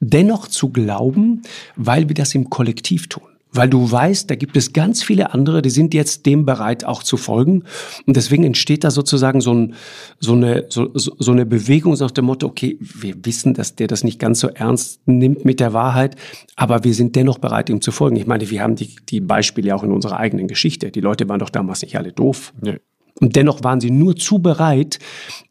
dennoch 0.00 0.46
zu 0.46 0.70
glauben, 0.70 1.42
weil 1.76 2.08
wir 2.08 2.14
das 2.14 2.34
im 2.34 2.50
Kollektiv 2.50 3.08
tun? 3.08 3.31
Weil 3.52 3.68
du 3.68 3.90
weißt, 3.90 4.30
da 4.30 4.34
gibt 4.34 4.56
es 4.56 4.72
ganz 4.72 5.02
viele 5.02 5.32
andere, 5.32 5.62
die 5.62 5.70
sind 5.70 5.94
jetzt 5.94 6.26
dem 6.26 6.44
bereit 6.46 6.84
auch 6.84 7.02
zu 7.02 7.16
folgen. 7.16 7.64
Und 8.06 8.16
deswegen 8.16 8.44
entsteht 8.44 8.84
da 8.84 8.90
sozusagen 8.90 9.40
so, 9.40 9.52
ein, 9.52 9.74
so, 10.18 10.32
eine, 10.32 10.66
so, 10.68 10.90
so 10.94 11.32
eine 11.32 11.46
Bewegung 11.46 11.94
nach 12.00 12.10
dem 12.10 12.24
Motto, 12.24 12.46
okay, 12.46 12.78
wir 12.80 13.14
wissen, 13.24 13.54
dass 13.54 13.76
der 13.76 13.86
das 13.86 14.04
nicht 14.04 14.18
ganz 14.18 14.40
so 14.40 14.48
ernst 14.48 15.06
nimmt 15.06 15.44
mit 15.44 15.60
der 15.60 15.72
Wahrheit, 15.72 16.16
aber 16.56 16.84
wir 16.84 16.94
sind 16.94 17.14
dennoch 17.14 17.38
bereit, 17.38 17.68
ihm 17.68 17.80
zu 17.80 17.92
folgen. 17.92 18.16
Ich 18.16 18.26
meine, 18.26 18.48
wir 18.48 18.62
haben 18.62 18.76
die, 18.76 18.96
die 19.08 19.20
Beispiele 19.20 19.74
auch 19.74 19.82
in 19.82 19.92
unserer 19.92 20.18
eigenen 20.18 20.48
Geschichte. 20.48 20.90
Die 20.90 21.00
Leute 21.00 21.28
waren 21.28 21.38
doch 21.38 21.50
damals 21.50 21.82
nicht 21.82 21.96
alle 21.96 22.12
doof. 22.12 22.52
Nee. 22.60 22.78
Und 23.20 23.36
dennoch 23.36 23.62
waren 23.62 23.80
sie 23.80 23.90
nur 23.90 24.16
zu 24.16 24.38
bereit, 24.38 24.98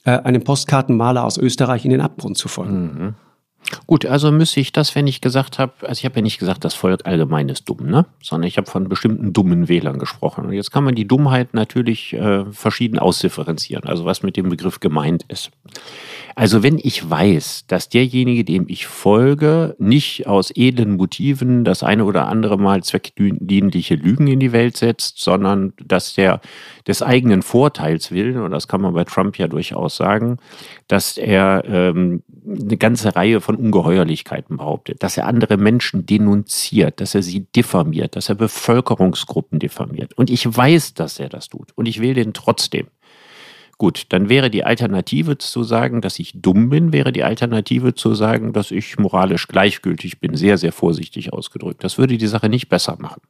äh, 0.04 0.12
einem 0.12 0.44
Postkartenmaler 0.44 1.24
aus 1.24 1.38
Österreich 1.38 1.86
in 1.86 1.92
den 1.92 2.02
Abgrund 2.02 2.38
zu 2.38 2.48
folgen. 2.48 2.82
Mhm. 2.82 3.16
Gut, 3.88 4.06
also 4.06 4.32
müsste 4.32 4.60
ich 4.60 4.72
das, 4.72 4.96
wenn 4.96 5.08
ich 5.08 5.22
gesagt 5.22 5.60
habe, 5.60 5.74
also 5.82 6.00
ich 6.00 6.06
habe 6.06 6.16
ja 6.18 6.22
nicht 6.22 6.40
gesagt, 6.40 6.66
das 6.66 6.74
Volk 6.74 7.06
allgemein 7.06 7.50
ist 7.50 7.70
dumm, 7.70 7.86
ne? 7.86 8.06
sondern 8.22 8.48
ich 8.48 8.58
habe 8.58 8.70
von 8.70 8.90
bestimmten 8.90 9.34
dummen 9.34 9.70
Wählern 9.70 10.00
gesprochen. 10.00 10.46
Und 10.46 10.54
jetzt 10.54 10.72
kann 10.72 10.84
man 10.84 10.96
die 10.96 11.08
Dummheit 11.08 11.54
natürlich 11.54 12.14
äh, 12.14 12.46
verschieden 12.52 13.00
ausdifferenzieren, 13.00 13.86
also 13.86 14.06
was 14.06 14.24
mit 14.24 14.38
dem 14.38 14.50
Begriff 14.50 14.80
gemeint 14.80 15.24
ist. 15.30 15.52
Also 16.36 16.64
wenn 16.64 16.80
ich 16.82 17.10
weiß, 17.10 17.66
dass 17.68 17.90
derjenige, 17.90 18.46
dem 18.46 18.66
ich 18.68 18.88
folge, 18.88 19.76
nicht 19.80 20.28
aus 20.28 20.52
edlen 20.56 20.96
Motiven 20.96 21.64
das 21.64 21.84
eine 21.84 22.06
oder 22.06 22.28
andere 22.28 22.58
Mal 22.58 22.84
zweckdienliche 22.84 23.96
Lügen 23.96 24.28
in 24.28 24.40
die 24.40 24.54
Welt 24.54 24.78
setzt, 24.78 25.20
sondern 25.20 25.74
dass 25.84 26.14
der 26.14 26.40
des 26.88 27.04
eigenen 27.04 27.42
Vorteils 27.42 28.12
willen, 28.12 28.42
und 28.42 28.52
das 28.52 28.68
kann 28.68 28.82
man 28.82 28.94
bei 28.94 29.04
Trump 29.04 29.38
ja 29.38 29.48
durchaus 29.48 29.98
sagen, 29.98 30.38
dass 30.88 31.18
er 31.18 31.64
ähm, 31.68 32.24
eine 32.46 32.78
ganze 32.78 33.16
Reihe 33.16 33.42
von 33.42 33.56
Ungeheuerlichkeiten 33.56 34.58
behauptet, 34.58 35.04
dass 35.04 35.18
er 35.18 35.28
andere 35.28 35.58
Menschen 35.58 36.06
denunziert, 36.06 37.02
dass 37.02 37.16
er 37.16 37.24
sie 37.24 37.46
diffamiert, 37.56 38.16
dass 38.16 38.30
er 38.30 38.36
Bevölkerungsgruppen 38.36 39.60
diffamiert. 39.60 40.14
Und 40.18 40.30
ich 40.30 40.46
weiß, 40.46 40.94
dass 40.94 41.20
er 41.20 41.30
das 41.30 41.50
tut. 41.50 41.72
Und 41.76 41.88
ich 41.88 42.02
will 42.02 42.14
den 42.14 42.34
trotzdem. 42.34 42.88
Gut, 43.78 44.06
dann 44.10 44.30
wäre 44.30 44.52
die 44.52 44.64
Alternative 44.64 45.40
zu 45.40 45.64
sagen, 45.64 46.02
dass 46.02 46.20
ich 46.20 46.34
dumm 46.36 46.70
bin, 46.70 46.94
wäre 46.94 47.12
die 47.12 47.24
Alternative 47.24 47.96
zu 47.96 48.14
sagen, 48.14 48.54
dass 48.54 48.70
ich 48.70 49.00
moralisch 49.00 49.48
gleichgültig 49.48 50.20
bin, 50.20 50.36
sehr, 50.36 50.60
sehr 50.60 50.72
vorsichtig 50.72 51.34
ausgedrückt. 51.34 51.84
Das 51.84 51.98
würde 51.98 52.18
die 52.18 52.28
Sache 52.28 52.48
nicht 52.48 52.70
besser 52.70 52.98
machen. 53.00 53.22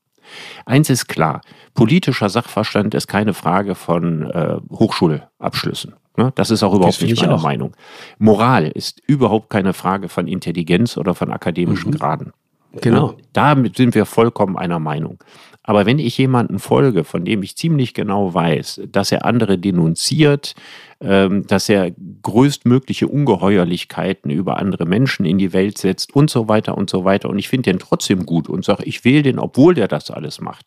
Eins 0.66 0.90
ist 0.90 1.08
klar, 1.08 1.42
politischer 1.74 2.28
Sachverstand 2.28 2.94
ist 2.96 3.08
keine 3.08 3.34
Frage 3.34 3.76
von 3.76 4.30
äh, 4.30 4.58
Hochschulabschlüssen. 4.70 5.96
Ne? 6.18 6.32
Das 6.36 6.52
ist 6.52 6.64
auch 6.64 6.74
überhaupt 6.74 7.02
nicht 7.02 7.22
meine 7.22 7.36
auch. 7.36 7.44
Meinung. 7.44 7.76
Moral 8.20 8.68
ist 8.68 9.02
überhaupt 9.08 9.50
keine 9.50 9.74
Frage 9.74 10.10
von 10.10 10.28
Intelligenz 10.28 10.98
oder 10.98 11.16
von 11.16 11.32
akademischen 11.32 11.92
mhm. 11.92 11.96
Graden. 11.96 12.34
Genau. 12.80 13.16
Damit 13.34 13.76
sind 13.76 13.96
wir 13.96 14.06
vollkommen 14.06 14.58
einer 14.58 14.80
Meinung. 14.80 15.22
Aber 15.64 15.86
wenn 15.86 16.00
ich 16.00 16.18
jemanden 16.18 16.58
folge, 16.58 17.04
von 17.04 17.24
dem 17.24 17.44
ich 17.44 17.56
ziemlich 17.56 17.94
genau 17.94 18.34
weiß, 18.34 18.82
dass 18.92 19.12
er 19.12 19.26
andere 19.26 19.58
denunziert, 19.58 20.56
ähm, 21.02 21.46
dass 21.46 21.70
er 21.70 21.92
größtmögliche 22.24 23.08
Ungeheuerlichkeiten 23.08 24.32
über 24.32 24.58
andere 24.58 24.86
Menschen 24.86 25.26
in 25.26 25.38
die 25.38 25.54
Welt 25.54 25.78
setzt 25.78 26.16
und 26.16 26.30
so 26.30 26.48
weiter 26.48 26.78
und 26.78 26.90
so 26.90 27.06
weiter, 27.06 27.30
und 27.30 27.38
ich 27.38 27.48
finde 27.48 27.72
den 27.72 27.80
trotzdem 27.80 28.26
gut 28.26 28.50
und 28.50 28.66
sage, 28.66 28.84
ich 28.86 29.06
wähle 29.06 29.24
den, 29.24 29.38
obwohl 29.38 29.76
der 29.76 29.88
das 29.88 30.10
alles 30.10 30.42
macht. 30.42 30.66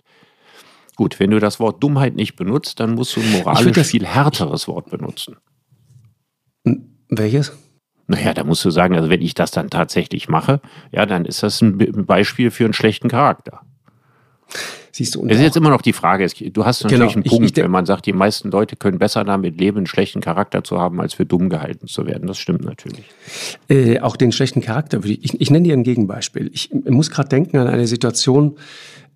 Gut, 0.96 1.18
wenn 1.18 1.30
du 1.30 1.40
das 1.40 1.58
Wort 1.60 1.82
Dummheit 1.82 2.14
nicht 2.14 2.36
benutzt, 2.36 2.80
dann 2.80 2.94
musst 2.94 3.16
du 3.16 3.20
ein 3.20 3.32
moralisch 3.32 3.86
viel 3.86 4.06
härteres 4.06 4.68
Wort 4.68 4.90
benutzen. 4.90 5.36
Welches? 7.08 7.52
Naja, 8.06 8.34
da 8.34 8.44
musst 8.44 8.64
du 8.64 8.70
sagen, 8.70 8.94
also 8.94 9.08
wenn 9.08 9.22
ich 9.22 9.34
das 9.34 9.50
dann 9.50 9.70
tatsächlich 9.70 10.28
mache, 10.28 10.60
ja, 10.92 11.06
dann 11.06 11.24
ist 11.24 11.42
das 11.42 11.60
ein 11.62 12.06
Beispiel 12.06 12.50
für 12.50 12.64
einen 12.64 12.74
schlechten 12.74 13.08
Charakter. 13.08 13.62
Siehst 14.92 15.16
du, 15.16 15.26
es 15.26 15.38
ist 15.38 15.42
jetzt 15.42 15.56
immer 15.56 15.70
noch 15.70 15.82
die 15.82 15.92
Frage, 15.92 16.24
du 16.28 16.64
hast 16.64 16.84
natürlich 16.84 17.00
genau, 17.00 17.12
einen 17.14 17.24
Punkt, 17.24 17.44
ich, 17.46 17.56
ich, 17.56 17.64
wenn 17.64 17.70
man 17.70 17.84
sagt, 17.84 18.06
die 18.06 18.12
meisten 18.12 18.52
Leute 18.52 18.76
können 18.76 18.98
besser 18.98 19.24
damit 19.24 19.58
leben, 19.58 19.78
einen 19.78 19.86
schlechten 19.86 20.20
Charakter 20.20 20.62
zu 20.62 20.78
haben, 20.78 21.00
als 21.00 21.14
für 21.14 21.26
dumm 21.26 21.48
gehalten 21.48 21.88
zu 21.88 22.06
werden. 22.06 22.28
Das 22.28 22.38
stimmt 22.38 22.64
natürlich. 22.64 23.04
Äh, 23.68 23.98
auch 23.98 24.16
den 24.16 24.30
schlechten 24.30 24.60
Charakter 24.60 25.02
würde 25.02 25.14
ich, 25.14 25.40
ich, 25.40 25.50
nenne 25.50 25.64
dir 25.64 25.72
ein 25.72 25.82
Gegenbeispiel. 25.82 26.48
Ich 26.52 26.70
muss 26.72 27.10
gerade 27.10 27.28
denken 27.28 27.56
an 27.56 27.66
eine 27.66 27.88
Situation 27.88 28.56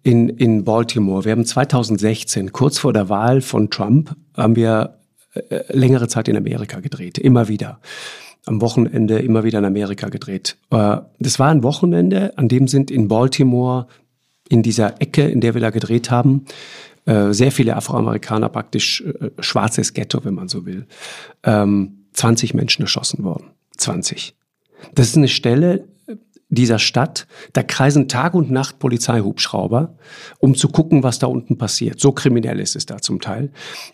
in, 0.02 0.28
in 0.28 0.64
Baltimore. 0.64 1.24
Wir 1.24 1.32
haben 1.32 1.44
2016, 1.44 2.52
kurz 2.52 2.78
vor 2.78 2.92
der 2.92 3.08
Wahl 3.08 3.40
von 3.40 3.70
Trump, 3.70 4.14
haben 4.36 4.56
wir 4.56 4.98
äh, 5.34 5.60
längere 5.68 6.08
Zeit 6.08 6.28
in 6.28 6.36
Amerika 6.36 6.80
gedreht, 6.80 7.18
immer 7.18 7.48
wieder 7.48 7.80
am 8.48 8.60
Wochenende 8.60 9.18
immer 9.18 9.44
wieder 9.44 9.58
in 9.58 9.64
Amerika 9.64 10.08
gedreht. 10.08 10.56
Äh, 10.70 10.96
das 11.18 11.38
war 11.38 11.50
ein 11.50 11.62
Wochenende, 11.62 12.36
an 12.36 12.48
dem 12.48 12.66
sind 12.66 12.90
in 12.90 13.08
Baltimore 13.08 13.86
in 14.48 14.62
dieser 14.62 15.00
Ecke, 15.00 15.28
in 15.28 15.40
der 15.40 15.54
wir 15.54 15.60
da 15.60 15.70
gedreht 15.70 16.10
haben, 16.10 16.46
äh, 17.04 17.32
sehr 17.32 17.52
viele 17.52 17.76
Afroamerikaner, 17.76 18.48
praktisch 18.48 19.02
äh, 19.02 19.30
schwarzes 19.40 19.92
Ghetto, 19.92 20.24
wenn 20.24 20.34
man 20.34 20.48
so 20.48 20.64
will, 20.64 20.86
ähm, 21.44 22.06
20 22.14 22.54
Menschen 22.54 22.82
erschossen 22.82 23.22
worden. 23.24 23.50
20. 23.76 24.34
Das 24.94 25.08
ist 25.08 25.16
eine 25.16 25.28
Stelle, 25.28 25.84
dieser 26.50 26.78
Stadt, 26.78 27.26
da 27.52 27.62
kreisen 27.62 28.08
Tag 28.08 28.34
und 28.34 28.50
Nacht 28.50 28.78
Polizeihubschrauber, 28.78 29.96
um 30.38 30.54
zu 30.54 30.68
gucken, 30.68 31.02
was 31.02 31.18
da 31.18 31.26
unten 31.26 31.58
passiert. 31.58 32.00
So 32.00 32.12
kriminell 32.12 32.58
ist 32.60 32.74
es 32.74 32.86
da 32.86 32.98
zum 32.98 33.20
Teil. 33.20 33.50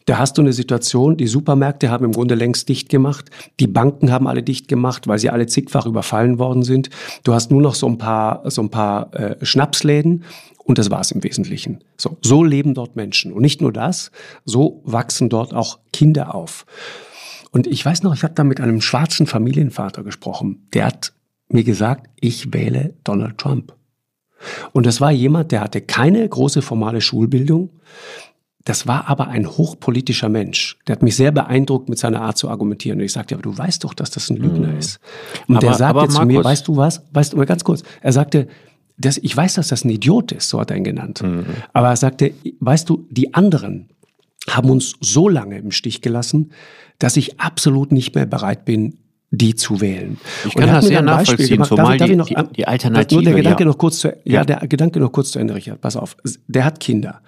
Da 0.06 0.18
hast 0.18 0.38
du 0.38 0.42
eine 0.42 0.52
Situation, 0.52 1.16
die 1.16 1.26
Supermärkte 1.26 1.90
haben 1.90 2.04
im 2.04 2.12
Grunde 2.12 2.36
längst 2.36 2.68
dicht 2.68 2.88
gemacht, 2.88 3.30
die 3.58 3.66
Banken 3.66 4.12
haben 4.12 4.28
alle 4.28 4.42
dicht 4.42 4.68
gemacht, 4.68 5.08
weil 5.08 5.18
sie 5.18 5.30
alle 5.30 5.46
zigfach 5.46 5.86
überfallen 5.86 6.38
worden 6.38 6.62
sind. 6.62 6.90
Du 7.24 7.34
hast 7.34 7.50
nur 7.50 7.62
noch 7.62 7.74
so 7.74 7.88
ein 7.88 7.98
paar, 7.98 8.48
so 8.50 8.62
ein 8.62 8.70
paar 8.70 9.12
äh, 9.14 9.44
Schnapsläden 9.44 10.24
und 10.64 10.78
das 10.78 10.90
war's 10.90 11.10
im 11.10 11.24
Wesentlichen. 11.24 11.82
So, 11.96 12.18
so 12.22 12.44
leben 12.44 12.74
dort 12.74 12.94
Menschen. 12.94 13.32
Und 13.32 13.42
nicht 13.42 13.60
nur 13.60 13.72
das, 13.72 14.12
so 14.44 14.80
wachsen 14.84 15.28
dort 15.28 15.52
auch 15.52 15.80
Kinder 15.92 16.34
auf. 16.34 16.66
Und 17.50 17.66
ich 17.66 17.84
weiß 17.84 18.02
noch, 18.02 18.14
ich 18.14 18.24
habe 18.24 18.34
da 18.34 18.44
mit 18.44 18.60
einem 18.60 18.80
schwarzen 18.80 19.26
Familienvater 19.26 20.02
gesprochen. 20.02 20.66
Der 20.72 20.86
hat 20.86 21.13
mir 21.48 21.64
gesagt, 21.64 22.08
ich 22.20 22.52
wähle 22.52 22.94
Donald 23.04 23.38
Trump. 23.38 23.74
Und 24.72 24.86
das 24.86 25.00
war 25.00 25.10
jemand, 25.10 25.52
der 25.52 25.60
hatte 25.60 25.80
keine 25.80 26.28
große 26.28 26.62
formale 26.62 27.00
Schulbildung. 27.00 27.70
Das 28.64 28.86
war 28.86 29.08
aber 29.08 29.28
ein 29.28 29.46
hochpolitischer 29.46 30.28
Mensch. 30.28 30.78
Der 30.86 30.96
hat 30.96 31.02
mich 31.02 31.16
sehr 31.16 31.32
beeindruckt 31.32 31.88
mit 31.88 31.98
seiner 31.98 32.22
Art 32.22 32.38
zu 32.38 32.48
argumentieren. 32.48 32.98
Und 32.98 33.04
ich 33.04 33.12
sagte, 33.12 33.34
aber 33.34 33.42
du 33.42 33.56
weißt 33.56 33.84
doch, 33.84 33.92
dass 33.94 34.10
das 34.10 34.30
ein 34.30 34.36
Lügner 34.36 34.68
mhm. 34.68 34.78
ist. 34.78 35.00
Und 35.48 35.56
aber, 35.56 35.66
der 35.66 35.74
sagte 35.74 36.08
zu 36.08 36.24
mir, 36.24 36.42
weißt 36.42 36.66
du 36.66 36.76
was? 36.76 37.02
Weißt 37.12 37.32
du 37.32 37.36
mal 37.36 37.46
ganz 37.46 37.62
kurz. 37.62 37.82
Er 38.00 38.12
sagte, 38.12 38.48
das, 38.96 39.18
ich 39.18 39.36
weiß, 39.36 39.54
dass 39.54 39.68
das 39.68 39.84
ein 39.84 39.90
Idiot 39.90 40.32
ist, 40.32 40.48
so 40.48 40.60
hat 40.60 40.70
er 40.70 40.76
ihn 40.76 40.84
genannt. 40.84 41.22
Mhm. 41.22 41.44
Aber 41.72 41.88
er 41.88 41.96
sagte, 41.96 42.32
weißt 42.60 42.88
du, 42.88 43.06
die 43.10 43.34
anderen 43.34 43.90
haben 44.48 44.70
uns 44.70 44.94
so 45.00 45.28
lange 45.28 45.58
im 45.58 45.70
Stich 45.70 46.00
gelassen, 46.00 46.52
dass 46.98 47.16
ich 47.16 47.40
absolut 47.40 47.92
nicht 47.92 48.14
mehr 48.14 48.26
bereit 48.26 48.64
bin, 48.64 48.98
die 49.36 49.54
zu 49.54 49.80
wählen. 49.80 50.18
Ich 50.46 50.54
kann 50.54 50.68
das 50.68 50.86
sehr 50.86 51.02
nachvollziehen, 51.02 51.48
gemacht. 51.48 51.68
zumal 51.68 51.98
darf, 51.98 52.08
darf 52.08 52.26
die, 52.28 52.34
noch, 52.34 52.52
die, 52.52 52.66
Alternative. 52.66 53.22
Nur 53.22 53.24
der 53.24 53.34
Gedanke 53.34 53.62
ja. 53.62 53.68
noch 53.68 53.78
kurz 53.78 53.98
zu, 53.98 54.08
ja, 54.08 54.14
ja, 54.24 54.44
der 54.44 54.66
Gedanke 54.68 55.00
noch 55.00 55.12
kurz 55.12 55.32
zu 55.32 55.38
Ende, 55.38 55.54
Richard. 55.54 55.80
Pass 55.80 55.96
auf. 55.96 56.16
Der 56.46 56.64
hat 56.64 56.80
Kinder. 56.80 57.20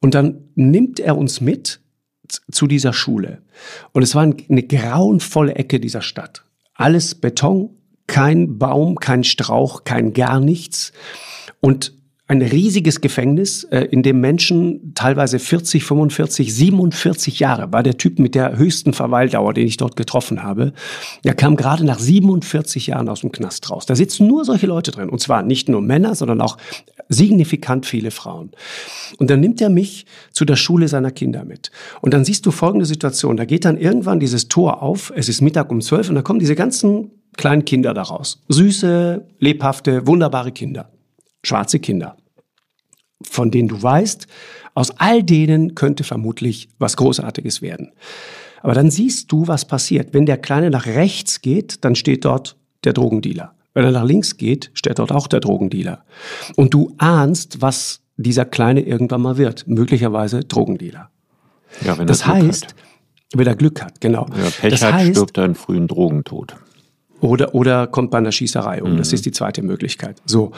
Und 0.00 0.14
dann 0.14 0.48
nimmt 0.54 1.00
er 1.00 1.16
uns 1.16 1.40
mit 1.40 1.80
zu 2.50 2.66
dieser 2.66 2.92
Schule. 2.92 3.42
Und 3.92 4.02
es 4.02 4.14
war 4.14 4.22
eine 4.22 4.62
grauenvolle 4.62 5.54
Ecke 5.54 5.80
dieser 5.80 6.02
Stadt. 6.02 6.44
Alles 6.74 7.14
Beton, 7.14 7.70
kein 8.06 8.58
Baum, 8.58 8.96
kein 8.96 9.24
Strauch, 9.24 9.84
kein 9.84 10.12
gar 10.12 10.40
nichts. 10.40 10.92
Und 11.60 11.94
ein 12.26 12.40
riesiges 12.40 13.02
Gefängnis, 13.02 13.64
äh, 13.64 13.80
in 13.82 14.02
dem 14.02 14.18
Menschen 14.20 14.94
teilweise 14.94 15.38
40, 15.38 15.84
45, 15.84 16.54
47 16.54 17.38
Jahre 17.38 17.70
war 17.70 17.82
der 17.82 17.98
Typ 17.98 18.18
mit 18.18 18.34
der 18.34 18.56
höchsten 18.56 18.94
Verweildauer, 18.94 19.52
den 19.52 19.66
ich 19.66 19.76
dort 19.76 19.94
getroffen 19.96 20.42
habe. 20.42 20.72
Der 21.24 21.34
kam 21.34 21.54
gerade 21.56 21.84
nach 21.84 21.98
47 21.98 22.86
Jahren 22.86 23.10
aus 23.10 23.20
dem 23.20 23.30
Knast 23.30 23.70
raus. 23.70 23.84
Da 23.84 23.94
sitzen 23.94 24.26
nur 24.26 24.46
solche 24.46 24.66
Leute 24.66 24.90
drin. 24.90 25.10
Und 25.10 25.20
zwar 25.20 25.42
nicht 25.42 25.68
nur 25.68 25.82
Männer, 25.82 26.14
sondern 26.14 26.40
auch 26.40 26.56
signifikant 27.10 27.84
viele 27.84 28.10
Frauen. 28.10 28.52
Und 29.18 29.28
dann 29.28 29.40
nimmt 29.40 29.60
er 29.60 29.68
mich 29.68 30.06
zu 30.32 30.46
der 30.46 30.56
Schule 30.56 30.88
seiner 30.88 31.10
Kinder 31.10 31.44
mit. 31.44 31.70
Und 32.00 32.14
dann 32.14 32.24
siehst 32.24 32.46
du 32.46 32.50
folgende 32.52 32.86
Situation. 32.86 33.36
Da 33.36 33.44
geht 33.44 33.66
dann 33.66 33.76
irgendwann 33.76 34.18
dieses 34.18 34.48
Tor 34.48 34.82
auf. 34.82 35.12
Es 35.14 35.28
ist 35.28 35.42
Mittag 35.42 35.70
um 35.70 35.82
zwölf 35.82 36.08
und 36.08 36.14
da 36.14 36.22
kommen 36.22 36.38
diese 36.38 36.54
ganzen 36.54 37.10
kleinen 37.36 37.66
Kinder 37.66 37.92
daraus. 37.92 38.42
Süße, 38.48 39.26
lebhafte, 39.40 40.06
wunderbare 40.06 40.52
Kinder 40.52 40.93
schwarze 41.44 41.78
Kinder, 41.78 42.16
von 43.22 43.50
denen 43.50 43.68
du 43.68 43.80
weißt, 43.82 44.26
Aus 44.74 44.90
all 44.98 45.22
denen 45.22 45.74
könnte 45.76 46.02
vermutlich 46.02 46.68
was 46.78 46.96
Großartiges 46.96 47.62
werden. 47.62 47.92
Aber 48.62 48.74
dann 48.74 48.90
siehst 48.90 49.30
du, 49.30 49.46
was 49.46 49.66
passiert. 49.66 50.12
Wenn 50.12 50.26
der 50.26 50.38
Kleine 50.38 50.70
nach 50.70 50.86
rechts 50.86 51.42
geht, 51.42 51.84
dann 51.84 51.94
steht 51.94 52.24
dort 52.24 52.56
der 52.82 52.92
Drogendealer. 52.92 53.54
Wenn 53.72 53.84
er 53.84 53.92
nach 53.92 54.04
links 54.04 54.36
geht, 54.36 54.70
steht 54.74 54.98
dort 54.98 55.12
auch 55.12 55.26
der 55.28 55.40
Drogendealer. 55.40 56.04
Und 56.56 56.74
du 56.74 56.94
ahnst, 56.98 57.60
was 57.62 58.00
dieser 58.16 58.44
Kleine 58.44 58.80
irgendwann 58.80 59.22
mal 59.22 59.36
wird. 59.36 59.66
Möglicherweise 59.68 60.40
Drogendealer. 60.40 61.10
Ja, 61.84 61.98
wenn 61.98 62.06
das 62.06 62.22
er 62.22 62.34
Glück 62.34 62.48
heißt, 62.48 62.66
hat. 62.66 62.74
wenn 63.34 63.46
er 63.46 63.56
Glück 63.56 63.82
hat, 63.82 64.00
genau. 64.00 64.26
Wenn 64.30 64.44
er 64.44 64.50
Pech 64.50 64.70
das 64.70 64.82
hat, 64.82 64.94
heißt, 64.94 65.10
stirbt 65.10 65.38
er 65.38 65.44
einen 65.44 65.54
frühen 65.56 65.88
Drogentod. 65.88 66.56
oder, 67.20 67.54
oder 67.54 67.86
kommt 67.86 68.10
bei 68.10 68.18
einer 68.18 68.32
Schießerei 68.32 68.82
um. 68.82 68.96
Das 68.96 69.12
ist 69.12 69.26
die 69.26 69.32
zweite 69.32 69.62
Möglichkeit. 69.62 70.22
So. 70.24 70.52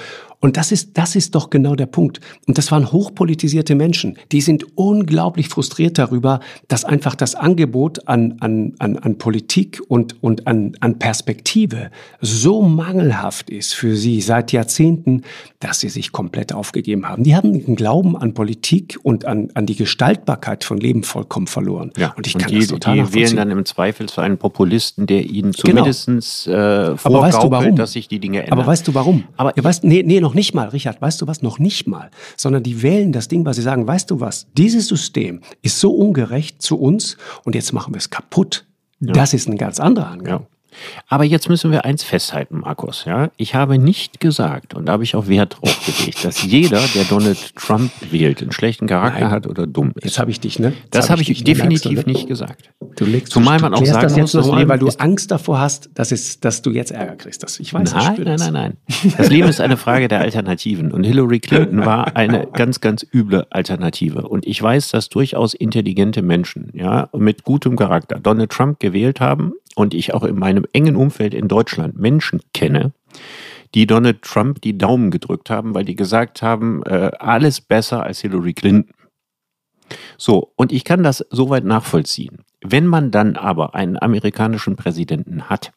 Und 0.47 0.57
das 0.57 0.70
ist, 0.70 0.97
das 0.97 1.16
ist 1.16 1.34
doch 1.34 1.51
genau 1.51 1.74
der 1.74 1.86
Punkt. 1.86 2.20
Und 2.47 2.57
das 2.57 2.70
waren 2.70 2.92
hochpolitisierte 2.92 3.74
Menschen. 3.74 4.16
Die 4.30 4.40
sind 4.40 4.64
unglaublich 4.76 5.49
frustriert 5.49 5.99
darüber, 5.99 6.38
dass 6.68 6.84
einfach 6.84 7.16
das 7.16 7.34
Angebot 7.34 8.07
an, 8.07 8.36
an, 8.38 8.74
an, 8.78 8.97
an 8.97 9.18
Politik 9.18 9.82
und, 9.88 10.22
und 10.22 10.47
an, 10.47 10.76
an 10.78 11.01
Perspektive 11.01 11.90
so 12.20 12.62
mangelhaft 12.62 13.51
ist 13.51 13.74
für 13.74 13.97
sie 13.97 14.20
seit 14.20 14.53
Jahrzehnten, 14.53 15.22
dass 15.59 15.80
sie 15.80 15.88
sich 15.88 16.12
komplett 16.12 16.53
aufgegeben 16.53 17.09
haben. 17.09 17.24
Die 17.24 17.34
haben 17.34 17.53
den 17.53 17.74
Glauben 17.74 18.16
an 18.16 18.32
Politik 18.32 19.01
und 19.03 19.24
an, 19.24 19.49
an 19.55 19.66
die 19.66 19.74
Gestaltbarkeit 19.74 20.62
von 20.62 20.78
Leben 20.78 21.03
vollkommen 21.03 21.49
verloren. 21.49 21.90
Und 22.16 22.24
ich 22.24 22.38
kann 22.38 22.53
die, 22.53 22.61
das 22.61 22.68
total 22.68 22.99
die 22.99 23.14
wählen 23.14 23.34
dann 23.34 23.51
im 23.51 23.64
Zweifel 23.64 24.09
zu 24.09 24.20
einem 24.20 24.38
Populisten, 24.38 25.09
der 25.09 25.24
ihnen 25.24 25.55
zumindest 25.55 26.47
äh, 26.47 26.53
Aber 26.53 26.97
vorgaukelt, 26.99 27.53
weißt 27.53 27.66
du 27.66 27.74
dass 27.74 27.92
sich 27.94 28.07
die 28.07 28.20
Dinge 28.20 28.44
ändern. 28.44 28.61
Aber 28.61 28.68
weißt 28.68 28.86
du 28.86 28.94
warum? 28.94 29.24
Aber 29.36 29.53
ja, 29.57 29.64
weißt, 29.64 29.82
nee, 29.82 30.05
nee, 30.07 30.20
noch 30.20 30.36
nicht 30.37 30.55
mal, 30.55 30.68
Richard, 30.68 31.03
weißt 31.03 31.20
du 31.20 31.26
was? 31.26 31.43
Noch 31.43 31.59
nicht 31.59 31.89
mal. 31.89 32.11
Sondern 32.37 32.62
die 32.62 32.82
wählen 32.82 33.11
das 33.11 33.26
Ding, 33.26 33.45
weil 33.45 33.55
sie 33.55 33.62
sagen, 33.62 33.87
weißt 33.87 34.11
du 34.11 34.20
was? 34.20 34.47
Dieses 34.57 34.87
System 34.87 35.41
ist 35.62 35.80
so 35.80 35.93
ungerecht 35.93 36.62
zu 36.62 36.78
uns 36.78 37.16
und 37.43 37.57
jetzt 37.57 37.72
machen 37.72 37.93
wir 37.93 37.99
es 37.99 38.11
kaputt. 38.11 38.64
Das 39.01 39.34
ist 39.34 39.49
ein 39.49 39.59
ganz 39.59 39.80
anderer 39.80 40.09
Angang. 40.09 40.41
Ja. 40.43 40.47
Aber 41.09 41.24
jetzt 41.24 41.49
müssen 41.49 41.70
wir 41.70 41.85
eins 41.85 42.03
festhalten, 42.03 42.61
Markus. 42.61 43.05
Ja? 43.05 43.31
Ich 43.37 43.55
habe 43.55 43.79
nicht 43.79 44.20
gesagt, 44.20 44.74
und 44.74 44.87
da 44.87 44.93
habe 44.93 45.05
ich 45.05 45.14
auch 45.14 45.29
Wert 45.29 45.59
drauf 45.61 45.79
gelegt, 45.85 46.24
dass 46.24 46.43
jeder, 46.43 46.81
der 46.95 47.05
Donald 47.05 47.55
Trump 47.57 47.91
wählt, 48.11 48.43
einen 48.43 48.53
schlechten 48.53 48.87
Charakter 48.87 49.20
Nein. 49.20 49.31
hat 49.31 49.47
oder 49.47 49.66
dumm 49.66 49.93
ist. 49.95 50.05
Jetzt 50.05 50.18
habe 50.18 50.31
ich 50.31 50.41
dich, 50.41 50.59
ne? 50.59 50.68
Jetzt 50.68 50.95
das 50.95 51.11
habe 51.11 51.22
ich? 51.22 51.29
Merkst 51.29 51.47
definitiv 51.47 52.05
du, 52.05 52.07
ne? 52.07 52.12
nicht 52.12 52.27
gesagt. 52.27 52.70
Du 52.97 53.05
legst, 53.05 53.33
Zumal 53.33 53.59
du 53.59 53.62
man 53.64 53.74
auch 53.74 53.85
sagen 53.85 54.03
das 54.03 54.16
muss, 54.16 54.33
jetzt 54.33 54.45
nochmal, 54.45 54.61
Leben 54.61 54.70
weil 54.70 54.79
du 54.79 54.89
Angst 54.99 55.31
davor 55.31 55.61
hast, 55.61 55.91
dass, 55.95 56.12
es, 56.12 56.41
dass 56.41 56.62
du 56.62 56.70
jetzt 56.70 56.91
Ärger 56.91 57.16
kriegst. 57.16 57.43
Das, 57.43 57.61
ich 57.61 57.72
weiß, 57.72 57.91
ich 57.91 57.95
Nein, 57.95 58.22
nein, 58.24 58.37
nein, 58.39 58.53
nein. 58.53 58.77
Das 59.16 59.29
Leben 59.29 59.49
ist 59.49 59.61
eine 59.61 59.77
Frage 59.77 60.09
der 60.09 60.20
Alternativen. 60.20 60.93
Und 60.93 61.05
Hillary 61.05 61.41
Clinton 61.41 61.85
war 61.85 62.16
eine 62.16 62.47
ganz, 62.53 62.81
ganz 62.81 63.07
üble 63.12 63.47
Alternative. 63.51 64.29
Und 64.29 64.47
ich 64.47 64.62
weiß, 64.62 64.91
dass 64.91 65.09
durchaus 65.09 65.55
intelligente 65.55 66.22
Menschen, 66.22 66.70
ja, 66.74 67.09
mit 67.16 67.45
gutem 67.45 67.77
Charakter 67.77 68.18
Donald 68.18 68.51
Trump 68.51 68.81
gewählt 68.81 69.20
haben 69.20 69.53
und 69.77 69.95
ich 69.95 70.14
auch 70.14 70.24
in 70.24 70.39
meinem 70.39 70.66
engen 70.72 70.97
Umfeld 70.97 71.35
in 71.35 71.49
Deutschland 71.49 71.99
Menschen 71.99 72.41
kenne, 72.53 72.93
die 73.74 73.87
Donald 73.87 74.22
Trump 74.22 74.62
die 74.62 74.77
Daumen 74.77 75.11
gedrückt 75.11 75.51
haben, 75.51 75.74
weil 75.74 75.85
die 75.85 75.95
gesagt 75.95 76.43
haben, 76.43 76.83
äh, 76.85 77.12
alles 77.18 77.61
besser 77.61 78.03
als 78.03 78.20
Hillary 78.20 78.55
Clinton. 78.55 78.93
So, 80.16 80.53
und 80.57 80.72
ich 80.72 80.83
kann 80.83 81.03
das 81.03 81.24
soweit 81.31 81.64
nachvollziehen. 81.64 82.39
Wenn 82.64 82.87
man 82.87 83.11
dann 83.11 83.37
aber 83.37 83.74
einen 83.74 84.01
amerikanischen 84.01 84.77
Präsidenten 84.77 85.45
hat, 85.45 85.72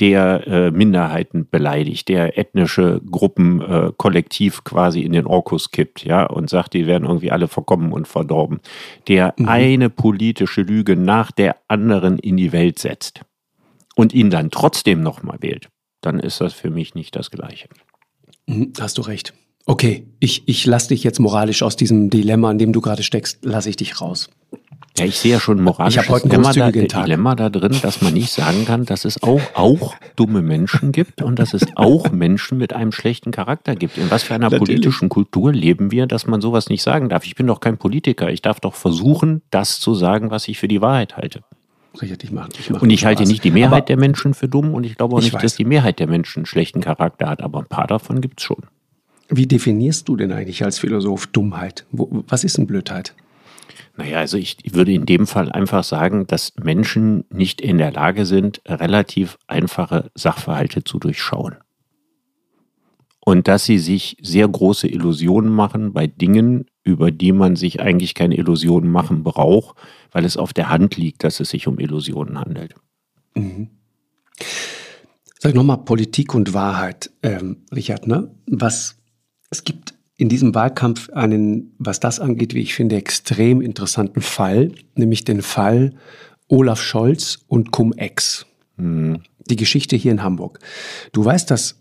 der 0.00 0.46
äh, 0.46 0.70
Minderheiten 0.70 1.46
beleidigt, 1.48 2.08
der 2.08 2.38
ethnische 2.38 3.00
Gruppen 3.10 3.60
äh, 3.60 3.92
kollektiv 3.96 4.64
quasi 4.64 5.02
in 5.02 5.12
den 5.12 5.26
Orkus 5.26 5.70
kippt, 5.70 6.04
ja, 6.04 6.24
und 6.24 6.48
sagt, 6.48 6.72
die 6.74 6.86
werden 6.86 7.04
irgendwie 7.04 7.30
alle 7.30 7.48
verkommen 7.48 7.92
und 7.92 8.08
verdorben, 8.08 8.60
der 9.08 9.34
eine 9.38 9.90
politische 9.90 10.62
Lüge 10.62 10.96
nach 10.96 11.30
der 11.30 11.56
anderen 11.68 12.18
in 12.18 12.36
die 12.36 12.52
Welt 12.52 12.78
setzt 12.78 13.20
und 13.94 14.14
ihn 14.14 14.30
dann 14.30 14.50
trotzdem 14.50 15.02
nochmal 15.02 15.38
wählt, 15.40 15.68
dann 16.00 16.18
ist 16.18 16.40
das 16.40 16.54
für 16.54 16.70
mich 16.70 16.94
nicht 16.94 17.14
das 17.14 17.30
Gleiche. 17.30 17.68
Mhm, 18.46 18.72
Hast 18.80 18.96
du 18.96 19.02
recht. 19.02 19.34
Okay, 19.66 20.06
ich, 20.18 20.48
ich 20.48 20.64
lasse 20.64 20.88
dich 20.88 21.04
jetzt 21.04 21.20
moralisch 21.20 21.62
aus 21.62 21.76
diesem 21.76 22.08
Dilemma, 22.08 22.50
in 22.50 22.58
dem 22.58 22.72
du 22.72 22.80
gerade 22.80 23.02
steckst, 23.02 23.44
lasse 23.44 23.68
ich 23.68 23.76
dich 23.76 24.00
raus. 24.00 24.30
Ja, 25.00 25.06
ich 25.06 25.18
sehe 25.18 25.32
ja 25.32 25.40
schon 25.40 25.62
moralisch 25.62 25.94
Ich 25.94 25.98
hab 25.98 26.08
heute 26.10 26.24
einen 26.24 26.42
Dilemma, 26.42 26.70
da, 26.70 26.86
Tag. 26.86 27.04
Dilemma 27.04 27.34
da 27.34 27.48
drin, 27.48 27.74
dass 27.80 28.02
man 28.02 28.12
nicht 28.12 28.30
sagen 28.30 28.66
kann, 28.66 28.84
dass 28.84 29.06
es 29.06 29.22
auch, 29.22 29.40
auch 29.54 29.94
dumme 30.14 30.42
Menschen 30.42 30.92
gibt 30.92 31.22
und 31.22 31.38
dass 31.38 31.54
es 31.54 31.66
auch 31.74 32.10
Menschen 32.10 32.58
mit 32.58 32.74
einem 32.74 32.92
schlechten 32.92 33.30
Charakter 33.30 33.76
gibt. 33.76 33.96
In 33.96 34.10
was 34.10 34.24
für 34.24 34.34
einer 34.34 34.50
Natürlich. 34.50 34.76
politischen 34.76 35.08
Kultur 35.08 35.52
leben 35.52 35.90
wir, 35.90 36.06
dass 36.06 36.26
man 36.26 36.42
sowas 36.42 36.68
nicht 36.68 36.82
sagen 36.82 37.08
darf? 37.08 37.24
Ich 37.24 37.34
bin 37.34 37.46
doch 37.46 37.60
kein 37.60 37.78
Politiker. 37.78 38.30
Ich 38.30 38.42
darf 38.42 38.60
doch 38.60 38.74
versuchen, 38.74 39.40
das 39.50 39.80
zu 39.80 39.94
sagen, 39.94 40.30
was 40.30 40.48
ich 40.48 40.58
für 40.58 40.68
die 40.68 40.82
Wahrheit 40.82 41.16
halte. 41.16 41.40
Richard, 42.00 42.22
ich 42.22 42.30
mache 42.30 42.50
ich 42.58 42.70
mach 42.70 42.82
Und 42.82 42.90
ich 42.90 43.04
halte 43.04 43.24
nicht 43.24 43.42
die 43.42 43.50
Mehrheit 43.50 43.72
Aber 43.72 43.80
der 43.86 43.96
Menschen 43.96 44.34
für 44.34 44.48
dumm 44.48 44.74
und 44.74 44.84
ich 44.84 44.96
glaube 44.96 45.14
auch 45.14 45.18
Ich 45.18 45.24
nicht, 45.24 45.34
weiß. 45.34 45.42
dass 45.42 45.56
die 45.56 45.64
Mehrheit 45.64 45.98
der 45.98 46.08
Menschen 46.08 46.40
einen 46.40 46.46
schlechten 46.46 46.80
Charakter 46.82 47.28
hat, 47.28 47.42
aber 47.42 47.60
ein 47.60 47.66
paar 47.66 47.86
davon 47.86 48.20
gibt 48.20 48.40
es 48.40 48.44
schon. 48.44 48.58
Wie 49.30 49.46
definierst 49.46 50.08
du 50.08 50.16
denn 50.16 50.30
eigentlich 50.30 50.62
als 50.62 50.78
Philosoph 50.78 51.26
Dummheit? 51.28 51.86
Wo, 51.90 52.22
was 52.28 52.44
ist 52.44 52.58
denn 52.58 52.66
Blödheit? 52.66 53.14
Naja, 53.96 54.18
also 54.18 54.36
ich 54.36 54.56
würde 54.72 54.92
in 54.92 55.06
dem 55.06 55.26
Fall 55.26 55.50
einfach 55.52 55.84
sagen, 55.84 56.26
dass 56.26 56.52
Menschen 56.62 57.24
nicht 57.30 57.60
in 57.60 57.78
der 57.78 57.92
Lage 57.92 58.26
sind, 58.26 58.60
relativ 58.66 59.38
einfache 59.46 60.10
Sachverhalte 60.14 60.84
zu 60.84 60.98
durchschauen. 60.98 61.56
Und 63.20 63.48
dass 63.48 63.64
sie 63.64 63.78
sich 63.78 64.16
sehr 64.22 64.48
große 64.48 64.88
Illusionen 64.88 65.52
machen 65.52 65.92
bei 65.92 66.06
Dingen, 66.06 66.66
über 66.82 67.10
die 67.10 67.32
man 67.32 67.54
sich 67.54 67.80
eigentlich 67.80 68.14
keine 68.14 68.36
Illusionen 68.36 68.90
machen 68.90 69.22
braucht, 69.22 69.76
weil 70.10 70.24
es 70.24 70.36
auf 70.36 70.52
der 70.52 70.70
Hand 70.70 70.96
liegt, 70.96 71.22
dass 71.22 71.38
es 71.40 71.50
sich 71.50 71.66
um 71.66 71.78
Illusionen 71.78 72.38
handelt. 72.38 72.74
Sag 75.38 75.54
nochmal 75.54 75.84
Politik 75.84 76.34
und 76.34 76.54
Wahrheit, 76.54 77.10
ähm, 77.22 77.64
Richard, 77.74 78.06
ne? 78.06 78.34
Was, 78.46 78.98
es 79.50 79.64
gibt 79.64 79.94
in 80.20 80.28
diesem 80.28 80.54
Wahlkampf 80.54 81.08
einen, 81.10 81.72
was 81.78 81.98
das 81.98 82.20
angeht, 82.20 82.52
wie 82.52 82.60
ich 82.60 82.74
finde, 82.74 82.96
extrem 82.96 83.62
interessanten 83.62 84.20
Fall, 84.20 84.72
nämlich 84.94 85.24
den 85.24 85.40
Fall 85.40 85.94
Olaf 86.46 86.82
Scholz 86.82 87.38
und 87.48 87.70
Cum-Ex. 87.70 88.44
Die 88.76 89.56
Geschichte 89.56 89.96
hier 89.96 90.12
in 90.12 90.22
Hamburg. 90.22 90.58
Du 91.12 91.24
weißt, 91.24 91.50
dass 91.50 91.79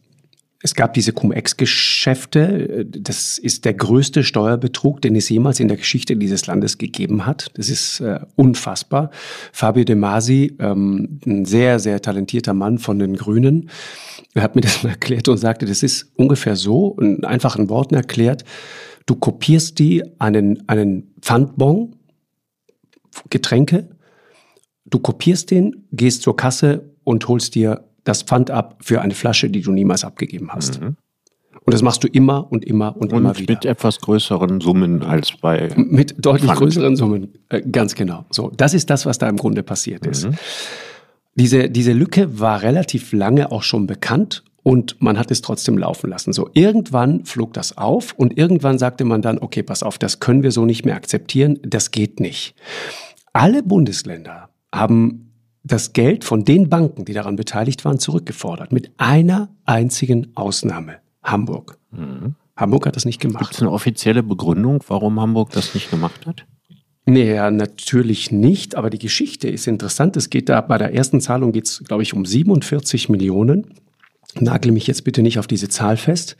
es 0.61 0.75
gab 0.75 0.93
diese 0.93 1.13
Cum-Ex-Geschäfte. 1.13 2.85
Das 2.85 3.37
ist 3.37 3.63
der 3.63 3.73
größte 3.73 4.23
Steuerbetrug, 4.23 5.01
den 5.01 5.15
es 5.15 5.29
jemals 5.29 5.61
in 5.61 5.69
der 5.69 5.77
Geschichte 5.77 6.17
dieses 6.17 6.47
Landes 6.47 6.77
gegeben 6.77 7.25
hat. 7.25 7.51
Das 7.53 7.69
ist 7.69 8.01
äh, 8.01 8.19
unfassbar. 8.35 9.09
Fabio 9.53 9.85
De 9.85 9.95
Masi, 9.95 10.57
ähm, 10.59 11.19
ein 11.25 11.45
sehr, 11.45 11.79
sehr 11.79 12.01
talentierter 12.01 12.53
Mann 12.53 12.77
von 12.77 12.99
den 12.99 13.15
Grünen, 13.15 13.69
hat 14.35 14.55
mir 14.55 14.61
das 14.61 14.83
mal 14.83 14.89
erklärt 14.89 15.29
und 15.29 15.37
sagte, 15.37 15.65
das 15.65 15.81
ist 15.81 16.11
ungefähr 16.15 16.57
so, 16.57 16.97
in 16.99 17.23
einfachen 17.23 17.69
Worten 17.69 17.95
erklärt, 17.95 18.43
du 19.05 19.15
kopierst 19.15 19.79
die 19.79 20.03
einen, 20.19 20.67
einen 20.67 21.13
Pfandbon, 21.21 21.95
Getränke, 23.29 23.89
du 24.85 24.99
kopierst 24.99 25.51
den, 25.51 25.87
gehst 25.91 26.21
zur 26.21 26.35
Kasse 26.35 26.93
und 27.05 27.27
holst 27.27 27.55
dir 27.55 27.88
das 28.09 28.23
Pfand 28.23 28.51
ab 28.51 28.77
für 28.81 29.01
eine 29.01 29.13
Flasche, 29.13 29.49
die 29.49 29.61
du 29.61 29.71
niemals 29.71 30.03
abgegeben 30.03 30.49
hast. 30.51 30.81
Und 30.81 31.73
das 31.73 31.81
machst 31.81 32.03
du 32.03 32.07
immer 32.07 32.51
und 32.51 32.65
immer 32.65 32.97
und, 32.97 33.11
immer 33.13 33.29
Und 33.29 33.39
wieder. 33.39 33.53
mit 33.53 33.65
etwas 33.65 33.99
größeren 33.99 34.59
Summen 34.61 35.03
als 35.03 35.33
bei. 35.39 35.69
Mit 35.75 36.15
deutlich 36.17 36.47
Pfand. 36.47 36.59
größeren 36.59 36.95
Summen. 36.95 37.33
Äh, 37.49 37.61
ganz 37.61 37.95
genau. 37.95 38.25
So, 38.31 38.51
das 38.55 38.73
ist 38.73 38.89
das, 38.89 39.05
was 39.05 39.17
da 39.19 39.29
im 39.29 39.37
Grunde 39.37 39.61
passiert 39.61 40.05
ist. 40.07 40.25
Mhm. 40.25 40.35
Diese, 41.35 41.69
diese 41.69 41.93
Lücke 41.93 42.39
war 42.39 42.61
relativ 42.63 43.13
lange 43.13 43.51
auch 43.51 43.63
schon 43.63 43.87
bekannt 43.87 44.43
und 44.63 45.01
man 45.01 45.17
hat 45.19 45.31
es 45.31 45.41
trotzdem 45.41 45.77
laufen 45.77 46.09
lassen. 46.09 46.33
So, 46.33 46.49
irgendwann 46.53 47.25
flog 47.25 47.53
das 47.53 47.77
auf 47.77 48.13
und 48.17 48.37
irgendwann 48.37 48.77
sagte 48.79 49.05
man 49.05 49.21
dann, 49.21 49.37
okay, 49.39 49.63
pass 49.63 49.83
auf, 49.83 49.97
das 49.97 50.19
können 50.19 50.43
wir 50.43 50.51
so 50.51 50.65
nicht 50.65 50.85
mehr 50.85 50.95
akzeptieren, 50.95 51.59
das 51.63 51.91
geht 51.91 52.19
nicht. 52.19 52.55
Alle 53.31 53.63
Bundesländer 53.63 54.49
haben 54.73 55.28
das 55.63 55.93
Geld 55.93 56.23
von 56.23 56.45
den 56.45 56.69
Banken, 56.69 57.05
die 57.05 57.13
daran 57.13 57.35
beteiligt 57.35 57.85
waren, 57.85 57.99
zurückgefordert. 57.99 58.71
Mit 58.71 58.91
einer 58.97 59.49
einzigen 59.65 60.31
Ausnahme. 60.35 60.97
Hamburg. 61.23 61.77
Hamburg 62.55 62.85
hat 62.85 62.95
das 62.95 63.05
nicht 63.05 63.19
Gibt 63.19 63.33
gemacht. 63.33 63.53
es 63.53 63.61
eine 63.61 63.71
offizielle 63.71 64.23
Begründung, 64.23 64.83
warum 64.87 65.19
Hamburg 65.19 65.51
das 65.51 65.73
nicht 65.73 65.89
gemacht 65.91 66.25
hat? 66.25 66.45
Nee, 67.05 67.33
ja, 67.33 67.49
natürlich 67.49 68.31
nicht, 68.31 68.75
aber 68.75 68.89
die 68.89 68.99
Geschichte 68.99 69.49
ist 69.49 69.67
interessant. 69.67 70.15
Es 70.15 70.29
geht 70.29 70.47
da, 70.47 70.61
bei 70.61 70.77
der 70.77 70.93
ersten 70.93 71.21
Zahlung 71.21 71.51
geht 71.51 71.65
es, 71.65 71.83
glaube 71.83 72.03
ich, 72.03 72.13
um 72.13 72.25
47 72.25 73.09
Millionen. 73.09 73.73
Nagel 74.35 74.71
mich 74.71 74.85
jetzt 74.85 75.03
bitte 75.05 75.23
nicht 75.23 75.39
auf 75.39 75.47
diese 75.47 75.69
Zahl 75.69 75.97
fest. 75.97 76.37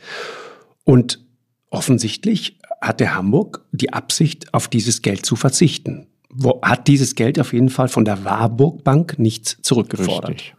Und 0.84 1.24
offensichtlich 1.70 2.58
hatte 2.80 3.14
Hamburg 3.14 3.66
die 3.72 3.92
Absicht, 3.92 4.54
auf 4.54 4.68
dieses 4.68 5.02
Geld 5.02 5.26
zu 5.26 5.34
verzichten. 5.34 6.06
Wo, 6.32 6.60
hat 6.62 6.86
dieses 6.88 7.14
Geld 7.14 7.40
auf 7.40 7.52
jeden 7.52 7.70
Fall 7.70 7.88
von 7.88 8.04
der 8.04 8.24
Warburg 8.24 8.84
Bank 8.84 9.18
nichts 9.18 9.58
zurückgefordert. 9.62 10.30
Richtig. 10.30 10.54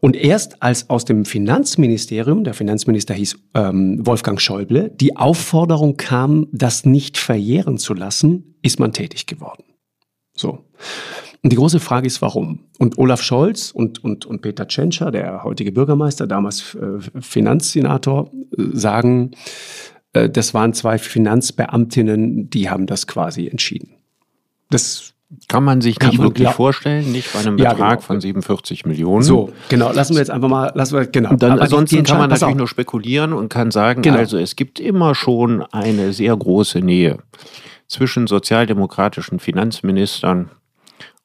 Und 0.00 0.16
erst 0.16 0.62
als 0.62 0.88
aus 0.88 1.04
dem 1.04 1.26
Finanzministerium, 1.26 2.42
der 2.42 2.54
Finanzminister 2.54 3.12
hieß 3.12 3.38
ähm, 3.54 4.04
Wolfgang 4.06 4.40
Schäuble, 4.40 4.90
die 4.90 5.16
Aufforderung 5.16 5.98
kam, 5.98 6.46
das 6.52 6.86
nicht 6.86 7.18
verjähren 7.18 7.76
zu 7.76 7.92
lassen, 7.92 8.54
ist 8.62 8.80
man 8.80 8.92
tätig 8.92 9.26
geworden. 9.26 9.64
So. 10.34 10.64
Und 11.42 11.52
die 11.52 11.56
große 11.56 11.80
Frage 11.80 12.06
ist, 12.06 12.22
warum? 12.22 12.66
Und 12.78 12.98
Olaf 12.98 13.22
Scholz 13.22 13.70
und, 13.70 14.02
und, 14.02 14.26
und 14.26 14.40
Peter 14.40 14.66
Tschentscher, 14.66 15.10
der 15.10 15.44
heutige 15.44 15.72
Bürgermeister, 15.72 16.26
damals 16.26 16.74
äh, 16.74 16.98
Finanzsenator, 17.20 18.30
äh, 18.56 18.62
sagen, 18.72 19.32
äh, 20.12 20.28
das 20.28 20.54
waren 20.54 20.72
zwei 20.72 20.98
Finanzbeamtinnen, 20.98 22.50
die 22.50 22.70
haben 22.70 22.86
das 22.86 23.06
quasi 23.06 23.48
entschieden. 23.48 23.99
Das 24.70 25.14
kann 25.48 25.62
man 25.62 25.80
sich 25.80 25.98
nicht 26.00 26.20
wirklich 26.20 26.48
vorstellen, 26.48 27.12
nicht 27.12 27.32
bei 27.32 27.40
einem 27.40 27.56
Betrag 27.56 27.78
ja, 27.78 27.88
genau. 27.88 28.00
von 28.00 28.20
47 28.20 28.84
Millionen. 28.86 29.22
So, 29.22 29.52
genau, 29.68 29.92
lassen 29.92 30.14
wir 30.14 30.18
jetzt 30.18 30.30
einfach 30.30 30.48
mal, 30.48 30.72
lassen 30.74 30.96
wir, 30.96 31.06
genau. 31.06 31.34
Dann, 31.34 31.60
ansonsten 31.60 32.02
kann 32.02 32.18
man 32.18 32.30
natürlich 32.30 32.56
nur 32.56 32.66
spekulieren 32.66 33.32
und 33.32 33.48
kann 33.48 33.70
sagen, 33.70 34.02
genau. 34.02 34.18
also 34.18 34.38
es 34.38 34.56
gibt 34.56 34.80
immer 34.80 35.14
schon 35.14 35.62
eine 35.62 36.12
sehr 36.12 36.36
große 36.36 36.80
Nähe 36.80 37.18
zwischen 37.86 38.26
sozialdemokratischen 38.26 39.38
Finanzministern 39.38 40.50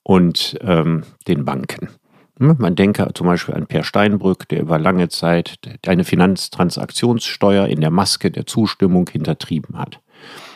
und 0.04 0.58
ähm, 0.62 1.04
den 1.28 1.46
Banken. 1.46 1.90
Hm, 2.40 2.56
man 2.60 2.76
denke 2.76 3.08
zum 3.14 3.28
Beispiel 3.28 3.56
an 3.56 3.66
Per 3.66 3.84
Steinbrück, 3.84 4.48
der 4.50 4.62
über 4.62 4.78
lange 4.78 5.10
Zeit 5.10 5.58
eine 5.88 6.04
Finanztransaktionssteuer 6.04 7.68
in 7.68 7.82
der 7.82 7.92
Maske 7.92 8.30
der 8.30 8.46
Zustimmung 8.46 9.10
hintertrieben 9.10 9.78
hat. 9.78 10.00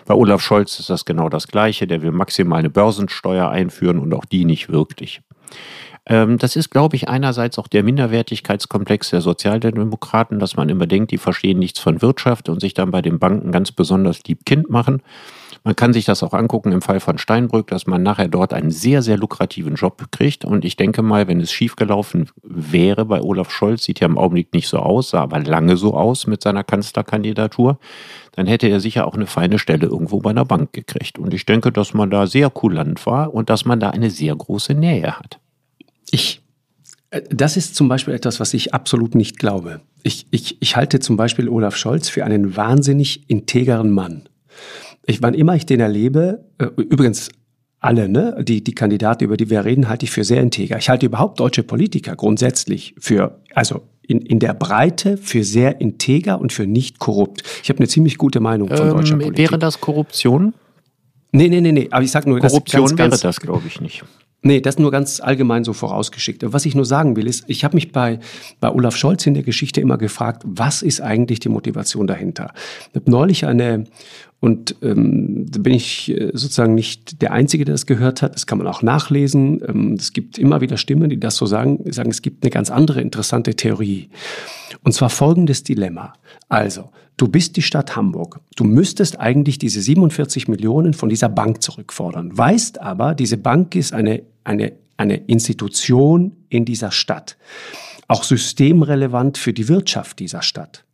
Bei 0.10 0.16
Olaf 0.16 0.42
Scholz 0.42 0.80
ist 0.80 0.90
das 0.90 1.06
genau 1.06 1.30
das 1.30 1.48
Gleiche. 1.48 1.86
Der 1.86 2.02
will 2.02 2.12
maximal 2.12 2.58
eine 2.58 2.72
Börsensteuer 2.72 3.48
einführen 3.48 4.00
und 4.00 4.12
auch 4.16 4.26
die 4.26 4.44
nicht 4.44 4.68
wirklich. 4.68 5.22
Ähm, 6.08 6.40
das 6.40 6.56
ist, 6.56 6.72
glaube 6.72 6.96
ich, 6.96 7.08
einerseits 7.08 7.60
auch 7.60 7.68
der 7.68 7.84
Minderwertigkeitskomplex 7.84 9.12
der 9.12 9.22
Sozialdemokraten, 9.22 10.40
dass 10.40 10.56
man 10.56 10.68
immer 10.68 10.88
denkt, 10.88 11.12
die 11.12 11.20
verstehen 11.20 11.60
nichts 11.60 11.80
von 11.80 12.02
Wirtschaft 12.02 12.50
und 12.50 12.60
sich 12.60 12.74
dann 12.74 12.90
bei 12.90 13.04
den 13.04 13.20
Banken 13.20 13.52
ganz 13.52 13.72
besonders 13.72 14.24
lieb 14.24 14.48
Kind 14.48 14.68
machen. 14.72 15.04
Man 15.64 15.76
kann 15.76 15.94
sich 15.94 16.06
das 16.06 16.24
auch 16.24 16.34
angucken 16.34 16.72
im 16.72 16.82
Fall 16.82 17.00
von 17.00 17.18
Steinbrück, 17.18 17.68
dass 17.68 17.88
man 17.88 18.02
nachher 18.02 18.28
dort 18.28 18.54
einen 18.54 18.72
sehr, 18.72 19.02
sehr 19.02 19.18
lukrativen 19.18 19.76
Job 19.76 20.12
kriegt. 20.12 20.46
Und 20.46 20.66
ich 20.66 20.78
denke 20.78 21.02
mal, 21.02 21.28
wenn 21.28 21.42
es 21.42 21.52
schiefgelaufen 21.52 22.30
wäre 22.44 23.06
bei 23.06 23.22
Olaf 23.22 23.52
Scholz, 23.52 23.84
sieht 23.84 24.00
ja 24.00 24.08
im 24.08 24.18
Augenblick 24.18 24.54
nicht 24.54 24.68
so 24.68 24.78
aus, 24.78 25.10
sah 25.10 25.22
aber 25.22 25.40
lange 25.40 25.78
so 25.78 25.96
aus 25.96 26.28
mit 26.28 26.42
seiner 26.42 26.64
Kanzlerkandidatur, 26.64 27.80
dann 28.34 28.48
hätte 28.48 28.68
er 28.68 28.80
sicher 28.80 29.08
auch 29.08 29.16
eine 29.16 29.28
feine 29.28 29.60
Stelle 29.60 29.88
irgendwo 29.88 30.20
bei 30.20 30.30
einer 30.30 30.46
Bank 30.46 30.74
gekriegt. 30.74 31.20
Und 31.20 31.34
ich 31.34 31.46
denke, 31.46 31.72
dass 31.72 31.94
man 31.94 32.10
da 32.10 32.28
sehr 32.28 32.50
kulant 32.50 33.06
war 33.06 33.34
und 33.34 33.50
dass 33.50 33.66
man 33.66 33.80
da 33.80 33.90
eine 33.90 34.10
sehr 34.10 34.36
große 34.36 34.74
Nähe 34.74 35.20
hat. 35.20 35.40
Ich 36.12 36.42
äh, 37.12 37.22
das 37.30 37.58
ist 37.58 37.76
zum 37.76 37.88
Beispiel 37.88 38.14
etwas, 38.14 38.40
was 38.40 38.54
ich 38.54 38.74
absolut 38.74 39.16
nicht 39.16 39.40
glaube. 39.40 39.82
Ich, 40.04 40.28
ich, 40.32 40.62
ich 40.62 40.76
halte 40.76 41.00
zum 41.00 41.18
Beispiel 41.18 41.50
Olaf 41.50 41.76
Scholz 41.76 42.10
für 42.10 42.24
einen 42.24 42.56
wahnsinnig 42.56 43.30
integeren 43.30 43.92
Mann. 43.92 44.30
Ich, 45.10 45.24
wann 45.24 45.34
immer 45.34 45.56
ich 45.56 45.66
den 45.66 45.80
erlebe, 45.80 46.46
äh, 46.60 46.66
übrigens 46.78 47.30
alle, 47.80 48.08
ne, 48.08 48.44
die, 48.44 48.64
die 48.64 48.76
Kandidaten, 48.76 49.24
über 49.24 49.38
die 49.38 49.50
wir 49.50 49.66
reden, 49.66 49.90
halte 49.90 50.06
ich 50.06 50.12
für 50.12 50.24
sehr 50.24 50.42
integer. 50.42 50.78
Ich 50.78 50.90
halte 50.90 51.06
überhaupt 51.08 51.40
deutsche 51.40 51.64
Politiker 51.64 52.16
grundsätzlich 52.16 52.94
für, 53.00 53.40
also 53.56 53.82
in, 54.06 54.22
in 54.22 54.40
der 54.40 54.54
Breite 54.54 55.18
für 55.18 55.44
sehr 55.44 55.82
integer 55.82 56.40
und 56.40 56.54
für 56.54 56.68
nicht 56.68 57.00
korrupt. 57.00 57.42
Ich 57.64 57.70
habe 57.70 57.80
eine 57.80 57.88
ziemlich 57.88 58.18
gute 58.18 58.40
Meinung 58.40 58.68
von 58.68 58.88
ähm, 58.88 58.94
deutscher 58.94 59.16
Politik. 59.16 59.38
Wäre 59.38 59.58
das 59.58 59.82
Korruption? 59.82 60.54
Nee, 61.32 61.48
nee, 61.48 61.62
nee, 61.62 61.72
nee. 61.72 61.88
Aber 61.90 62.04
ich 62.04 62.12
sag 62.12 62.28
nur, 62.28 62.40
Korruption 62.40 62.84
das 62.84 62.96
ganz, 62.96 63.12
wäre 63.14 63.22
das, 63.22 63.40
glaube 63.40 63.64
ich, 63.68 63.82
nicht. 63.82 64.04
Nee, 64.42 64.62
das 64.62 64.80
nur 64.80 64.90
ganz 64.90 65.20
allgemein 65.20 65.66
so 65.66 65.74
vorausgeschickt. 65.74 66.44
Was 66.46 66.66
ich 66.66 66.74
nur 66.74 66.86
sagen 66.86 67.18
will, 67.18 67.28
ist, 67.28 67.44
ich 67.48 67.66
habe 67.66 67.76
mich 67.76 67.92
bei, 67.92 68.20
bei 68.62 68.72
Olaf 68.72 68.96
Scholz 68.96 69.26
in 69.26 69.34
der 69.34 69.44
Geschichte 69.44 69.82
immer 69.82 69.98
gefragt, 69.98 70.44
was 70.46 70.82
ist 70.82 71.02
eigentlich 71.02 71.42
die 71.42 71.50
Motivation 71.50 72.08
dahinter? 72.08 72.54
Ich 72.90 72.96
habe 72.96 73.12
neulich 73.12 73.46
eine, 73.46 73.84
und 74.42 74.78
ähm, 74.82 75.48
da 75.50 75.60
bin 75.60 75.74
ich 75.74 76.10
äh, 76.10 76.32
sozusagen 76.34 76.74
nicht 76.74 77.22
der 77.22 77.34
Einzige, 77.34 77.66
der 77.66 77.74
das 77.74 77.86
gehört 77.86 78.22
hat. 78.22 78.36
Das 78.36 78.48
kann 78.48 78.58
man 78.58 78.68
auch 78.68 78.82
nachlesen. 78.82 79.62
Ähm, 79.68 79.94
es 79.94 80.14
gibt 80.14 80.38
immer 80.38 80.62
wieder 80.62 80.78
Stimmen, 80.78 81.10
die 81.10 81.20
das 81.20 81.36
so 81.36 81.46
sagen. 81.46 81.80
Sagen, 81.92 82.10
es 82.10 82.22
gibt 82.22 82.44
eine 82.44 82.50
ganz 82.50 82.72
andere 82.72 83.02
interessante 83.02 83.56
Theorie. 83.56 84.10
Und 84.84 84.94
zwar 84.94 85.10
folgendes 85.10 85.64
Dilemma. 85.64 86.14
Also, 86.48 86.90
du 87.18 87.28
bist 87.28 87.58
die 87.58 87.62
Stadt 87.62 87.98
Hamburg. 87.98 88.40
Du 88.56 88.64
müsstest 88.64 89.20
eigentlich 89.20 89.58
diese 89.60 89.82
47 89.82 90.48
Millionen 90.48 90.94
von 90.94 91.10
dieser 91.10 91.30
Bank 91.30 91.62
zurückfordern. 91.62 92.38
Weißt 92.38 92.80
aber, 92.80 93.16
diese 93.16 93.38
Bank 93.38 93.76
ist 93.76 93.94
eine, 93.94 94.24
eine, 94.46 94.72
eine 94.96 95.18
Institution 95.18 96.32
in 96.48 96.64
dieser 96.64 96.92
Stadt. 96.92 97.36
Auch 98.08 98.24
systemrelevant 98.24 99.38
für 99.38 99.52
die 99.52 99.68
Wirtschaft 99.68 100.20
dieser 100.20 100.42
Stadt. 100.44 100.86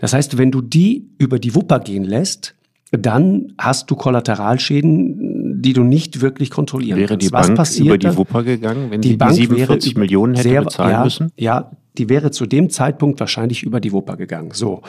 Das 0.00 0.14
heißt, 0.14 0.38
wenn 0.38 0.50
du 0.50 0.62
die 0.62 1.10
über 1.18 1.38
die 1.38 1.54
Wupper 1.54 1.78
gehen 1.78 2.04
lässt, 2.04 2.54
dann 2.92 3.52
hast 3.58 3.90
du 3.90 3.96
Kollateralschäden, 3.96 5.62
die 5.62 5.72
du 5.72 5.84
nicht 5.84 6.20
wirklich 6.20 6.50
kontrollieren 6.50 6.98
wäre 6.98 7.10
kannst. 7.10 7.26
Die 7.26 7.32
Was 7.32 7.48
Bank 7.54 7.78
über 7.78 7.98
die 7.98 8.16
Wupper 8.16 8.42
gegangen, 8.42 8.90
wenn 8.90 9.00
die, 9.00 9.10
die 9.10 9.16
Bank 9.16 9.34
47 9.34 9.96
Millionen 9.96 10.34
hätte 10.34 10.48
sehr, 10.48 10.62
bezahlen 10.62 10.90
ja, 10.90 11.04
müssen? 11.04 11.32
Ja, 11.36 11.70
die 11.98 12.08
wäre 12.08 12.30
zu 12.30 12.46
dem 12.46 12.70
Zeitpunkt 12.70 13.20
wahrscheinlich 13.20 13.62
über 13.62 13.80
die 13.80 13.92
Wupper 13.92 14.16
gegangen. 14.16 14.50
So. 14.52 14.82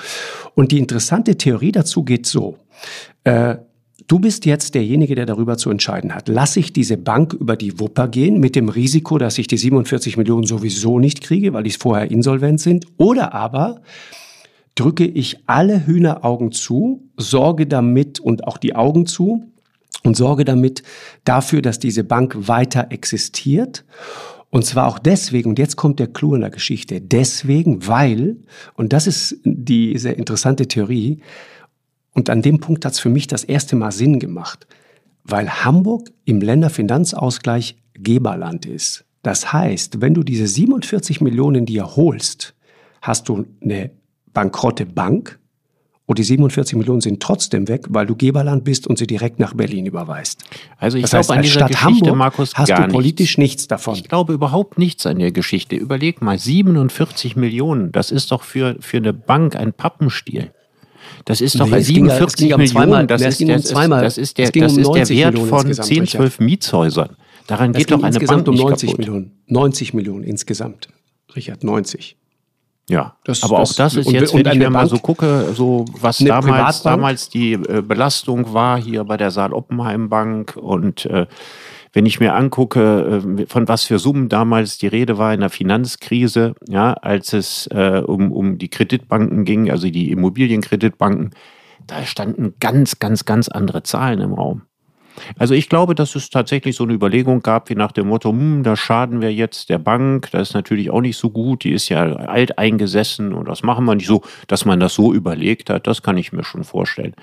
Und 0.55 0.71
die 0.71 0.79
interessante 0.79 1.37
Theorie 1.37 1.71
dazu 1.71 2.03
geht 2.03 2.25
so. 2.25 2.57
Äh, 3.23 3.57
du 4.07 4.19
bist 4.19 4.45
jetzt 4.45 4.73
derjenige, 4.75 5.13
der 5.13 5.25
darüber 5.25 5.57
zu 5.57 5.69
entscheiden 5.69 6.15
hat. 6.15 6.27
Lass 6.27 6.57
ich 6.57 6.73
diese 6.73 6.97
Bank 6.97 7.33
über 7.33 7.55
die 7.55 7.79
Wupper 7.79 8.07
gehen 8.07 8.39
mit 8.39 8.55
dem 8.55 8.69
Risiko, 8.69 9.17
dass 9.17 9.37
ich 9.37 9.47
die 9.47 9.57
47 9.57 10.17
Millionen 10.17 10.45
sowieso 10.45 10.99
nicht 10.99 11.21
kriege, 11.21 11.53
weil 11.53 11.63
die 11.63 11.71
vorher 11.71 12.09
insolvent 12.09 12.61
sind? 12.61 12.85
Oder 12.97 13.33
aber 13.33 13.81
drücke 14.75 15.05
ich 15.05 15.39
alle 15.47 15.85
Hühneraugen 15.85 16.51
zu, 16.51 17.09
sorge 17.17 17.67
damit 17.67 18.19
und 18.19 18.47
auch 18.47 18.57
die 18.57 18.75
Augen 18.75 19.05
zu 19.05 19.43
und 20.03 20.15
sorge 20.15 20.45
damit 20.45 20.83
dafür, 21.25 21.61
dass 21.61 21.79
diese 21.79 22.03
Bank 22.03 22.47
weiter 22.47 22.87
existiert. 22.89 23.85
Und 24.49 24.65
zwar 24.65 24.87
auch 24.87 24.99
deswegen, 24.99 25.49
und 25.49 25.59
jetzt 25.59 25.77
kommt 25.77 25.99
der 25.99 26.07
Clou 26.07 26.35
in 26.35 26.41
der 26.41 26.49
Geschichte, 26.49 26.99
deswegen, 26.99 27.87
weil, 27.87 28.37
und 28.75 28.91
das 28.91 29.07
ist 29.07 29.37
die 29.43 29.97
sehr 29.97 30.17
interessante 30.17 30.67
Theorie, 30.67 31.21
und 32.13 32.29
an 32.29 32.41
dem 32.41 32.59
Punkt 32.59 32.83
hat 32.83 32.91
es 32.91 32.99
für 32.99 33.09
mich 33.09 33.27
das 33.27 33.45
erste 33.45 33.77
Mal 33.77 33.93
Sinn 33.93 34.19
gemacht, 34.19 34.67
weil 35.23 35.49
Hamburg 35.49 36.11
im 36.25 36.41
Länderfinanzausgleich 36.41 37.77
Geberland 37.93 38.65
ist. 38.65 39.05
Das 39.23 39.53
heißt, 39.53 40.01
wenn 40.01 40.13
du 40.13 40.23
diese 40.23 40.47
47 40.47 41.21
Millionen 41.21 41.65
dir 41.65 41.95
holst, 41.95 42.53
hast 43.01 43.29
du 43.29 43.45
eine 43.61 43.91
bankrotte 44.33 44.85
Bank 44.85 45.39
und 46.11 46.19
die 46.19 46.23
47 46.23 46.75
Millionen 46.75 46.99
sind 46.99 47.21
trotzdem 47.21 47.69
weg, 47.69 47.85
weil 47.89 48.05
du 48.05 48.17
Geberland 48.17 48.65
bist 48.65 48.85
und 48.85 48.97
sie 48.97 49.07
direkt 49.07 49.39
nach 49.39 49.53
Berlin 49.53 49.85
überweist. 49.85 50.43
Also 50.77 50.97
ich 50.97 51.05
glaube 51.05 51.33
an 51.33 51.41
dieser 51.41 51.53
Stadt 51.53 51.69
Geschichte, 51.69 51.85
Hamburg 51.85 52.15
Markus, 52.17 52.55
hast 52.55 52.69
du 52.69 52.87
politisch 52.89 53.37
nichts. 53.37 53.61
nichts 53.61 53.67
davon. 53.67 53.95
Ich 53.95 54.03
glaube 54.03 54.33
überhaupt 54.33 54.77
nichts 54.77 55.05
an 55.05 55.19
der 55.19 55.31
Geschichte. 55.31 55.77
Überleg 55.77 56.21
mal, 56.21 56.37
47 56.37 57.37
Millionen, 57.37 57.93
das 57.93 58.11
ist 58.11 58.31
doch 58.31 58.43
für, 58.43 58.75
für 58.81 58.97
eine 58.97 59.13
Bank 59.13 59.55
ein 59.55 59.71
Pappenstiel. 59.71 60.51
Das 61.23 61.39
ist 61.39 61.59
doch 61.59 61.67
nee, 61.67 61.79
47 61.79 62.37
ging, 62.37 62.57
Millionen, 62.57 62.67
zweimal, 62.67 63.07
das, 63.07 63.21
ist 63.21 63.39
der, 63.39 63.55
um 63.55 63.61
zweimal, 63.61 64.03
das 64.03 64.17
ist 64.17 64.37
der, 64.37 64.51
das 64.51 64.75
ist 64.75 64.93
der 64.93 65.09
Wert 65.09 65.39
von 65.39 65.73
10, 65.73 66.07
12 66.07 66.39
Mietshäusern. 66.41 67.15
Daran 67.47 67.71
geht 67.73 67.89
doch 67.89 68.03
eine 68.03 68.19
Bank 68.19 68.47
um 68.47 68.55
90 68.55 68.89
kaputt. 68.89 68.99
Millionen. 68.99 69.31
90 69.47 69.93
Millionen 69.93 70.23
insgesamt. 70.23 70.89
Richard, 71.35 71.63
90. 71.63 72.17
Ja, 72.91 73.15
das, 73.23 73.41
aber 73.43 73.59
das, 73.59 73.71
auch 73.71 73.75
das 73.77 73.95
ist 73.95 74.07
und, 74.07 74.13
jetzt, 74.13 74.33
wenn 74.33 74.45
ich 74.45 74.59
mir 74.59 74.69
mal 74.69 74.85
so 74.85 74.97
gucke, 74.97 75.53
so 75.53 75.85
was 76.01 76.17
damals, 76.17 76.83
damals 76.83 77.29
die 77.29 77.53
äh, 77.53 77.81
Belastung 77.81 78.53
war 78.53 78.77
hier 78.81 79.05
bei 79.05 79.15
der 79.15 79.31
Saal 79.31 79.53
Oppenheim 79.53 80.09
Bank 80.09 80.57
und 80.57 81.05
äh, 81.05 81.25
wenn 81.93 82.05
ich 82.05 82.19
mir 82.19 82.35
angucke, 82.35 83.23
äh, 83.39 83.45
von 83.47 83.69
was 83.69 83.85
für 83.85 83.97
Summen 83.97 84.27
damals 84.27 84.77
die 84.77 84.87
Rede 84.87 85.17
war 85.17 85.33
in 85.33 85.39
der 85.39 85.49
Finanzkrise, 85.49 86.53
ja, 86.67 86.91
als 86.91 87.31
es 87.31 87.67
äh, 87.67 88.01
um, 88.05 88.33
um 88.33 88.57
die 88.57 88.69
Kreditbanken 88.69 89.45
ging, 89.45 89.71
also 89.71 89.89
die 89.89 90.11
Immobilienkreditbanken, 90.11 91.31
da 91.87 92.03
standen 92.05 92.55
ganz, 92.59 92.99
ganz, 92.99 93.23
ganz 93.23 93.47
andere 93.47 93.83
Zahlen 93.83 94.19
im 94.19 94.33
Raum. 94.33 94.63
Also 95.37 95.53
ich 95.53 95.69
glaube, 95.69 95.95
dass 95.95 96.15
es 96.15 96.29
tatsächlich 96.29 96.75
so 96.75 96.83
eine 96.83 96.93
Überlegung 96.93 97.41
gab, 97.41 97.69
wie 97.69 97.75
nach 97.75 97.91
dem 97.91 98.07
Motto, 98.07 98.29
hm, 98.29 98.63
da 98.63 98.75
schaden 98.75 99.21
wir 99.21 99.33
jetzt 99.33 99.69
der 99.69 99.77
Bank, 99.77 100.29
das 100.31 100.49
ist 100.49 100.53
natürlich 100.53 100.89
auch 100.89 101.01
nicht 101.01 101.17
so 101.17 101.29
gut, 101.29 101.63
die 101.63 101.71
ist 101.71 101.89
ja 101.89 102.03
alt 102.13 102.57
eingesessen 102.57 103.33
und 103.33 103.47
das 103.47 103.63
machen 103.63 103.85
wir 103.85 103.95
nicht 103.95 104.07
so, 104.07 104.21
dass 104.47 104.65
man 104.65 104.79
das 104.79 104.93
so 104.93 105.13
überlegt 105.13 105.69
hat, 105.69 105.87
das 105.87 106.01
kann 106.01 106.17
ich 106.17 106.31
mir 106.31 106.43
schon 106.43 106.63
vorstellen. 106.63 107.13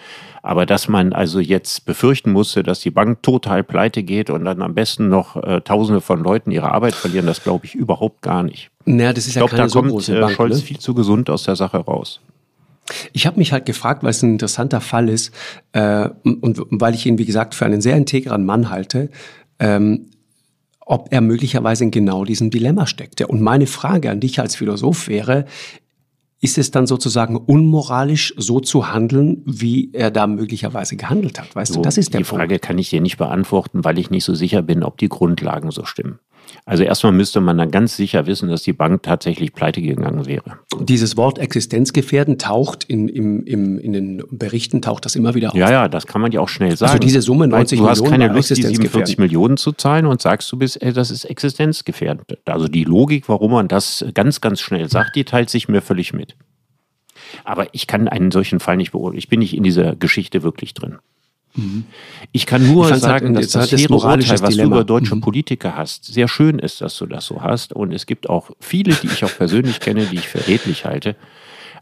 Aber 0.43 0.66
dass 0.66 0.89
man 0.89 1.12
also 1.12 1.41
jetzt 1.41 1.84
befürchten 1.84 2.32
musste, 2.32 2.62
dass 2.62 2.80
die 2.80 2.91
Bank 2.91 3.22
total 3.22 3.64
pleite 3.64 4.03
geht 4.03 4.30
und 4.30 4.45
dann 4.45 4.62
am 4.62 4.74
besten 4.74 5.09
noch 5.09 5.36
äh, 5.36 5.61
Tausende 5.61 6.01
von 6.01 6.22
Leuten 6.22 6.51
ihre 6.51 6.72
Arbeit 6.72 6.95
verlieren, 6.95 7.26
das 7.26 7.43
glaube 7.43 7.66
ich 7.66 7.74
überhaupt 7.74 8.22
gar 8.22 8.43
nicht. 8.43 8.70
Naja, 8.84 9.12
das 9.12 9.24
ist 9.24 9.30
ich 9.30 9.34
ja 9.36 9.41
glaube, 9.41 9.57
da 9.57 9.68
so 9.68 9.82
kommt 9.82 10.09
äh, 10.09 10.28
Scholz 10.30 10.57
ne? 10.57 10.62
viel 10.62 10.78
zu 10.78 10.95
gesund 10.95 11.28
aus 11.30 11.43
der 11.43 11.57
Sache 11.57 11.78
raus. 11.78 12.20
Ich 13.12 13.26
habe 13.26 13.39
mich 13.39 13.53
halt 13.53 13.66
gefragt, 13.66 14.03
weil 14.03 14.11
es 14.11 14.22
ein 14.22 14.32
interessanter 14.32 14.80
Fall 14.80 15.09
ist 15.09 15.32
äh, 15.72 16.09
und, 16.24 16.59
und 16.59 16.80
weil 16.80 16.95
ich 16.95 17.07
ihn, 17.07 17.18
wie 17.18 17.24
gesagt, 17.24 17.55
für 17.55 17.64
einen 17.66 17.80
sehr 17.80 17.97
integren 17.97 18.45
Mann 18.45 18.70
halte, 18.70 19.11
ähm, 19.59 20.07
ob 20.80 21.09
er 21.12 21.20
möglicherweise 21.20 21.84
in 21.84 21.91
genau 21.91 22.24
diesem 22.24 22.51
Dilemma 22.51 22.86
steckte. 22.86 23.26
Und 23.26 23.43
meine 23.43 23.66
Frage 23.66 24.11
an 24.11 24.20
dich 24.20 24.41
als 24.41 24.57
Philosoph 24.57 25.09
wäre, 25.09 25.45
ist 26.41 26.57
es 26.57 26.70
dann 26.70 26.86
sozusagen 26.86 27.36
unmoralisch, 27.36 28.32
so 28.36 28.61
zu 28.61 28.93
handeln, 28.93 29.43
wie 29.45 29.93
er 29.93 30.11
da 30.11 30.26
möglicherweise 30.26 30.97
gehandelt 30.97 31.41
hat? 31.41 31.55
Weißt 31.57 31.72
so, 31.72 31.80
du, 31.80 31.82
das 31.82 31.99
ist 31.99 32.14
der 32.14 32.20
Die 32.20 32.24
Frage 32.24 32.55
Punkt. 32.55 32.62
kann 32.62 32.78
ich 32.78 32.91
dir 32.91 33.01
nicht 33.01 33.18
beantworten, 33.18 33.84
weil 33.84 33.99
ich 33.99 34.11
nicht 34.11 34.24
so 34.24 34.34
sicher 34.34 34.62
bin, 34.62 34.84
ob 34.84 34.99
die 34.99 35.09
Grundlagen 35.09 35.70
so 35.72 35.84
stimmen. 35.84 36.20
Also 36.64 36.84
erstmal 36.84 37.12
müsste 37.12 37.40
man 37.40 37.57
dann 37.59 37.70
ganz 37.70 37.96
sicher 37.96 38.26
wissen, 38.26 38.49
dass 38.49 38.62
die 38.62 38.72
Bank 38.72 39.03
tatsächlich 39.03 39.53
pleite 39.53 39.80
gegangen 39.80 40.26
wäre. 40.26 40.59
Dieses 40.80 41.16
Wort 41.16 41.38
Existenzgefährden 41.38 42.38
taucht 42.38 42.84
in, 42.84 43.09
im, 43.09 43.44
im, 43.44 43.78
in 43.78 43.92
den 43.92 44.22
Berichten, 44.30 44.82
taucht 44.82 45.05
das 45.05 45.16
immer 45.16 45.34
wieder 45.34 45.51
auf. 45.51 45.55
Ja, 45.55 45.70
ja, 45.70 45.88
das 45.88 46.07
kann 46.07 46.20
man 46.20 46.32
ja 46.32 46.40
auch 46.40 46.49
schnell 46.49 46.76
sagen. 46.76 46.90
Also 46.90 47.01
diese 47.01 47.22
Summe 47.22 47.49
90 47.49 47.78
Millionen. 47.78 47.96
Du 47.96 48.05
hast 48.05 48.11
keine 48.11 48.28
Lust, 48.28 48.51
die 48.51 48.62
47 48.62 49.18
Millionen 49.18 49.57
zu 49.57 49.72
zahlen 49.72 50.07
und 50.07 50.20
sagst, 50.20 50.51
du 50.53 50.57
bist, 50.57 50.80
ey, 50.82 50.92
das 50.92 51.11
ist 51.11 51.24
existenzgefährdend. 51.24 52.38
Also 52.44 52.68
die 52.68 52.84
Logik, 52.84 53.28
warum 53.28 53.53
man 53.53 53.68
das 53.68 54.05
ganz, 54.14 54.40
ganz 54.40 54.61
schnell 54.61 54.88
sagt, 54.88 55.16
die 55.16 55.24
teilt 55.24 55.51
sich 55.51 55.68
mir 55.68 55.82
völlig 55.82 56.12
mit. 56.12 56.36
Aber 57.44 57.66
ich 57.72 57.86
kann 57.86 58.09
einen 58.09 58.30
solchen 58.30 58.61
Fall 58.61 58.76
nicht 58.76 58.92
beurteilen. 58.92 59.18
Ich 59.18 59.28
bin 59.28 59.40
nicht 59.40 59.57
in 59.57 59.62
dieser 59.62 59.96
Geschichte 59.96 60.42
wirklich 60.42 60.74
drin. 60.74 60.99
Mhm. 61.59 61.84
Ich 62.32 62.46
kann 62.46 62.66
nur 62.66 62.86
ich 62.86 62.92
halt 62.92 63.02
sagen, 63.02 63.34
halt, 63.34 63.44
dass 63.54 63.68
das 63.68 63.70
faire 63.70 63.90
Urteil, 63.90 64.40
was 64.40 64.50
Dilemma. 64.50 64.68
du 64.68 64.76
über 64.76 64.84
deutsche 64.84 65.16
mhm. 65.16 65.20
Politiker 65.20 65.76
hast, 65.76 66.04
sehr 66.04 66.28
schön 66.28 66.59
ist, 66.59 66.80
dass 66.80 66.96
du 66.96 67.06
das 67.06 67.26
so 67.26 67.42
hast. 67.42 67.72
Und 67.72 67.92
es 67.92 68.06
gibt 68.06 68.30
auch 68.30 68.50
viele, 68.61 68.94
die 68.94 69.09
ich 69.09 69.24
auch 69.24 69.36
persönlich 69.36 69.80
kenne, 69.80 70.06
die 70.06 70.16
ich 70.16 70.28
für 70.28 70.46
redlich 70.46 70.84
halte. 70.84 71.16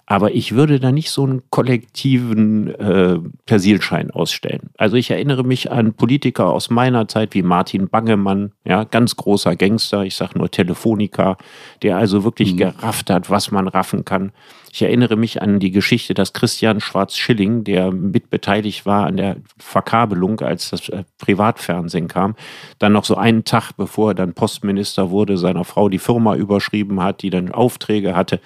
Aber 0.06 0.32
ich 0.32 0.54
würde 0.54 0.78
da 0.78 0.92
nicht 0.92 1.10
so 1.10 1.24
einen 1.24 1.42
kollektiven 1.50 2.74
äh, 2.76 3.18
Persilschein 3.44 4.12
ausstellen. 4.12 4.70
Also 4.78 4.96
ich 4.96 5.10
erinnere 5.10 5.42
mich 5.42 5.72
an 5.72 5.94
Politiker 5.94 6.46
aus 6.46 6.70
meiner 6.70 7.08
Zeit 7.08 7.34
wie 7.34 7.42
Martin 7.42 7.88
Bangemann, 7.88 8.52
ja, 8.64 8.84
ganz 8.84 9.16
großer 9.16 9.56
Gangster, 9.56 10.04
ich 10.04 10.14
sage 10.14 10.38
nur 10.38 10.50
Telefonica, 10.50 11.36
der 11.82 11.96
also 11.96 12.22
wirklich 12.22 12.52
mhm. 12.52 12.58
gerafft 12.58 13.10
hat, 13.10 13.30
was 13.30 13.50
man 13.50 13.66
raffen 13.66 14.04
kann. 14.04 14.30
Ich 14.76 14.82
erinnere 14.82 15.16
mich 15.16 15.40
an 15.40 15.58
die 15.58 15.70
Geschichte, 15.70 16.12
dass 16.12 16.34
Christian 16.34 16.80
Schwarz-Schilling, 16.80 17.64
der 17.64 17.90
mitbeteiligt 17.90 18.84
war 18.84 19.06
an 19.06 19.16
der 19.16 19.36
Verkabelung, 19.56 20.40
als 20.40 20.68
das 20.68 20.90
äh, 20.90 21.04
Privatfernsehen 21.16 22.08
kam, 22.08 22.36
dann 22.78 22.92
noch 22.92 23.06
so 23.06 23.16
einen 23.16 23.44
Tag, 23.44 23.72
bevor 23.78 24.10
er 24.10 24.14
dann 24.14 24.34
Postminister 24.34 25.10
wurde, 25.10 25.38
seiner 25.38 25.64
Frau 25.64 25.88
die 25.88 25.98
Firma 25.98 26.36
überschrieben 26.36 27.02
hat, 27.02 27.22
die 27.22 27.30
dann 27.30 27.52
Aufträge 27.52 28.14
hatte. 28.14 28.38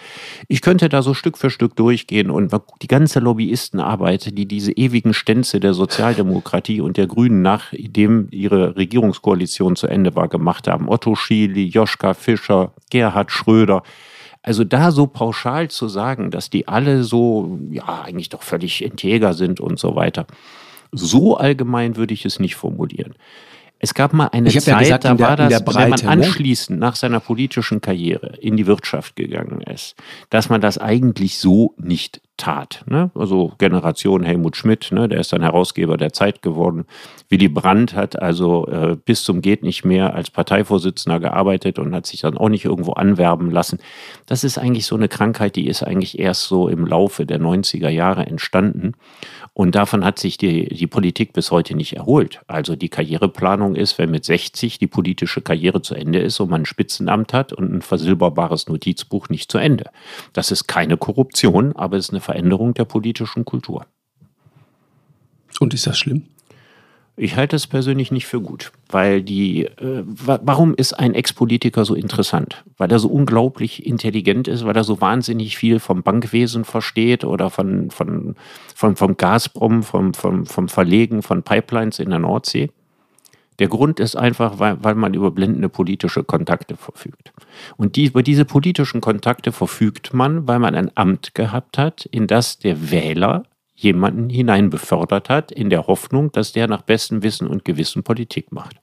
Ich 0.46 0.62
könnte 0.62 0.88
da 0.88 1.02
so 1.02 1.14
Stück 1.14 1.36
für 1.36 1.49
Stück 1.50 1.76
durchgehen 1.76 2.30
und 2.30 2.52
die 2.82 2.86
ganze 2.86 3.20
Lobbyistenarbeit, 3.20 4.36
die 4.36 4.46
diese 4.46 4.72
ewigen 4.72 5.14
Stänze 5.14 5.60
der 5.60 5.74
Sozialdemokratie 5.74 6.80
und 6.80 6.96
der 6.96 7.06
Grünen 7.06 7.42
nachdem 7.42 8.28
ihre 8.30 8.76
Regierungskoalition 8.76 9.76
zu 9.76 9.86
Ende 9.86 10.14
war, 10.14 10.28
gemacht 10.28 10.68
haben. 10.68 10.88
Otto 10.88 11.14
Schiele, 11.14 11.60
Joschka 11.60 12.14
Fischer, 12.14 12.72
Gerhard 12.90 13.30
Schröder, 13.30 13.82
also 14.42 14.64
da 14.64 14.90
so 14.90 15.06
pauschal 15.06 15.68
zu 15.68 15.88
sagen, 15.88 16.30
dass 16.30 16.48
die 16.48 16.66
alle 16.66 17.04
so, 17.04 17.58
ja, 17.70 18.02
eigentlich 18.02 18.30
doch 18.30 18.42
völlig 18.42 18.82
integer 18.82 19.34
sind 19.34 19.60
und 19.60 19.78
so 19.78 19.96
weiter. 19.96 20.26
So 20.92 21.36
allgemein 21.36 21.96
würde 21.96 22.14
ich 22.14 22.24
es 22.24 22.40
nicht 22.40 22.56
formulieren. 22.56 23.14
Es 23.82 23.94
gab 23.94 24.12
mal 24.12 24.26
eine 24.26 24.50
Zeit, 24.50 24.66
ja 24.66 24.78
gesagt, 24.78 25.04
da 25.06 25.18
war 25.18 25.36
das, 25.36 25.64
Breite, 25.64 25.78
wenn 25.78 26.08
man 26.08 26.22
anschließend 26.22 26.78
nach 26.78 26.96
seiner 26.96 27.18
politischen 27.18 27.80
Karriere 27.80 28.36
in 28.38 28.58
die 28.58 28.66
Wirtschaft 28.66 29.16
gegangen 29.16 29.62
ist, 29.62 29.96
dass 30.28 30.50
man 30.50 30.60
das 30.60 30.76
eigentlich 30.76 31.38
so 31.38 31.74
nicht 31.78 32.20
tat. 32.40 32.82
Ne? 32.86 33.10
Also 33.14 33.52
Generation 33.58 34.24
Helmut 34.24 34.56
Schmidt, 34.56 34.90
ne? 34.92 35.08
der 35.08 35.20
ist 35.20 35.32
dann 35.32 35.42
Herausgeber 35.42 35.96
der 35.96 36.12
Zeit 36.12 36.42
geworden. 36.42 36.86
Willy 37.28 37.48
Brandt 37.48 37.94
hat 37.94 38.20
also 38.20 38.66
äh, 38.66 38.96
bis 39.04 39.22
zum 39.22 39.42
geht 39.42 39.62
nicht 39.62 39.84
mehr 39.84 40.14
als 40.14 40.30
Parteivorsitzender 40.30 41.20
gearbeitet 41.20 41.78
und 41.78 41.94
hat 41.94 42.06
sich 42.06 42.22
dann 42.22 42.38
auch 42.38 42.48
nicht 42.48 42.64
irgendwo 42.64 42.92
anwerben 42.92 43.50
lassen. 43.50 43.78
Das 44.26 44.42
ist 44.42 44.58
eigentlich 44.58 44.86
so 44.86 44.96
eine 44.96 45.08
Krankheit, 45.08 45.54
die 45.54 45.66
ist 45.66 45.82
eigentlich 45.82 46.18
erst 46.18 46.44
so 46.44 46.68
im 46.68 46.86
Laufe 46.86 47.26
der 47.26 47.40
90er 47.40 47.90
Jahre 47.90 48.26
entstanden. 48.26 48.94
Und 49.52 49.74
davon 49.74 50.04
hat 50.04 50.18
sich 50.18 50.38
die, 50.38 50.68
die 50.68 50.86
Politik 50.86 51.32
bis 51.34 51.50
heute 51.50 51.76
nicht 51.76 51.94
erholt. 51.94 52.40
Also 52.46 52.76
die 52.76 52.88
Karriereplanung 52.88 53.74
ist, 53.74 53.98
wenn 53.98 54.10
mit 54.10 54.24
60 54.24 54.78
die 54.78 54.86
politische 54.86 55.42
Karriere 55.42 55.82
zu 55.82 55.94
Ende 55.94 56.20
ist 56.20 56.40
und 56.40 56.50
man 56.50 56.62
ein 56.62 56.66
Spitzenamt 56.66 57.34
hat 57.34 57.52
und 57.52 57.72
ein 57.72 57.82
versilberbares 57.82 58.68
Notizbuch 58.68 59.28
nicht 59.28 59.52
zu 59.52 59.58
Ende. 59.58 59.90
Das 60.32 60.50
ist 60.50 60.66
keine 60.66 60.96
Korruption, 60.96 61.74
aber 61.76 61.96
es 61.96 62.06
ist 62.06 62.10
eine 62.10 62.20
Veränderung 62.30 62.74
der 62.74 62.84
politischen 62.84 63.44
Kultur. 63.44 63.86
Und 65.58 65.74
ist 65.74 65.86
das 65.86 65.98
schlimm? 65.98 66.26
Ich 67.16 67.36
halte 67.36 67.56
es 67.56 67.66
persönlich 67.66 68.12
nicht 68.12 68.26
für 68.26 68.40
gut, 68.40 68.72
weil 68.88 69.20
die, 69.20 69.64
äh, 69.64 70.04
warum 70.06 70.74
ist 70.74 70.94
ein 70.94 71.14
Ex-Politiker 71.14 71.84
so 71.84 71.94
interessant? 71.94 72.64
Weil 72.78 72.90
er 72.90 72.98
so 72.98 73.08
unglaublich 73.08 73.84
intelligent 73.84 74.48
ist, 74.48 74.64
weil 74.64 74.76
er 74.76 74.84
so 74.84 75.00
wahnsinnig 75.02 75.58
viel 75.58 75.80
vom 75.80 76.02
Bankwesen 76.02 76.64
versteht 76.64 77.24
oder 77.24 77.50
von, 77.50 77.90
von, 77.90 78.36
von, 78.74 78.96
vom 78.96 79.16
Gazprom, 79.16 79.82
vom, 79.82 80.14
vom, 80.14 80.46
vom 80.46 80.68
Verlegen 80.68 81.22
von 81.22 81.42
Pipelines 81.42 81.98
in 81.98 82.10
der 82.10 82.20
Nordsee? 82.20 82.70
Der 83.60 83.68
Grund 83.68 84.00
ist 84.00 84.16
einfach, 84.16 84.58
weil, 84.58 84.82
weil 84.82 84.94
man 84.94 85.12
über 85.12 85.30
blendende 85.30 85.68
politische 85.68 86.24
Kontakte 86.24 86.76
verfügt. 86.76 87.32
Und 87.76 87.94
die, 87.94 88.06
über 88.06 88.22
diese 88.22 88.46
politischen 88.46 89.02
Kontakte 89.02 89.52
verfügt 89.52 90.14
man, 90.14 90.48
weil 90.48 90.58
man 90.58 90.74
ein 90.74 90.90
Amt 90.96 91.34
gehabt 91.34 91.76
hat, 91.76 92.06
in 92.06 92.26
das 92.26 92.58
der 92.58 92.90
Wähler 92.90 93.44
jemanden 93.74 94.30
hinein 94.30 94.70
befördert 94.70 95.28
hat, 95.28 95.52
in 95.52 95.68
der 95.68 95.86
Hoffnung, 95.86 96.32
dass 96.32 96.52
der 96.52 96.68
nach 96.68 96.82
bestem 96.82 97.22
Wissen 97.22 97.46
und 97.46 97.64
Gewissen 97.64 98.02
Politik 98.02 98.50
macht. 98.50 98.76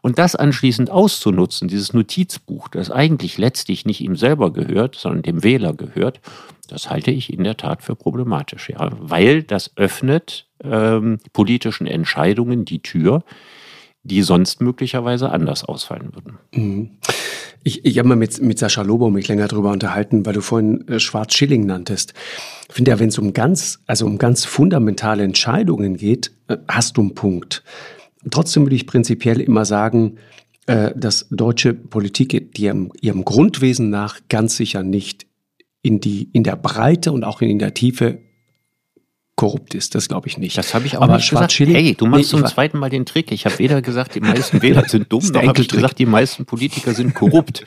Und 0.00 0.18
das 0.18 0.36
anschließend 0.36 0.90
auszunutzen, 0.90 1.66
dieses 1.66 1.92
Notizbuch, 1.92 2.68
das 2.68 2.90
eigentlich 2.90 3.38
letztlich 3.38 3.84
nicht 3.84 4.00
ihm 4.00 4.14
selber 4.14 4.52
gehört, 4.52 4.94
sondern 4.94 5.22
dem 5.22 5.42
Wähler 5.42 5.72
gehört, 5.72 6.20
das 6.68 6.90
halte 6.90 7.10
ich 7.10 7.32
in 7.32 7.42
der 7.42 7.56
Tat 7.56 7.82
für 7.82 7.96
problematisch, 7.96 8.70
ja, 8.70 8.90
weil 9.00 9.42
das 9.42 9.76
öffnet 9.76 10.45
ähm, 10.62 11.18
politischen 11.32 11.86
Entscheidungen 11.86 12.64
die 12.64 12.80
Tür, 12.80 13.24
die 14.02 14.22
sonst 14.22 14.60
möglicherweise 14.60 15.30
anders 15.30 15.64
ausfallen 15.64 16.14
würden. 16.14 16.38
Mhm. 16.54 16.90
Ich, 17.64 17.84
ich 17.84 17.98
habe 17.98 18.08
mal 18.08 18.16
mit, 18.16 18.40
mit 18.40 18.58
Sascha 18.58 18.82
Lobo 18.82 19.10
mich 19.10 19.26
länger 19.26 19.48
darüber 19.48 19.72
unterhalten, 19.72 20.24
weil 20.24 20.34
du 20.34 20.40
vorhin 20.40 20.86
äh, 20.86 21.00
Schwarz-Schilling 21.00 21.66
nanntest. 21.66 22.14
Ich 22.68 22.74
finde 22.74 22.92
ja, 22.92 23.00
wenn 23.00 23.08
es 23.08 23.18
um 23.18 23.32
ganz, 23.32 23.80
also 23.86 24.06
um 24.06 24.18
ganz 24.18 24.44
fundamentale 24.44 25.24
Entscheidungen 25.24 25.96
geht, 25.96 26.30
äh, 26.46 26.58
hast 26.68 26.96
du 26.96 27.00
einen 27.00 27.14
Punkt. 27.14 27.64
Trotzdem 28.30 28.64
würde 28.64 28.76
ich 28.76 28.86
prinzipiell 28.86 29.40
immer 29.40 29.64
sagen, 29.64 30.18
äh, 30.66 30.92
dass 30.96 31.26
deutsche 31.30 31.74
Politik 31.74 32.58
ihrem, 32.58 32.92
ihrem 33.00 33.24
Grundwesen 33.24 33.90
nach 33.90 34.20
ganz 34.28 34.56
sicher 34.56 34.84
nicht 34.84 35.26
in, 35.82 36.00
die, 36.00 36.30
in 36.32 36.44
der 36.44 36.56
Breite 36.56 37.12
und 37.12 37.24
auch 37.24 37.40
in 37.40 37.58
der 37.58 37.74
Tiefe 37.74 38.18
korrupt 39.36 39.74
ist. 39.74 39.94
Das 39.94 40.08
glaube 40.08 40.28
ich 40.28 40.38
nicht. 40.38 40.56
Das 40.58 40.74
habe 40.74 40.86
ich 40.86 40.96
auch 40.96 41.02
Aber 41.02 41.16
nicht 41.16 41.30
gesagt. 41.30 41.52
Hey, 41.52 41.94
du 41.94 42.06
machst 42.06 42.32
nee, 42.32 42.38
zum 42.38 42.46
zweiten 42.46 42.78
Mal 42.78 42.90
den 42.90 43.04
Trick. 43.06 43.30
Ich 43.30 43.44
habe 43.44 43.58
weder 43.58 43.82
gesagt, 43.82 44.14
die 44.14 44.20
meisten 44.20 44.62
Wähler 44.62 44.84
sind 44.88 45.12
dumm, 45.12 45.24
noch 45.26 45.46
habe 45.46 45.60
ich 45.60 45.68
gesagt, 45.68 45.98
die 45.98 46.06
meisten 46.06 46.46
Politiker 46.46 46.94
sind 46.94 47.14
korrupt. 47.14 47.64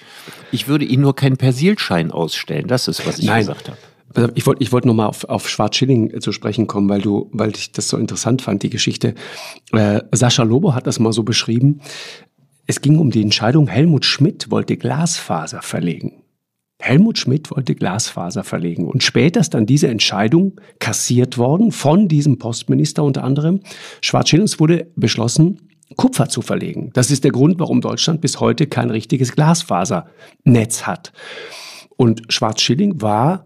Ich 0.52 0.68
würde 0.68 0.84
ihnen 0.84 1.04
nur 1.04 1.16
keinen 1.16 1.38
Persilschein 1.38 2.12
ausstellen. 2.12 2.68
Das 2.68 2.88
ist, 2.88 3.06
was 3.06 3.20
ich 3.20 3.26
Nein. 3.26 3.42
gesagt 3.42 3.70
habe. 3.70 3.78
Also 4.16 4.32
ich 4.34 4.48
wollte 4.48 4.64
ich 4.64 4.72
wollte 4.72 4.88
nochmal 4.88 5.06
auf, 5.06 5.24
auf 5.26 5.48
Schwarz-Schilling 5.48 6.20
zu 6.20 6.32
sprechen 6.32 6.66
kommen, 6.66 6.90
weil 6.90 7.02
du, 7.02 7.30
weil 7.32 7.52
ich 7.56 7.72
das 7.72 7.88
so 7.88 7.98
interessant 7.98 8.42
fand, 8.42 8.64
die 8.64 8.72
Geschichte. 8.72 9.14
Äh, 9.72 10.02
Sascha 10.12 10.42
Lobo 10.42 10.74
hat 10.74 10.88
das 10.88 11.00
mal 11.00 11.14
so 11.14 11.22
beschrieben. 11.22 11.82
Es 12.66 12.82
ging 12.82 12.98
um 12.98 13.12
die 13.12 13.22
Entscheidung, 13.22 13.68
Helmut 13.68 14.06
Schmidt 14.06 14.50
wollte 14.50 14.78
Glasfaser 14.78 15.62
verlegen. 15.62 16.24
Helmut 16.82 17.18
Schmidt 17.18 17.52
wollte 17.52 17.76
Glasfaser 17.76 18.44
verlegen 18.46 18.88
und 18.88 19.04
später 19.04 19.42
ist 19.42 19.54
dann 19.54 19.66
diese 19.66 19.90
Entscheidung 19.90 20.60
kassiert 20.80 21.38
worden 21.38 21.74
von 21.74 22.08
diesem 22.08 22.40
Postminister 22.40 23.04
unter 23.04 23.24
anderem. 23.24 23.60
Schwarz-Schillings 24.02 24.60
wurde 24.60 24.88
beschlossen, 24.96 25.60
Kupfer 25.98 26.30
zu 26.30 26.42
verlegen. 26.42 26.92
Das 26.94 27.12
ist 27.12 27.24
der 27.26 27.32
Grund, 27.32 27.60
warum 27.60 27.82
Deutschland 27.82 28.22
bis 28.22 28.40
heute 28.40 28.68
kein 28.68 28.92
richtiges 28.92 29.34
Glasfasernetz 29.34 30.84
hat. 30.84 31.12
Und 31.98 32.32
Schwarz-Schilling 32.32 33.02
war 33.02 33.46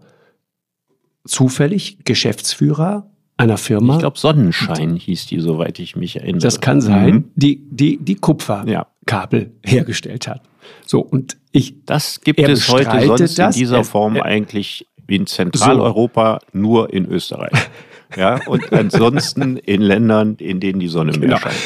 zufällig 1.26 2.04
Geschäftsführer 2.04 3.10
einer 3.36 3.56
Firma. 3.56 3.94
Ich 3.94 4.00
glaube, 4.00 4.18
Sonnenschein 4.18 4.94
hieß 4.94 5.26
die, 5.26 5.40
soweit 5.40 5.80
ich 5.80 5.96
mich 5.96 6.16
erinnere. 6.16 6.42
Das 6.42 6.60
kann 6.60 6.80
sein, 6.80 7.14
mhm. 7.14 7.30
die, 7.34 7.66
die, 7.68 7.98
die 7.98 8.14
Kupferkabel 8.14 9.52
ja. 9.64 9.70
hergestellt 9.70 10.28
hat. 10.28 10.42
So, 10.86 11.00
und 11.00 11.36
ich. 11.52 11.84
Das 11.86 12.20
gibt 12.20 12.40
es 12.40 12.68
heute 12.68 13.06
sonst 13.06 13.38
das, 13.38 13.56
in 13.56 13.60
dieser 13.60 13.78
er, 13.78 13.84
Form 13.84 14.16
er, 14.16 14.24
eigentlich 14.24 14.86
wie 15.06 15.16
in 15.16 15.26
Zentraleuropa 15.26 16.40
so. 16.52 16.58
nur 16.58 16.92
in 16.92 17.06
Österreich. 17.06 17.52
ja, 18.16 18.40
und 18.46 18.72
ansonsten 18.72 19.56
in 19.56 19.82
Ländern, 19.82 20.36
in 20.36 20.60
denen 20.60 20.80
die 20.80 20.88
Sonne 20.88 21.12
mehr 21.12 21.20
genau. 21.20 21.38
scheint. 21.38 21.56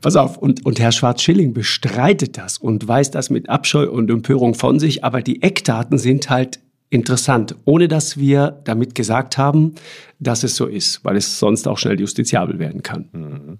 Pass 0.00 0.16
auf, 0.16 0.36
und, 0.36 0.64
und 0.64 0.78
Herr 0.78 0.92
Schwarz-Schilling 0.92 1.52
bestreitet 1.52 2.38
das 2.38 2.58
und 2.58 2.86
weist 2.86 3.14
das 3.14 3.30
mit 3.30 3.48
Abscheu 3.48 3.88
und 3.88 4.10
Empörung 4.10 4.54
von 4.54 4.78
sich, 4.78 5.04
aber 5.04 5.22
die 5.22 5.42
Eckdaten 5.42 5.98
sind 5.98 6.30
halt 6.30 6.60
interessant, 6.90 7.56
ohne 7.64 7.88
dass 7.88 8.16
wir 8.16 8.60
damit 8.64 8.94
gesagt 8.94 9.38
haben, 9.38 9.74
dass 10.18 10.42
es 10.42 10.56
so 10.56 10.66
ist, 10.66 11.04
weil 11.04 11.16
es 11.16 11.38
sonst 11.38 11.68
auch 11.68 11.78
schnell 11.78 12.00
justiziabel 12.00 12.58
werden 12.58 12.82
kann. 12.82 13.08
Mhm. 13.12 13.58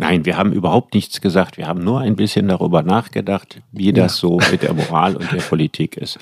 Nein, 0.00 0.24
wir 0.24 0.36
haben 0.36 0.52
überhaupt 0.52 0.94
nichts 0.94 1.20
gesagt. 1.20 1.56
Wir 1.56 1.66
haben 1.66 1.82
nur 1.82 2.00
ein 2.00 2.14
bisschen 2.14 2.46
darüber 2.46 2.82
nachgedacht, 2.82 3.60
wie 3.72 3.92
das 3.92 4.22
ja. 4.22 4.28
so 4.28 4.38
mit 4.50 4.62
der 4.62 4.72
Moral 4.72 5.16
und 5.16 5.32
der 5.32 5.40
Politik 5.40 5.96
ist. 5.96 6.18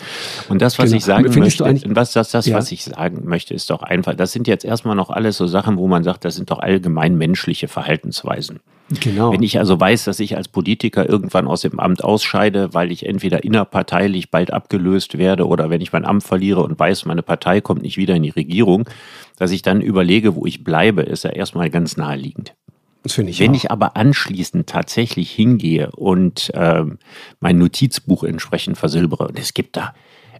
Und 0.49 0.63
das, 0.63 0.79
was 0.79 0.87
genau. 0.87 0.97
ich 0.97 1.05
sagen 1.05 1.33
Findest 1.33 1.61
möchte, 1.61 1.95
was 1.95 2.13
das, 2.13 2.31
das 2.31 2.47
ja. 2.47 2.57
was 2.57 2.73
ich 2.73 2.85
sagen 2.85 3.23
möchte, 3.25 3.53
ist 3.53 3.69
doch 3.69 3.83
einfach, 3.83 4.15
das 4.15 4.33
sind 4.33 4.49
jetzt 4.49 4.65
erstmal 4.65 4.97
noch 4.97 5.11
alles 5.11 5.37
so 5.37 5.47
Sachen, 5.47 5.77
wo 5.77 5.89
man 5.89 6.05
sagt, 6.05 6.25
das 6.25 6.37
sind 6.37 6.51
doch 6.51 6.61
allgemein 6.61 7.17
menschliche 7.17 7.69
Verhaltensweisen. 7.69 8.61
Genau. 9.01 9.33
Wenn 9.33 9.43
ich 9.43 9.59
also 9.59 9.79
weiß, 9.79 10.05
dass 10.05 10.21
ich 10.21 10.37
als 10.37 10.49
Politiker 10.49 11.09
irgendwann 11.09 11.49
aus 11.49 11.63
dem 11.63 11.81
Amt 11.81 12.05
ausscheide, 12.05 12.73
weil 12.73 12.93
ich 12.93 13.05
entweder 13.05 13.43
innerparteilich 13.43 14.31
bald 14.31 14.53
abgelöst 14.53 15.19
werde 15.19 15.47
oder 15.47 15.71
wenn 15.71 15.81
ich 15.81 15.93
mein 15.93 16.05
Amt 16.05 16.23
verliere 16.23 16.63
und 16.63 16.79
weiß, 16.79 17.05
meine 17.05 17.23
Partei 17.23 17.61
kommt 17.61 17.83
nicht 17.83 17.97
wieder 17.97 18.15
in 18.15 18.23
die 18.23 18.31
Regierung, 18.31 18.89
dass 19.37 19.51
ich 19.51 19.63
dann 19.63 19.81
überlege, 19.81 20.37
wo 20.37 20.47
ich 20.47 20.63
bleibe, 20.65 21.03
ist 21.03 21.25
ja 21.25 21.31
erstmal 21.31 21.69
ganz 21.69 21.97
naheliegend. 21.97 22.55
Das 23.07 23.15
finde 23.15 23.31
ich 23.31 23.39
Wenn 23.39 23.53
auch. 23.53 23.55
ich 23.55 23.71
aber 23.71 23.97
anschließend 23.97 24.69
tatsächlich 24.69 25.31
hingehe 25.31 25.93
und 25.93 26.53
äh, 26.55 26.83
mein 27.39 27.57
Notizbuch 27.57 28.25
entsprechend 28.25 28.77
versilbere, 28.77 29.29
und 29.29 29.39
es 29.39 29.55
gibt 29.55 29.77
da 29.77 29.95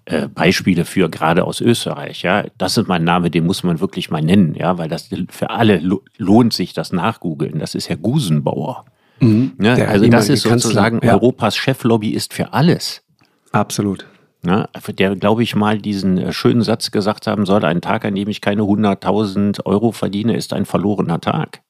äh, 0.05 0.27
Beispiele 0.27 0.85
für, 0.85 1.09
gerade 1.09 1.45
aus 1.45 1.61
Österreich, 1.61 2.23
ja, 2.23 2.45
das 2.59 2.77
ist 2.77 2.89
mein 2.89 3.05
Name, 3.05 3.31
den 3.31 3.47
muss 3.47 3.63
man 3.63 3.79
wirklich 3.79 4.11
mal 4.11 4.21
nennen, 4.21 4.57
ja, 4.57 4.79
weil 4.79 4.89
das 4.89 5.11
für 5.31 5.51
alle 5.51 5.81
lohnt 6.17 6.55
sich 6.55 6.73
das 6.73 6.93
nachgoogeln. 6.93 7.61
Das 7.61 7.77
ist 7.77 7.89
Herr 7.89 7.99
Gusenbauer. 7.99 8.85
Mhm, 9.21 9.53
ja, 9.61 9.75
also 9.75 10.09
das 10.09 10.29
ist 10.29 10.43
sozusagen 10.43 10.99
ja. 11.05 11.13
Europas 11.13 11.57
Cheflobbyist 11.57 12.35
für 12.35 12.53
alles. 12.53 13.05
Absolut. 13.53 14.09
Ja, 14.45 14.69
der, 14.99 15.15
glaube 15.15 15.45
ich, 15.45 15.55
mal 15.55 15.79
diesen 15.79 16.19
äh, 16.19 16.33
schönen 16.33 16.63
Satz 16.63 16.91
gesagt 16.91 17.29
haben 17.29 17.47
soll, 17.47 17.65
ein 17.65 17.81
Tag, 17.81 18.05
an 18.05 18.17
dem 18.17 18.29
ich 18.29 18.41
keine 18.41 18.63
100.000 18.63 19.65
Euro 19.67 19.93
verdiene, 19.93 20.37
ist 20.37 20.53
ein 20.53 20.67
verlorener 20.67 21.21
Tag 21.21 21.63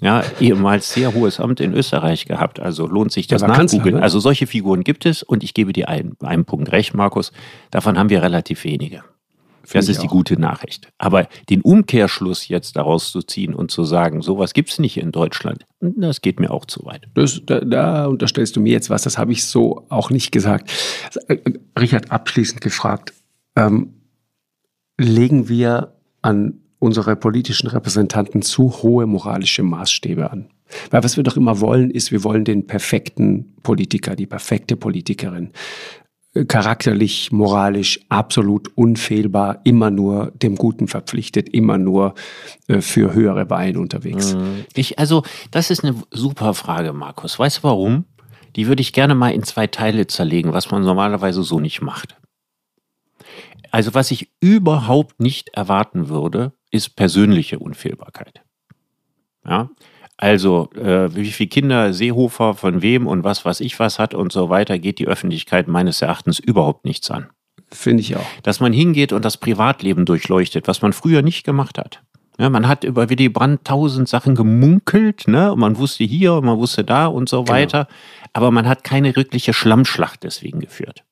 ja, 0.00 0.22
ehemals 0.40 0.92
sehr 0.92 1.14
hohes 1.14 1.40
Amt 1.40 1.60
in 1.60 1.72
Österreich 1.72 2.26
gehabt. 2.26 2.60
Also 2.60 2.86
lohnt 2.86 3.12
sich 3.12 3.26
das 3.26 3.42
nachgoogeln. 3.42 3.96
Ne? 3.96 4.02
Also 4.02 4.20
solche 4.20 4.46
Figuren 4.46 4.84
gibt 4.84 5.06
es 5.06 5.22
und 5.22 5.42
ich 5.42 5.54
gebe 5.54 5.72
dir 5.72 5.88
einen, 5.88 6.16
einen 6.20 6.44
Punkt 6.44 6.70
recht, 6.72 6.94
Markus. 6.94 7.32
Davon 7.70 7.98
haben 7.98 8.10
wir 8.10 8.22
relativ 8.22 8.64
wenige. 8.64 9.02
das 9.72 9.88
ist 9.88 10.02
die 10.02 10.06
gute 10.06 10.38
Nachricht. 10.38 10.88
Aber 10.98 11.28
den 11.48 11.62
Umkehrschluss 11.62 12.48
jetzt 12.48 12.76
daraus 12.76 13.10
zu 13.10 13.22
ziehen 13.22 13.54
und 13.54 13.70
zu 13.70 13.84
sagen, 13.84 14.20
sowas 14.20 14.52
gibt 14.52 14.70
es 14.70 14.78
nicht 14.78 14.98
in 14.98 15.12
Deutschland, 15.12 15.64
das 15.80 16.20
geht 16.20 16.40
mir 16.40 16.50
auch 16.50 16.66
zu 16.66 16.84
weit. 16.84 17.08
Das, 17.14 17.40
da, 17.44 17.60
da 17.60 18.06
unterstellst 18.06 18.54
du 18.56 18.60
mir 18.60 18.72
jetzt 18.72 18.90
was, 18.90 19.02
das 19.02 19.16
habe 19.16 19.32
ich 19.32 19.46
so 19.46 19.86
auch 19.88 20.10
nicht 20.10 20.30
gesagt. 20.30 20.70
Richard, 21.78 22.10
abschließend 22.10 22.60
gefragt, 22.60 23.14
ähm, 23.56 23.94
legen 24.98 25.48
wir 25.48 25.94
an 26.20 26.60
unsere 26.78 27.16
politischen 27.16 27.68
Repräsentanten 27.68 28.42
zu 28.42 28.70
hohe 28.82 29.06
moralische 29.06 29.62
Maßstäbe 29.62 30.30
an. 30.30 30.48
Weil 30.90 31.04
was 31.04 31.16
wir 31.16 31.24
doch 31.24 31.36
immer 31.36 31.60
wollen, 31.60 31.90
ist, 31.90 32.12
wir 32.12 32.24
wollen 32.24 32.44
den 32.44 32.66
perfekten 32.66 33.54
Politiker, 33.62 34.16
die 34.16 34.26
perfekte 34.26 34.76
Politikerin. 34.76 35.50
Charakterlich, 36.48 37.32
moralisch, 37.32 38.00
absolut 38.10 38.76
unfehlbar, 38.76 39.60
immer 39.64 39.90
nur 39.90 40.32
dem 40.32 40.56
Guten 40.56 40.86
verpflichtet, 40.86 41.48
immer 41.48 41.78
nur 41.78 42.14
äh, 42.68 42.82
für 42.82 43.14
höhere 43.14 43.48
Weine 43.48 43.80
unterwegs. 43.80 44.34
Mhm. 44.34 44.66
Ich, 44.74 44.98
also, 44.98 45.22
das 45.50 45.70
ist 45.70 45.82
eine 45.82 45.94
super 46.10 46.52
Frage, 46.52 46.92
Markus. 46.92 47.38
Weißt 47.38 47.58
du 47.58 47.62
warum? 47.62 48.04
Die 48.54 48.66
würde 48.66 48.82
ich 48.82 48.92
gerne 48.92 49.14
mal 49.14 49.30
in 49.30 49.44
zwei 49.44 49.66
Teile 49.66 50.06
zerlegen, 50.08 50.52
was 50.52 50.70
man 50.70 50.82
normalerweise 50.82 51.42
so 51.42 51.58
nicht 51.58 51.80
macht. 51.80 52.16
Also 53.70 53.94
was 53.94 54.10
ich 54.10 54.30
überhaupt 54.40 55.20
nicht 55.20 55.50
erwarten 55.50 56.08
würde, 56.08 56.52
ist 56.70 56.96
persönliche 56.96 57.58
Unfehlbarkeit. 57.58 58.42
Ja, 59.46 59.70
also 60.16 60.70
äh, 60.72 61.14
wie 61.14 61.30
viele 61.30 61.48
Kinder 61.48 61.92
Seehofer 61.92 62.54
von 62.54 62.82
wem 62.82 63.06
und 63.06 63.22
was 63.22 63.44
was 63.44 63.60
ich 63.60 63.78
was 63.78 63.98
hat 63.98 64.14
und 64.14 64.32
so 64.32 64.48
weiter, 64.48 64.78
geht 64.78 64.98
die 64.98 65.06
Öffentlichkeit 65.06 65.68
meines 65.68 66.02
Erachtens 66.02 66.38
überhaupt 66.38 66.84
nichts 66.84 67.10
an. 67.10 67.28
Finde 67.70 68.00
ich 68.00 68.16
auch. 68.16 68.26
Dass 68.42 68.60
man 68.60 68.72
hingeht 68.72 69.12
und 69.12 69.24
das 69.24 69.36
Privatleben 69.36 70.04
durchleuchtet, 70.04 70.68
was 70.68 70.82
man 70.82 70.92
früher 70.92 71.22
nicht 71.22 71.44
gemacht 71.44 71.78
hat. 71.78 72.02
Ja, 72.38 72.50
man 72.50 72.68
hat 72.68 72.84
über 72.84 73.08
Willy 73.08 73.28
Brandt 73.28 73.64
tausend 73.64 74.08
Sachen 74.08 74.34
gemunkelt, 74.34 75.26
ne? 75.26 75.52
Und 75.52 75.58
man 75.58 75.78
wusste 75.78 76.04
hier 76.04 76.34
und 76.34 76.44
man 76.44 76.58
wusste 76.58 76.84
da 76.84 77.06
und 77.06 77.28
so 77.28 77.42
genau. 77.42 77.56
weiter. 77.56 77.88
Aber 78.34 78.50
man 78.50 78.68
hat 78.68 78.84
keine 78.84 79.16
wirkliche 79.16 79.54
Schlammschlacht 79.54 80.22
deswegen 80.22 80.60
geführt. 80.60 81.04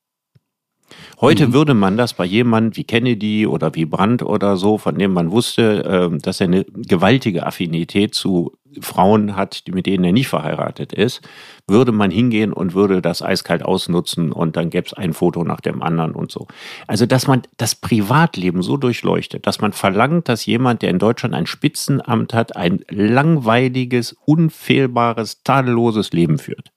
Heute 1.21 1.47
mhm. 1.47 1.53
würde 1.53 1.73
man 1.73 1.97
das 1.97 2.13
bei 2.13 2.25
jemandem 2.25 2.75
wie 2.75 2.83
Kennedy 2.83 3.47
oder 3.47 3.73
wie 3.75 3.85
Brandt 3.85 4.21
oder 4.21 4.57
so, 4.57 4.77
von 4.77 4.97
dem 4.97 5.13
man 5.13 5.31
wusste, 5.31 6.11
äh, 6.13 6.17
dass 6.17 6.41
er 6.41 6.47
eine 6.47 6.65
gewaltige 6.65 7.45
Affinität 7.45 8.13
zu 8.13 8.53
Frauen 8.81 9.35
hat, 9.35 9.63
mit 9.71 9.85
denen 9.85 10.03
er 10.03 10.11
nicht 10.11 10.27
verheiratet 10.27 10.93
ist, 10.93 11.21
würde 11.67 11.91
man 11.91 12.11
hingehen 12.11 12.51
und 12.53 12.73
würde 12.73 13.01
das 13.01 13.21
eiskalt 13.21 13.63
ausnutzen 13.63 14.31
und 14.31 14.57
dann 14.57 14.69
gäbe 14.69 14.87
es 14.87 14.93
ein 14.93 15.13
Foto 15.13 15.43
nach 15.43 15.61
dem 15.61 15.81
anderen 15.81 16.11
und 16.11 16.31
so. 16.31 16.47
Also, 16.87 17.05
dass 17.05 17.27
man 17.27 17.43
das 17.57 17.75
Privatleben 17.75 18.61
so 18.61 18.77
durchleuchtet, 18.77 19.47
dass 19.47 19.61
man 19.61 19.73
verlangt, 19.73 20.29
dass 20.29 20.45
jemand, 20.45 20.81
der 20.81 20.89
in 20.89 20.99
Deutschland 20.99 21.33
ein 21.33 21.47
Spitzenamt 21.47 22.33
hat, 22.33 22.55
ein 22.55 22.83
langweiliges, 22.89 24.15
unfehlbares, 24.25 25.43
tadelloses 25.43 26.11
Leben 26.11 26.37
führt. 26.37 26.71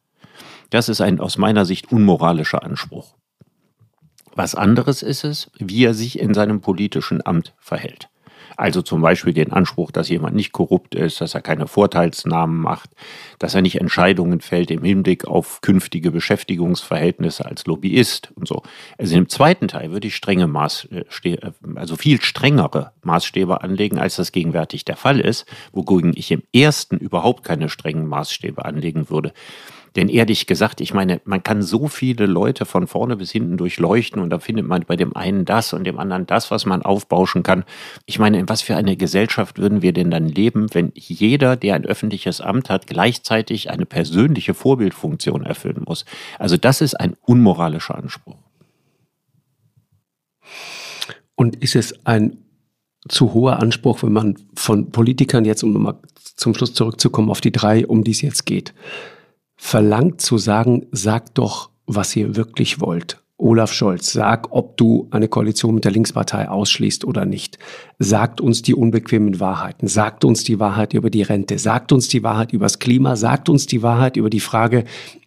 Das 0.71 0.89
ist 0.89 1.01
ein 1.01 1.19
aus 1.21 1.39
meiner 1.39 1.65
Sicht 1.65 1.91
unmoralischer 1.91 2.63
Anspruch. 2.63 3.18
Was 4.39 4.55
anderes 4.55 5.03
ist 5.03 5.25
es, 5.25 5.51
wie 5.59 5.85
er 5.85 5.95
sich 5.95 6.17
in 6.21 6.33
seinem 6.33 6.61
politischen 6.61 7.27
Amt 7.27 7.55
verhält. 7.59 8.09
Also 8.57 8.83
zum 8.83 9.03
Beispiel 9.03 9.33
den 9.33 9.53
Anspruch, 9.53 9.91
dass 9.91 10.09
jemand 10.09 10.37
nicht 10.37 10.53
korrupt 10.53 10.95
ist, 10.95 11.21
dass 11.21 11.35
er 11.35 11.41
keine 11.41 11.67
Vorteilsnahmen 11.67 12.61
macht, 12.61 12.91
dass 13.41 13.57
er 13.57 13.63
nicht 13.63 13.81
Entscheidungen 13.81 14.41
fällt 14.41 14.71
im 14.71 14.85
Hinblick 14.85 15.27
auf 15.27 15.61
künftige 15.61 16.13
Beschäftigungsverhältnisse 16.13 17.47
als 17.47 17.67
Lobbyist 17.67 18.31
und 18.37 18.47
so. 18.47 18.63
Also 18.97 19.17
im 19.17 19.29
zweiten 19.29 19.67
Teil 19.67 19.91
würde 19.91 20.07
ich 20.07 20.15
strenge 20.15 20.47
Maßstäbe, 20.47 21.55
also 21.75 21.97
viel 21.97 22.21
strengere 22.21 22.93
Maßstäbe 23.03 23.61
anlegen, 23.63 23.99
als 23.99 24.15
das 24.15 24.31
gegenwärtig 24.31 24.85
der 24.85 24.97
Fall 24.97 25.19
ist, 25.19 25.47
wogegen 25.73 26.13
ich 26.15 26.31
im 26.31 26.45
ersten 26.55 26.99
überhaupt 26.99 27.43
keine 27.43 27.69
strengen 27.69 28.07
Maßstäbe 28.07 28.65
anlegen 28.65 29.11
würde. 29.11 29.33
Denn 29.97 30.09
ehrlich 30.09 30.47
gesagt, 30.47 30.81
ich 30.81 30.95
meine, 30.95 31.21
man 31.25 31.43
kann 31.43 31.63
so 31.63 31.89
viele 31.89 32.27
Leute 32.27 32.65
von 32.65 32.87
vorne 32.87 33.17
bis 33.17 33.31
hinten 33.31 33.57
durchleuchten 33.57 34.21
und 34.21 34.31
da 34.31 34.39
findet 34.39 34.67
man 34.67 34.85
bei 34.87 34.97
dem 34.97 35.17
einen 35.17 35.45
das 35.45 35.73
und 35.73 35.85
dem 35.85 35.99
anderen 35.99 36.27
das, 36.27 36.51
was 36.51 36.67
man 36.67 36.83
aufbauschen 36.83 37.43
kann. 37.43 37.65
Ich 38.07 38.19
meine, 38.19 38.39
in 38.39 38.49
was 38.49 38.63
für 38.63 38.77
eine 38.77 38.97
Gesellschaft 38.97 39.59
würden 39.59 39.83
wir 39.83 39.93
denn 39.93 40.11
dann 40.11 40.29
leben, 40.29 40.67
wenn 40.73 40.93
jeder, 40.95 41.57
der 41.57 41.75
ein 41.75 41.85
öffentliches 41.85 42.41
Amt 42.41 42.71
hat, 42.71 42.87
gleichzeitig 42.87 43.71
eine 43.71 43.87
persönliche 43.87 44.55
Vorbildfunktion 44.55 45.45
erfüllen 45.45 45.85
muss? 45.87 46.05
Also 46.39 46.57
das 46.57 46.81
ist 46.81 46.95
ein 46.95 47.17
unmoralischer 47.23 47.97
Anspruch. 47.97 48.37
Und 51.35 51.57
ist 51.57 51.77
es 51.77 52.05
ein 52.05 52.39
zu 53.09 53.33
hoher 53.33 53.61
Anspruch, 53.61 54.03
wenn 54.03 54.13
man 54.13 54.37
von 54.55 54.91
Politikern 54.91 55.45
jetzt, 55.45 55.63
um 55.63 55.73
nochmal 55.73 55.99
zum 56.37 56.55
Schluss 56.55 56.75
zurückzukommen 56.75 57.31
auf 57.31 57.41
die 57.41 57.53
drei, 57.53 57.87
um 57.87 58.05
die 58.05 58.11
es 58.11 58.23
jetzt 58.23 58.45
geht, 58.45 58.75
verlangt 59.59 60.23
zu 60.23 60.39
sagen, 60.39 60.87
sagt 60.93 61.37
doch, 61.37 61.71
was 61.87 62.17
ihr 62.17 62.37
wirklich 62.37 62.81
wollt. 62.81 63.21
Olaf 63.41 63.73
Scholz, 63.73 64.13
sag, 64.13 64.49
ob 64.51 64.77
du 64.77 65.07
eine 65.13 65.29
Koalition 65.29 65.77
mit 65.77 65.85
der 65.85 65.93
Linkspartei 65.93 66.49
ausschließt 66.49 67.05
oder 67.05 67.25
nicht. 67.25 67.59
Sagt 68.01 68.41
uns 68.41 68.63
die 68.63 68.75
unbequemen 68.75 69.39
Wahrheiten. 69.39 69.87
Sagt 69.87 70.25
uns 70.25 70.43
die 70.43 70.59
Wahrheit 70.59 70.93
über 70.93 71.09
die 71.09 71.23
Rente. 71.23 71.59
Sagt 71.59 71.93
uns 71.93 72.09
die 72.09 72.25
Wahrheit 72.25 72.53
über 72.53 72.65
das 72.65 72.81
Klima. 72.81 73.15
Sagt 73.15 73.49
uns 73.49 73.67
die 73.67 73.83
Wahrheit 73.83 74.17
über 74.17 74.29
die 74.29 74.41
Frage, 74.41 74.85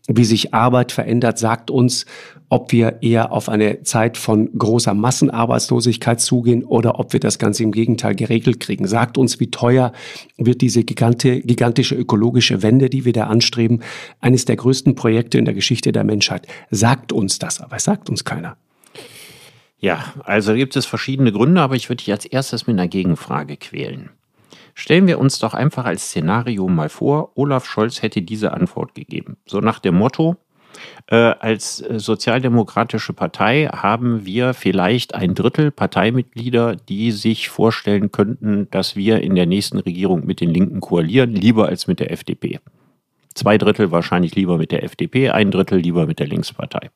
wie 0.10 0.26
sich 0.26 0.54
Arbeit 0.54 0.92
verändert. 0.92 1.40
Sagt 1.40 1.72
uns, 1.72 2.06
ob 2.52 2.74
wir 2.74 3.02
eher 3.02 3.32
auf 3.32 3.48
eine 3.48 3.82
Zeit 3.84 4.18
von 4.18 4.52
großer 4.58 4.94
Massenarbeitslosigkeit 4.94 6.20
zugehen 6.20 6.66
oder 6.66 7.00
ob 7.00 7.14
wir 7.14 7.22
das 7.22 7.40
Ganze 7.40 7.64
im 7.64 7.72
Gegenteil 7.72 8.14
geregelt 8.14 8.60
kriegen. 8.60 8.88
Sagt 8.88 9.18
uns, 9.18 9.40
wie 9.40 9.50
teuer 9.50 9.94
wird 10.38 10.60
diese 10.60 10.84
gigantische 10.84 11.96
ökologische 11.96 12.62
Wende, 12.62 12.90
die 12.90 13.06
wir 13.06 13.14
da 13.14 13.28
anstreben, 13.28 13.82
eines 14.20 14.44
der 14.44 14.58
größten 14.58 14.96
Projekte 14.96 15.38
in 15.38 15.46
der 15.46 15.54
Geschichte 15.54 15.94
der 15.94 16.04
Menschheit. 16.04 16.46
Sagt 16.70 17.14
uns 17.14 17.40
das, 17.40 17.62
aber 17.62 17.78
es 17.78 17.86
sagt 17.86 18.10
uns 18.10 18.26
keiner. 18.26 18.58
Ja, 19.80 20.14
also 20.26 20.54
gibt 20.54 20.76
es 20.76 20.86
verschiedene 20.86 21.32
Gründe, 21.32 21.62
aber 21.62 21.78
ich 21.78 21.88
würde 21.88 22.04
dich 22.04 22.12
als 22.12 22.26
erstes 22.26 22.68
mit 22.68 22.78
einer 22.78 22.90
Gegenfrage 22.90 23.56
quälen. 23.56 24.10
Stellen 24.74 25.08
wir 25.08 25.20
uns 25.20 25.40
doch 25.40 25.54
einfach 25.54 25.86
als 25.86 26.08
Szenario 26.08 26.68
mal 26.68 26.90
vor, 26.90 27.32
Olaf 27.36 27.66
Scholz 27.66 28.02
hätte 28.02 28.22
diese 28.22 28.52
Antwort 28.52 28.94
gegeben. 28.94 29.38
So 29.46 29.62
nach 29.62 29.80
dem 29.80 29.96
Motto, 29.96 30.36
als 31.40 31.82
äh, 31.82 32.00
sozialdemokratische 32.00 33.14
Partei 33.14 33.68
haben 33.68 34.26
wir 34.26 34.54
vielleicht 34.54 35.14
ein 35.14 35.36
Drittel 35.36 35.72
Parteimitglieder, 35.72 36.76
die 36.76 37.12
sich 37.12 37.50
vorstellen 37.50 38.12
könnten, 38.12 38.70
dass 38.72 38.96
wir 38.96 39.22
in 39.22 39.36
der 39.36 39.46
nächsten 39.46 39.80
Regierung 39.80 40.26
mit 40.26 40.40
den 40.40 40.50
Linken 40.50 40.80
koalieren, 40.80 41.34
lieber 41.34 41.68
als 41.68 41.88
mit 41.88 42.00
der 42.00 42.12
FDP. 42.12 42.60
Zwei 43.34 43.58
Drittel 43.58 43.92
wahrscheinlich 43.92 44.36
lieber 44.36 44.58
mit 44.58 44.72
der 44.72 44.84
FDP, 44.84 45.30
ein 45.30 45.52
Drittel 45.52 45.80
lieber 45.80 46.06
mit 46.06 46.20
der 46.20 46.28
Linkspartei. 46.28 46.90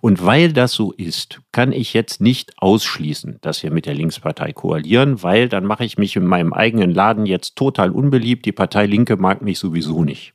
Und 0.00 0.24
weil 0.24 0.52
das 0.52 0.72
so 0.72 0.92
ist, 0.92 1.40
kann 1.52 1.72
ich 1.72 1.94
jetzt 1.94 2.20
nicht 2.20 2.52
ausschließen, 2.58 3.38
dass 3.42 3.62
wir 3.62 3.70
mit 3.70 3.86
der 3.86 3.94
Linkspartei 3.94 4.52
koalieren, 4.52 5.22
weil 5.22 5.48
dann 5.48 5.64
mache 5.64 5.84
ich 5.84 5.98
mich 5.98 6.16
in 6.16 6.26
meinem 6.26 6.52
eigenen 6.52 6.92
Laden 6.92 7.26
jetzt 7.26 7.56
total 7.56 7.90
unbeliebt. 7.90 8.44
Die 8.46 8.52
Partei 8.52 8.86
Linke 8.86 9.16
mag 9.16 9.42
mich 9.42 9.58
sowieso 9.58 10.04
nicht. 10.04 10.34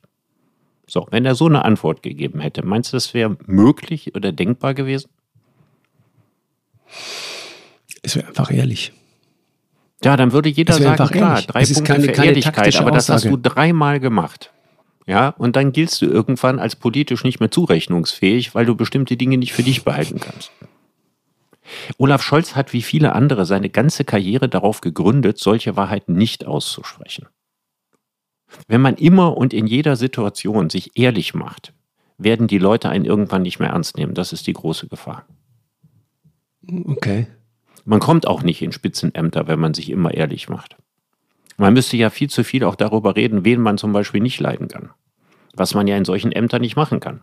So, 0.88 1.06
wenn 1.10 1.24
er 1.26 1.34
so 1.34 1.46
eine 1.46 1.64
Antwort 1.64 2.02
gegeben 2.02 2.40
hätte, 2.40 2.64
meinst 2.64 2.92
du, 2.92 2.96
das 2.96 3.12
wäre 3.14 3.36
möglich 3.46 4.14
oder 4.16 4.32
denkbar 4.32 4.74
gewesen? 4.74 5.10
Es 8.02 8.16
wäre 8.16 8.26
einfach 8.28 8.50
ehrlich. 8.50 8.92
Ja, 10.04 10.16
dann 10.16 10.32
würde 10.32 10.48
jeder 10.48 10.74
sagen, 10.74 11.08
klar, 11.08 11.30
ehrlich. 11.32 11.46
drei 11.46 11.60
Es 11.62 11.70
ist 11.70 11.76
Punkte 11.78 11.92
keine- 11.92 12.04
für 12.06 12.12
keine 12.12 12.26
Ehrlichkeit, 12.28 12.76
aber 12.76 12.90
das 12.92 13.08
hast 13.08 13.26
Aussage. 13.26 13.36
du 13.36 13.48
dreimal 13.50 14.00
gemacht. 14.00 14.52
Ja, 15.06 15.30
und 15.30 15.56
dann 15.56 15.72
giltst 15.72 16.00
du 16.02 16.06
irgendwann 16.06 16.58
als 16.58 16.76
politisch 16.76 17.24
nicht 17.24 17.40
mehr 17.40 17.50
zurechnungsfähig, 17.50 18.54
weil 18.54 18.66
du 18.66 18.74
bestimmte 18.76 19.16
Dinge 19.16 19.38
nicht 19.38 19.52
für 19.52 19.62
dich 19.62 19.82
behalten 19.84 20.20
kannst. 20.20 20.52
Olaf 21.98 22.22
Scholz 22.22 22.54
hat 22.54 22.72
wie 22.72 22.82
viele 22.82 23.14
andere 23.14 23.44
seine 23.44 23.68
ganze 23.70 24.04
Karriere 24.04 24.48
darauf 24.48 24.80
gegründet, 24.80 25.38
solche 25.38 25.76
Wahrheiten 25.76 26.14
nicht 26.14 26.46
auszusprechen. 26.46 27.26
Wenn 28.66 28.80
man 28.80 28.96
immer 28.96 29.36
und 29.36 29.52
in 29.52 29.66
jeder 29.66 29.96
Situation 29.96 30.70
sich 30.70 30.92
ehrlich 30.94 31.34
macht, 31.34 31.72
werden 32.18 32.46
die 32.46 32.58
Leute 32.58 32.88
einen 32.88 33.04
irgendwann 33.04 33.42
nicht 33.42 33.58
mehr 33.58 33.70
ernst 33.70 33.96
nehmen. 33.96 34.14
Das 34.14 34.32
ist 34.32 34.46
die 34.46 34.52
große 34.52 34.88
Gefahr. 34.88 35.26
Okay. 36.84 37.28
Man 37.84 38.00
kommt 38.00 38.26
auch 38.26 38.42
nicht 38.42 38.60
in 38.60 38.72
Spitzenämter, 38.72 39.46
wenn 39.46 39.60
man 39.60 39.72
sich 39.74 39.90
immer 39.90 40.12
ehrlich 40.12 40.48
macht. 40.48 40.76
Man 41.56 41.72
müsste 41.72 41.96
ja 41.96 42.10
viel 42.10 42.28
zu 42.28 42.44
viel 42.44 42.64
auch 42.64 42.76
darüber 42.76 43.16
reden, 43.16 43.44
wen 43.44 43.60
man 43.60 43.78
zum 43.78 43.92
Beispiel 43.92 44.20
nicht 44.20 44.40
leiden 44.40 44.68
kann. 44.68 44.90
Was 45.54 45.74
man 45.74 45.86
ja 45.86 45.96
in 45.96 46.04
solchen 46.04 46.32
Ämtern 46.32 46.60
nicht 46.60 46.76
machen 46.76 47.00
kann. 47.00 47.22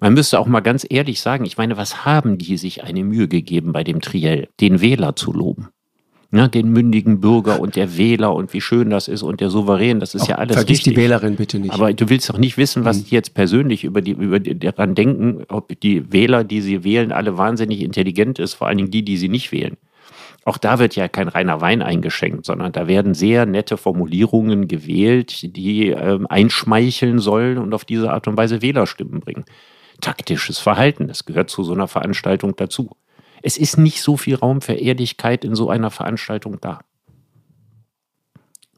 Man 0.00 0.14
müsste 0.14 0.38
auch 0.38 0.46
mal 0.46 0.60
ganz 0.60 0.86
ehrlich 0.88 1.20
sagen, 1.20 1.44
ich 1.44 1.56
meine, 1.56 1.76
was 1.76 2.04
haben 2.04 2.38
die 2.38 2.56
sich 2.56 2.84
eine 2.84 3.04
Mühe 3.04 3.28
gegeben 3.28 3.72
bei 3.72 3.84
dem 3.84 4.00
Triell, 4.00 4.48
den 4.60 4.80
Wähler 4.80 5.16
zu 5.16 5.32
loben? 5.32 5.68
Ne, 6.34 6.48
den 6.48 6.70
mündigen 6.70 7.20
Bürger 7.20 7.60
und 7.60 7.76
der 7.76 7.96
Wähler 7.96 8.34
und 8.34 8.52
wie 8.52 8.60
schön 8.60 8.90
das 8.90 9.06
ist 9.06 9.22
und 9.22 9.40
der 9.40 9.50
Souverän, 9.50 10.00
das 10.00 10.16
ist 10.16 10.26
ja 10.26 10.34
alles 10.34 10.56
Vergiss 10.56 10.78
richtig. 10.78 10.94
die 10.94 11.00
Wählerin 11.00 11.36
bitte 11.36 11.60
nicht. 11.60 11.72
Aber 11.72 11.92
du 11.92 12.10
willst 12.10 12.28
doch 12.28 12.38
nicht 12.38 12.58
wissen, 12.58 12.84
was 12.84 13.04
die 13.04 13.14
jetzt 13.14 13.34
persönlich 13.34 13.84
über 13.84 14.02
die, 14.02 14.10
über 14.10 14.40
die, 14.40 14.58
daran 14.58 14.96
denken, 14.96 15.44
ob 15.48 15.78
die 15.78 16.12
Wähler, 16.12 16.42
die 16.42 16.60
sie 16.60 16.82
wählen, 16.82 17.12
alle 17.12 17.38
wahnsinnig 17.38 17.82
intelligent 17.82 18.40
ist, 18.40 18.54
vor 18.54 18.66
allen 18.66 18.78
Dingen 18.78 18.90
die, 18.90 19.04
die 19.04 19.16
sie 19.16 19.28
nicht 19.28 19.52
wählen. 19.52 19.76
Auch 20.44 20.58
da 20.58 20.80
wird 20.80 20.96
ja 20.96 21.06
kein 21.06 21.28
reiner 21.28 21.60
Wein 21.60 21.82
eingeschenkt, 21.82 22.46
sondern 22.46 22.72
da 22.72 22.88
werden 22.88 23.14
sehr 23.14 23.46
nette 23.46 23.76
Formulierungen 23.76 24.66
gewählt, 24.66 25.54
die 25.56 25.90
ähm, 25.90 26.26
einschmeicheln 26.28 27.20
sollen 27.20 27.58
und 27.58 27.72
auf 27.74 27.84
diese 27.84 28.12
Art 28.12 28.26
und 28.26 28.36
Weise 28.36 28.60
Wählerstimmen 28.60 29.20
bringen. 29.20 29.44
Taktisches 30.00 30.58
Verhalten, 30.58 31.06
das 31.06 31.26
gehört 31.26 31.48
zu 31.48 31.62
so 31.62 31.74
einer 31.74 31.86
Veranstaltung 31.86 32.56
dazu. 32.56 32.90
Es 33.46 33.58
ist 33.58 33.76
nicht 33.76 34.00
so 34.00 34.16
viel 34.16 34.36
Raum 34.36 34.62
für 34.62 34.72
Ehrlichkeit 34.72 35.44
in 35.44 35.54
so 35.54 35.68
einer 35.68 35.90
Veranstaltung 35.90 36.58
da. 36.62 36.80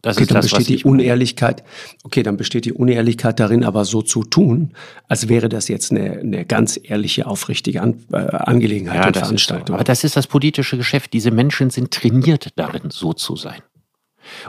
Das 0.02 0.16
Okay, 0.16 0.22
ist 0.24 0.30
dann 0.32 0.36
das, 0.36 0.46
besteht 0.46 0.58
was 0.58 0.66
die 0.66 0.74
meine. 0.88 1.02
Unehrlichkeit. 1.02 1.62
Okay, 2.02 2.24
dann 2.24 2.36
besteht 2.36 2.64
die 2.64 2.72
Unehrlichkeit 2.72 3.38
darin, 3.38 3.62
aber 3.62 3.84
so 3.84 4.02
zu 4.02 4.24
tun, 4.24 4.72
als 5.06 5.28
wäre 5.28 5.48
das 5.48 5.68
jetzt 5.68 5.92
eine, 5.92 6.18
eine 6.18 6.44
ganz 6.44 6.80
ehrliche, 6.82 7.28
aufrichtige 7.28 7.80
An 7.80 8.04
äh, 8.12 8.16
Angelegenheit 8.16 9.06
und 9.06 9.16
das 9.16 9.22
ist 9.22 9.22
so. 9.22 9.26
Veranstaltung. 9.26 9.74
Aber 9.76 9.84
das 9.84 10.02
ist 10.02 10.16
das 10.16 10.26
politische 10.26 10.76
Geschäft. 10.76 11.12
Diese 11.12 11.30
Menschen 11.30 11.70
sind 11.70 11.92
trainiert 11.92 12.48
darin, 12.56 12.90
so 12.90 13.12
zu 13.12 13.36
sein. 13.36 13.62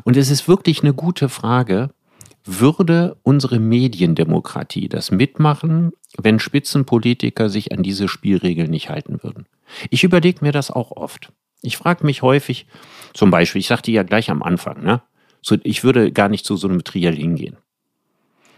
Und 0.03 0.17
es 0.17 0.31
ist 0.31 0.47
wirklich 0.47 0.81
eine 0.81 0.95
gute 0.95 1.29
Frage, 1.29 1.91
würde 2.47 3.17
unsere 3.23 3.59
Mediendemokratie 3.59 4.89
das 4.89 5.11
mitmachen, 5.11 5.91
wenn 6.17 6.39
Spitzenpolitiker 6.39 7.49
sich 7.49 7.71
an 7.71 7.83
diese 7.83 8.07
Spielregeln 8.07 8.71
nicht 8.71 8.89
halten 8.89 9.21
würden? 9.21 9.45
Ich 9.89 10.03
überlege 10.03 10.39
mir 10.43 10.51
das 10.51 10.71
auch 10.71 10.91
oft. 10.91 11.31
Ich 11.61 11.77
frage 11.77 12.05
mich 12.05 12.21
häufig, 12.21 12.67
zum 13.13 13.31
Beispiel, 13.31 13.59
ich 13.59 13.67
sagte 13.67 13.91
ja 13.91 14.03
gleich 14.03 14.29
am 14.29 14.43
Anfang, 14.43 14.83
ne? 14.83 15.01
ich 15.63 15.83
würde 15.83 16.11
gar 16.11 16.29
nicht 16.29 16.45
zu 16.45 16.55
so 16.55 16.67
einem 16.67 16.83
Triell 16.83 17.15
hingehen. 17.15 17.57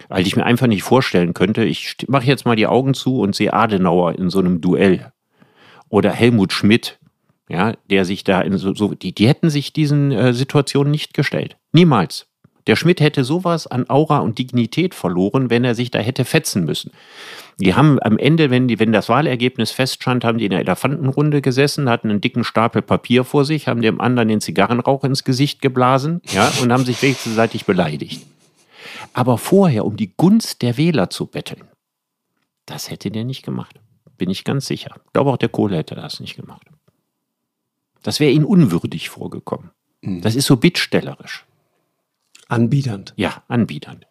Weil 0.08 0.26
ich 0.26 0.36
mir 0.36 0.46
einfach 0.46 0.68
nicht 0.68 0.84
vorstellen 0.84 1.34
könnte, 1.34 1.64
ich 1.64 1.98
mache 2.08 2.26
jetzt 2.26 2.46
mal 2.46 2.56
die 2.56 2.68
Augen 2.68 2.94
zu 2.94 3.20
und 3.20 3.36
sehe 3.36 3.54
Adenauer 3.54 4.18
in 4.18 4.30
so 4.30 4.40
einem 4.40 4.60
Duell 4.60 5.12
oder 5.88 6.12
Helmut 6.12 6.52
Schmidt, 6.52 7.00
ja, 7.48 7.74
der 7.90 8.06
sich 8.06 8.24
da 8.24 8.42
in 8.42 8.58
so, 8.58 8.74
so 8.74 8.94
die, 8.94 9.14
die 9.14 9.28
hätten 9.28 9.50
sich 9.50 9.74
diesen 9.74 10.12
äh, 10.12 10.34
Situationen 10.34 10.92
nicht 10.92 11.14
gestellt. 11.14 11.58
Niemals. 11.74 12.29
Der 12.70 12.76
Schmidt 12.76 13.02
hätte 13.02 13.24
sowas 13.24 13.66
an 13.66 13.90
Aura 13.90 14.20
und 14.20 14.38
Dignität 14.38 14.94
verloren, 14.94 15.50
wenn 15.50 15.64
er 15.64 15.74
sich 15.74 15.90
da 15.90 15.98
hätte 15.98 16.24
fetzen 16.24 16.66
müssen. 16.66 16.92
Die 17.58 17.74
haben 17.74 17.98
am 18.00 18.20
Ende, 18.20 18.52
wenn, 18.52 18.68
die, 18.68 18.78
wenn 18.78 18.92
das 18.92 19.10
Wahlergebnis 19.10 19.72
feststand, 19.72 20.24
haben 20.24 20.38
die 20.38 20.46
in 20.46 20.52
der 20.52 20.60
Elefantenrunde 20.60 21.42
gesessen, 21.42 21.90
hatten 21.90 22.12
einen 22.12 22.22
dicken 22.22 22.44
Stapel 22.44 22.84
Papier 22.84 23.24
vor 23.24 23.44
sich, 23.44 23.68
haben 23.68 23.82
dem 23.82 24.00
anderen 24.00 24.28
den 24.28 24.40
Zigarrenrauch 24.40 25.04
ins 25.04 25.24
Gesicht 25.24 25.64
geblasen 25.64 26.22
ja, 26.30 26.54
und 26.62 26.72
haben 26.72 26.86
sich 26.86 27.02
wechselseitig 27.02 27.66
beleidigt. 27.66 28.24
Aber 29.14 29.40
vorher, 29.40 29.84
um 29.84 29.98
die 29.98 30.14
Gunst 30.16 30.62
der 30.62 30.78
Wähler 30.78 31.10
zu 31.10 31.26
betteln, 31.26 31.64
das 32.68 32.92
hätte 32.92 33.10
der 33.10 33.24
nicht 33.24 33.42
gemacht. 33.42 33.80
Bin 34.20 34.30
ich 34.30 34.44
ganz 34.44 34.68
sicher. 34.68 34.92
Ich 35.08 35.14
glaube 35.14 35.32
auch 35.32 35.38
der 35.38 35.50
Kohle 35.50 35.78
hätte 35.78 35.96
das 35.96 36.20
nicht 36.20 36.36
gemacht. 36.36 36.68
Das 38.04 38.20
wäre 38.20 38.32
ihnen 38.32 38.46
unwürdig 38.46 39.10
vorgekommen. 39.10 39.72
Das 40.04 40.36
ist 40.36 40.46
so 40.46 40.56
bittstellerisch. 40.56 41.48
Anbiedernd. 42.50 43.14
Ja, 43.16 43.44
anbiedernd. 43.48 44.06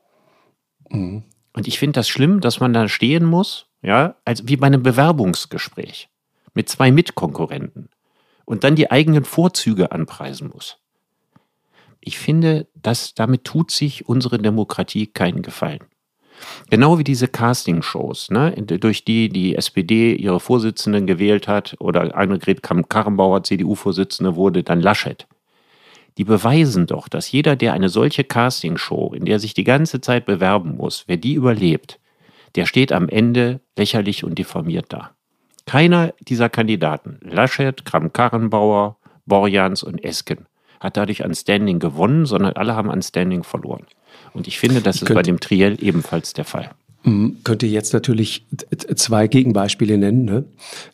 Und 0.90 1.24
ich 1.66 1.78
finde 1.78 1.98
das 1.98 2.08
schlimm, 2.08 2.40
dass 2.40 2.60
man 2.60 2.72
da 2.72 2.88
stehen 2.88 3.26
muss, 3.26 3.66
ja, 3.82 4.16
als 4.24 4.48
wie 4.48 4.56
bei 4.56 4.66
einem 4.68 4.82
Bewerbungsgespräch 4.82 6.08
mit 6.54 6.68
zwei 6.68 6.90
Mitkonkurrenten 6.90 7.90
und 8.44 8.64
dann 8.64 8.74
die 8.74 8.90
eigenen 8.90 9.24
Vorzüge 9.24 9.92
anpreisen 9.92 10.48
muss. 10.48 10.78
Ich 12.00 12.18
finde, 12.18 12.68
dass 12.74 13.14
damit 13.14 13.44
tut 13.44 13.70
sich 13.70 14.08
unsere 14.08 14.38
Demokratie 14.38 15.06
keinen 15.06 15.42
Gefallen. 15.42 15.84
Genau 16.70 16.98
wie 16.98 17.04
diese 17.04 17.26
Castingshows, 17.26 18.30
ne, 18.30 18.52
durch 18.52 19.04
die 19.04 19.28
die 19.28 19.56
SPD 19.56 20.14
ihre 20.14 20.38
Vorsitzenden 20.38 21.06
gewählt 21.06 21.48
hat 21.48 21.76
oder 21.80 22.14
Annegret 22.16 22.62
Kramp-Karrenbauer 22.62 23.42
CDU-Vorsitzende 23.42 24.36
wurde, 24.36 24.62
dann 24.62 24.80
Laschet. 24.80 25.26
Die 26.18 26.24
beweisen 26.24 26.86
doch, 26.86 27.08
dass 27.08 27.30
jeder, 27.30 27.54
der 27.56 27.72
eine 27.72 27.88
solche 27.88 28.24
Castingshow, 28.24 29.14
in 29.14 29.24
der 29.24 29.38
sich 29.38 29.54
die 29.54 29.64
ganze 29.64 30.00
Zeit 30.00 30.26
bewerben 30.26 30.76
muss, 30.76 31.04
wer 31.06 31.16
die 31.16 31.34
überlebt, 31.34 32.00
der 32.56 32.66
steht 32.66 32.92
am 32.92 33.08
Ende 33.08 33.60
lächerlich 33.76 34.24
und 34.24 34.36
diffamiert 34.36 34.86
da. 34.88 35.12
Keiner 35.64 36.12
dieser 36.20 36.48
Kandidaten, 36.48 37.20
Laschet, 37.22 37.84
Kramp-Karrenbauer, 37.84 38.96
Borjans 39.26 39.82
und 39.82 40.02
Esken, 40.02 40.46
hat 40.80 40.96
dadurch 40.96 41.24
an 41.24 41.34
Standing 41.34 41.78
gewonnen, 41.78 42.26
sondern 42.26 42.54
alle 42.54 42.74
haben 42.74 42.90
an 42.90 43.02
Standing 43.02 43.44
verloren. 43.44 43.86
Und 44.32 44.48
ich 44.48 44.58
finde, 44.58 44.80
das 44.80 44.96
ist 44.96 45.00
könnte- 45.02 45.14
bei 45.14 45.22
dem 45.22 45.38
Triell 45.40 45.76
ebenfalls 45.80 46.32
der 46.32 46.44
Fall. 46.44 46.70
Mhm. 47.04 47.36
Könnte 47.44 47.66
jetzt 47.66 47.92
natürlich 47.92 48.44
zwei 48.96 49.28
Gegenbeispiele 49.28 49.98
nennen. 49.98 50.24
Ne? 50.24 50.44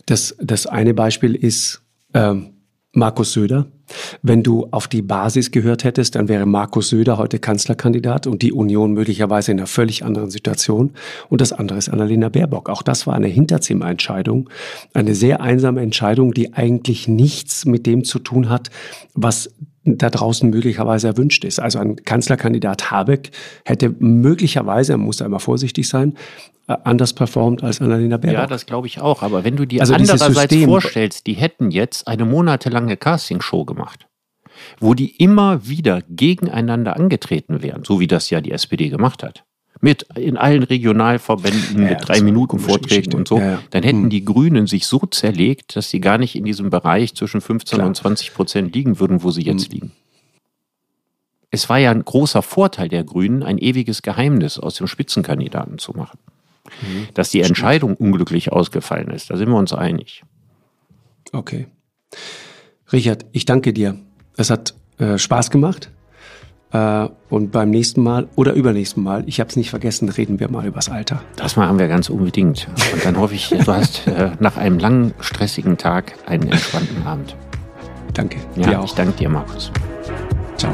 Das, 0.06 0.36
das 0.38 0.66
eine 0.66 0.92
Beispiel 0.92 1.34
ist 1.34 1.82
ähm, 2.12 2.53
Markus 2.94 3.32
Söder. 3.32 3.66
Wenn 4.22 4.42
du 4.42 4.68
auf 4.70 4.88
die 4.88 5.02
Basis 5.02 5.50
gehört 5.50 5.84
hättest, 5.84 6.14
dann 6.14 6.28
wäre 6.28 6.46
Markus 6.46 6.88
Söder 6.88 7.18
heute 7.18 7.38
Kanzlerkandidat 7.38 8.26
und 8.26 8.40
die 8.40 8.52
Union 8.52 8.92
möglicherweise 8.92 9.52
in 9.52 9.58
einer 9.58 9.66
völlig 9.66 10.04
anderen 10.04 10.30
Situation. 10.30 10.92
Und 11.28 11.40
das 11.40 11.52
andere 11.52 11.78
ist 11.78 11.88
Annalena 11.88 12.28
Baerbock. 12.28 12.70
Auch 12.70 12.82
das 12.82 13.06
war 13.06 13.14
eine 13.14 13.26
Hinterzimmerentscheidung, 13.26 14.48
eine 14.94 15.14
sehr 15.14 15.40
einsame 15.40 15.82
Entscheidung, 15.82 16.32
die 16.32 16.54
eigentlich 16.54 17.08
nichts 17.08 17.66
mit 17.66 17.86
dem 17.86 18.04
zu 18.04 18.18
tun 18.20 18.48
hat, 18.48 18.70
was 19.14 19.50
da 19.84 20.10
draußen 20.10 20.48
möglicherweise 20.50 21.08
erwünscht 21.08 21.44
ist. 21.44 21.60
Also 21.60 21.78
ein 21.78 21.96
Kanzlerkandidat 21.96 22.90
Habeck 22.90 23.30
hätte 23.64 23.94
möglicherweise, 23.98 24.96
man 24.96 25.06
muss 25.06 25.18
da 25.18 25.26
immer 25.26 25.40
vorsichtig 25.40 25.88
sein, 25.88 26.14
äh, 26.66 26.76
anders 26.84 27.12
performt 27.12 27.62
als 27.62 27.80
Annalena 27.80 28.16
Baerbock. 28.16 28.40
Ja, 28.40 28.46
das 28.46 28.66
glaube 28.66 28.86
ich 28.86 29.00
auch. 29.00 29.22
Aber 29.22 29.44
wenn 29.44 29.56
du 29.56 29.66
dir 29.66 29.80
Also 29.80 29.94
andererseits 29.94 30.54
vorstellst, 30.64 31.26
die 31.26 31.34
hätten 31.34 31.70
jetzt 31.70 32.08
eine 32.08 32.24
monatelange 32.24 32.96
Castingshow 32.96 33.64
gemacht, 33.64 34.06
wo 34.80 34.94
die 34.94 35.16
immer 35.16 35.66
wieder 35.66 36.02
gegeneinander 36.08 36.96
angetreten 36.96 37.62
wären, 37.62 37.84
so 37.84 38.00
wie 38.00 38.06
das 38.06 38.30
ja 38.30 38.40
die 38.40 38.52
SPD 38.52 38.88
gemacht 38.88 39.22
hat. 39.22 39.43
Mit 39.84 40.06
in 40.16 40.38
allen 40.38 40.62
Regionalverbänden 40.62 41.82
Ja, 41.82 41.90
mit 41.90 42.08
drei 42.08 42.22
Minuten 42.22 42.58
Vorträgen 42.58 42.88
Geschichte. 42.88 43.16
und 43.18 43.28
so, 43.28 43.38
Ja, 43.38 43.44
ja. 43.52 43.62
dann 43.68 43.82
hätten 43.82 44.04
Hm. 44.04 44.10
die 44.10 44.24
Grünen 44.24 44.66
sich 44.66 44.86
so 44.86 44.98
zerlegt, 45.00 45.76
dass 45.76 45.90
sie 45.90 46.00
gar 46.00 46.16
nicht 46.16 46.34
in 46.36 46.44
diesem 46.44 46.70
Bereich 46.70 47.14
zwischen 47.14 47.42
15 47.42 47.76
Klar. 47.76 47.86
und 47.88 47.94
20 47.94 48.32
Prozent 48.32 48.74
liegen 48.74 48.98
würden, 48.98 49.22
wo 49.22 49.30
sie 49.30 49.42
jetzt 49.42 49.66
Hm. 49.66 49.72
liegen. 49.72 49.92
Es 51.50 51.68
war 51.68 51.78
ja 51.78 51.90
ein 51.90 52.02
großer 52.04 52.40
Vorteil 52.40 52.88
der 52.88 53.04
Grünen, 53.04 53.42
ein 53.42 53.58
ewiges 53.58 54.00
Geheimnis 54.00 54.58
aus 54.58 54.76
dem 54.76 54.86
Spitzenkandidaten 54.86 55.78
zu 55.78 55.92
machen. 55.92 56.18
Mhm. 56.80 57.08
Dass 57.12 57.28
die 57.30 57.42
Entscheidung 57.42 57.94
unglücklich 57.94 58.50
ausgefallen 58.52 59.10
ist, 59.10 59.28
da 59.30 59.36
sind 59.36 59.50
wir 59.50 59.56
uns 59.58 59.74
einig. 59.74 60.24
Okay. 61.32 61.66
Richard, 62.90 63.26
ich 63.32 63.44
danke 63.44 63.72
dir. 63.74 63.98
Es 64.36 64.48
hat 64.50 64.74
äh, 64.98 65.18
Spaß 65.18 65.50
gemacht. 65.50 65.90
Äh, 66.74 67.08
und 67.30 67.52
beim 67.52 67.70
nächsten 67.70 68.02
Mal 68.02 68.26
oder 68.34 68.52
übernächsten 68.52 69.02
Mal, 69.02 69.22
ich 69.26 69.38
habe 69.38 69.48
es 69.48 69.56
nicht 69.56 69.70
vergessen, 69.70 70.08
reden 70.08 70.40
wir 70.40 70.50
mal 70.50 70.66
übers 70.66 70.90
Alter. 70.90 71.22
Das 71.36 71.56
machen 71.56 71.78
wir 71.78 71.86
ganz 71.86 72.10
unbedingt. 72.10 72.66
Und 72.92 73.04
dann 73.04 73.16
hoffe 73.16 73.34
ich, 73.34 73.48
du 73.48 73.66
hast 73.66 74.06
äh, 74.08 74.32
nach 74.40 74.56
einem 74.56 74.80
langen, 74.80 75.14
stressigen 75.20 75.78
Tag 75.78 76.14
einen 76.26 76.50
entspannten 76.50 77.06
Abend. 77.06 77.36
Danke. 78.12 78.38
Ja, 78.56 78.66
dir 78.66 78.80
auch. 78.80 78.84
ich 78.84 78.92
danke 78.92 79.12
dir, 79.12 79.28
Markus. 79.28 79.70
Ciao. 80.56 80.72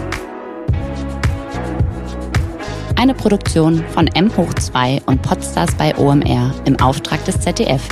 Eine 2.97 3.15
Produktion 3.15 3.85
von 3.91 4.07
M 4.09 4.35
hoch 4.37 4.53
2 4.55 5.03
und 5.05 5.21
Podstars 5.21 5.75
bei 5.75 5.97
OMR 5.97 6.55
im 6.65 6.79
Auftrag 6.81 7.23
des 7.27 7.41
ZDF. 7.41 7.87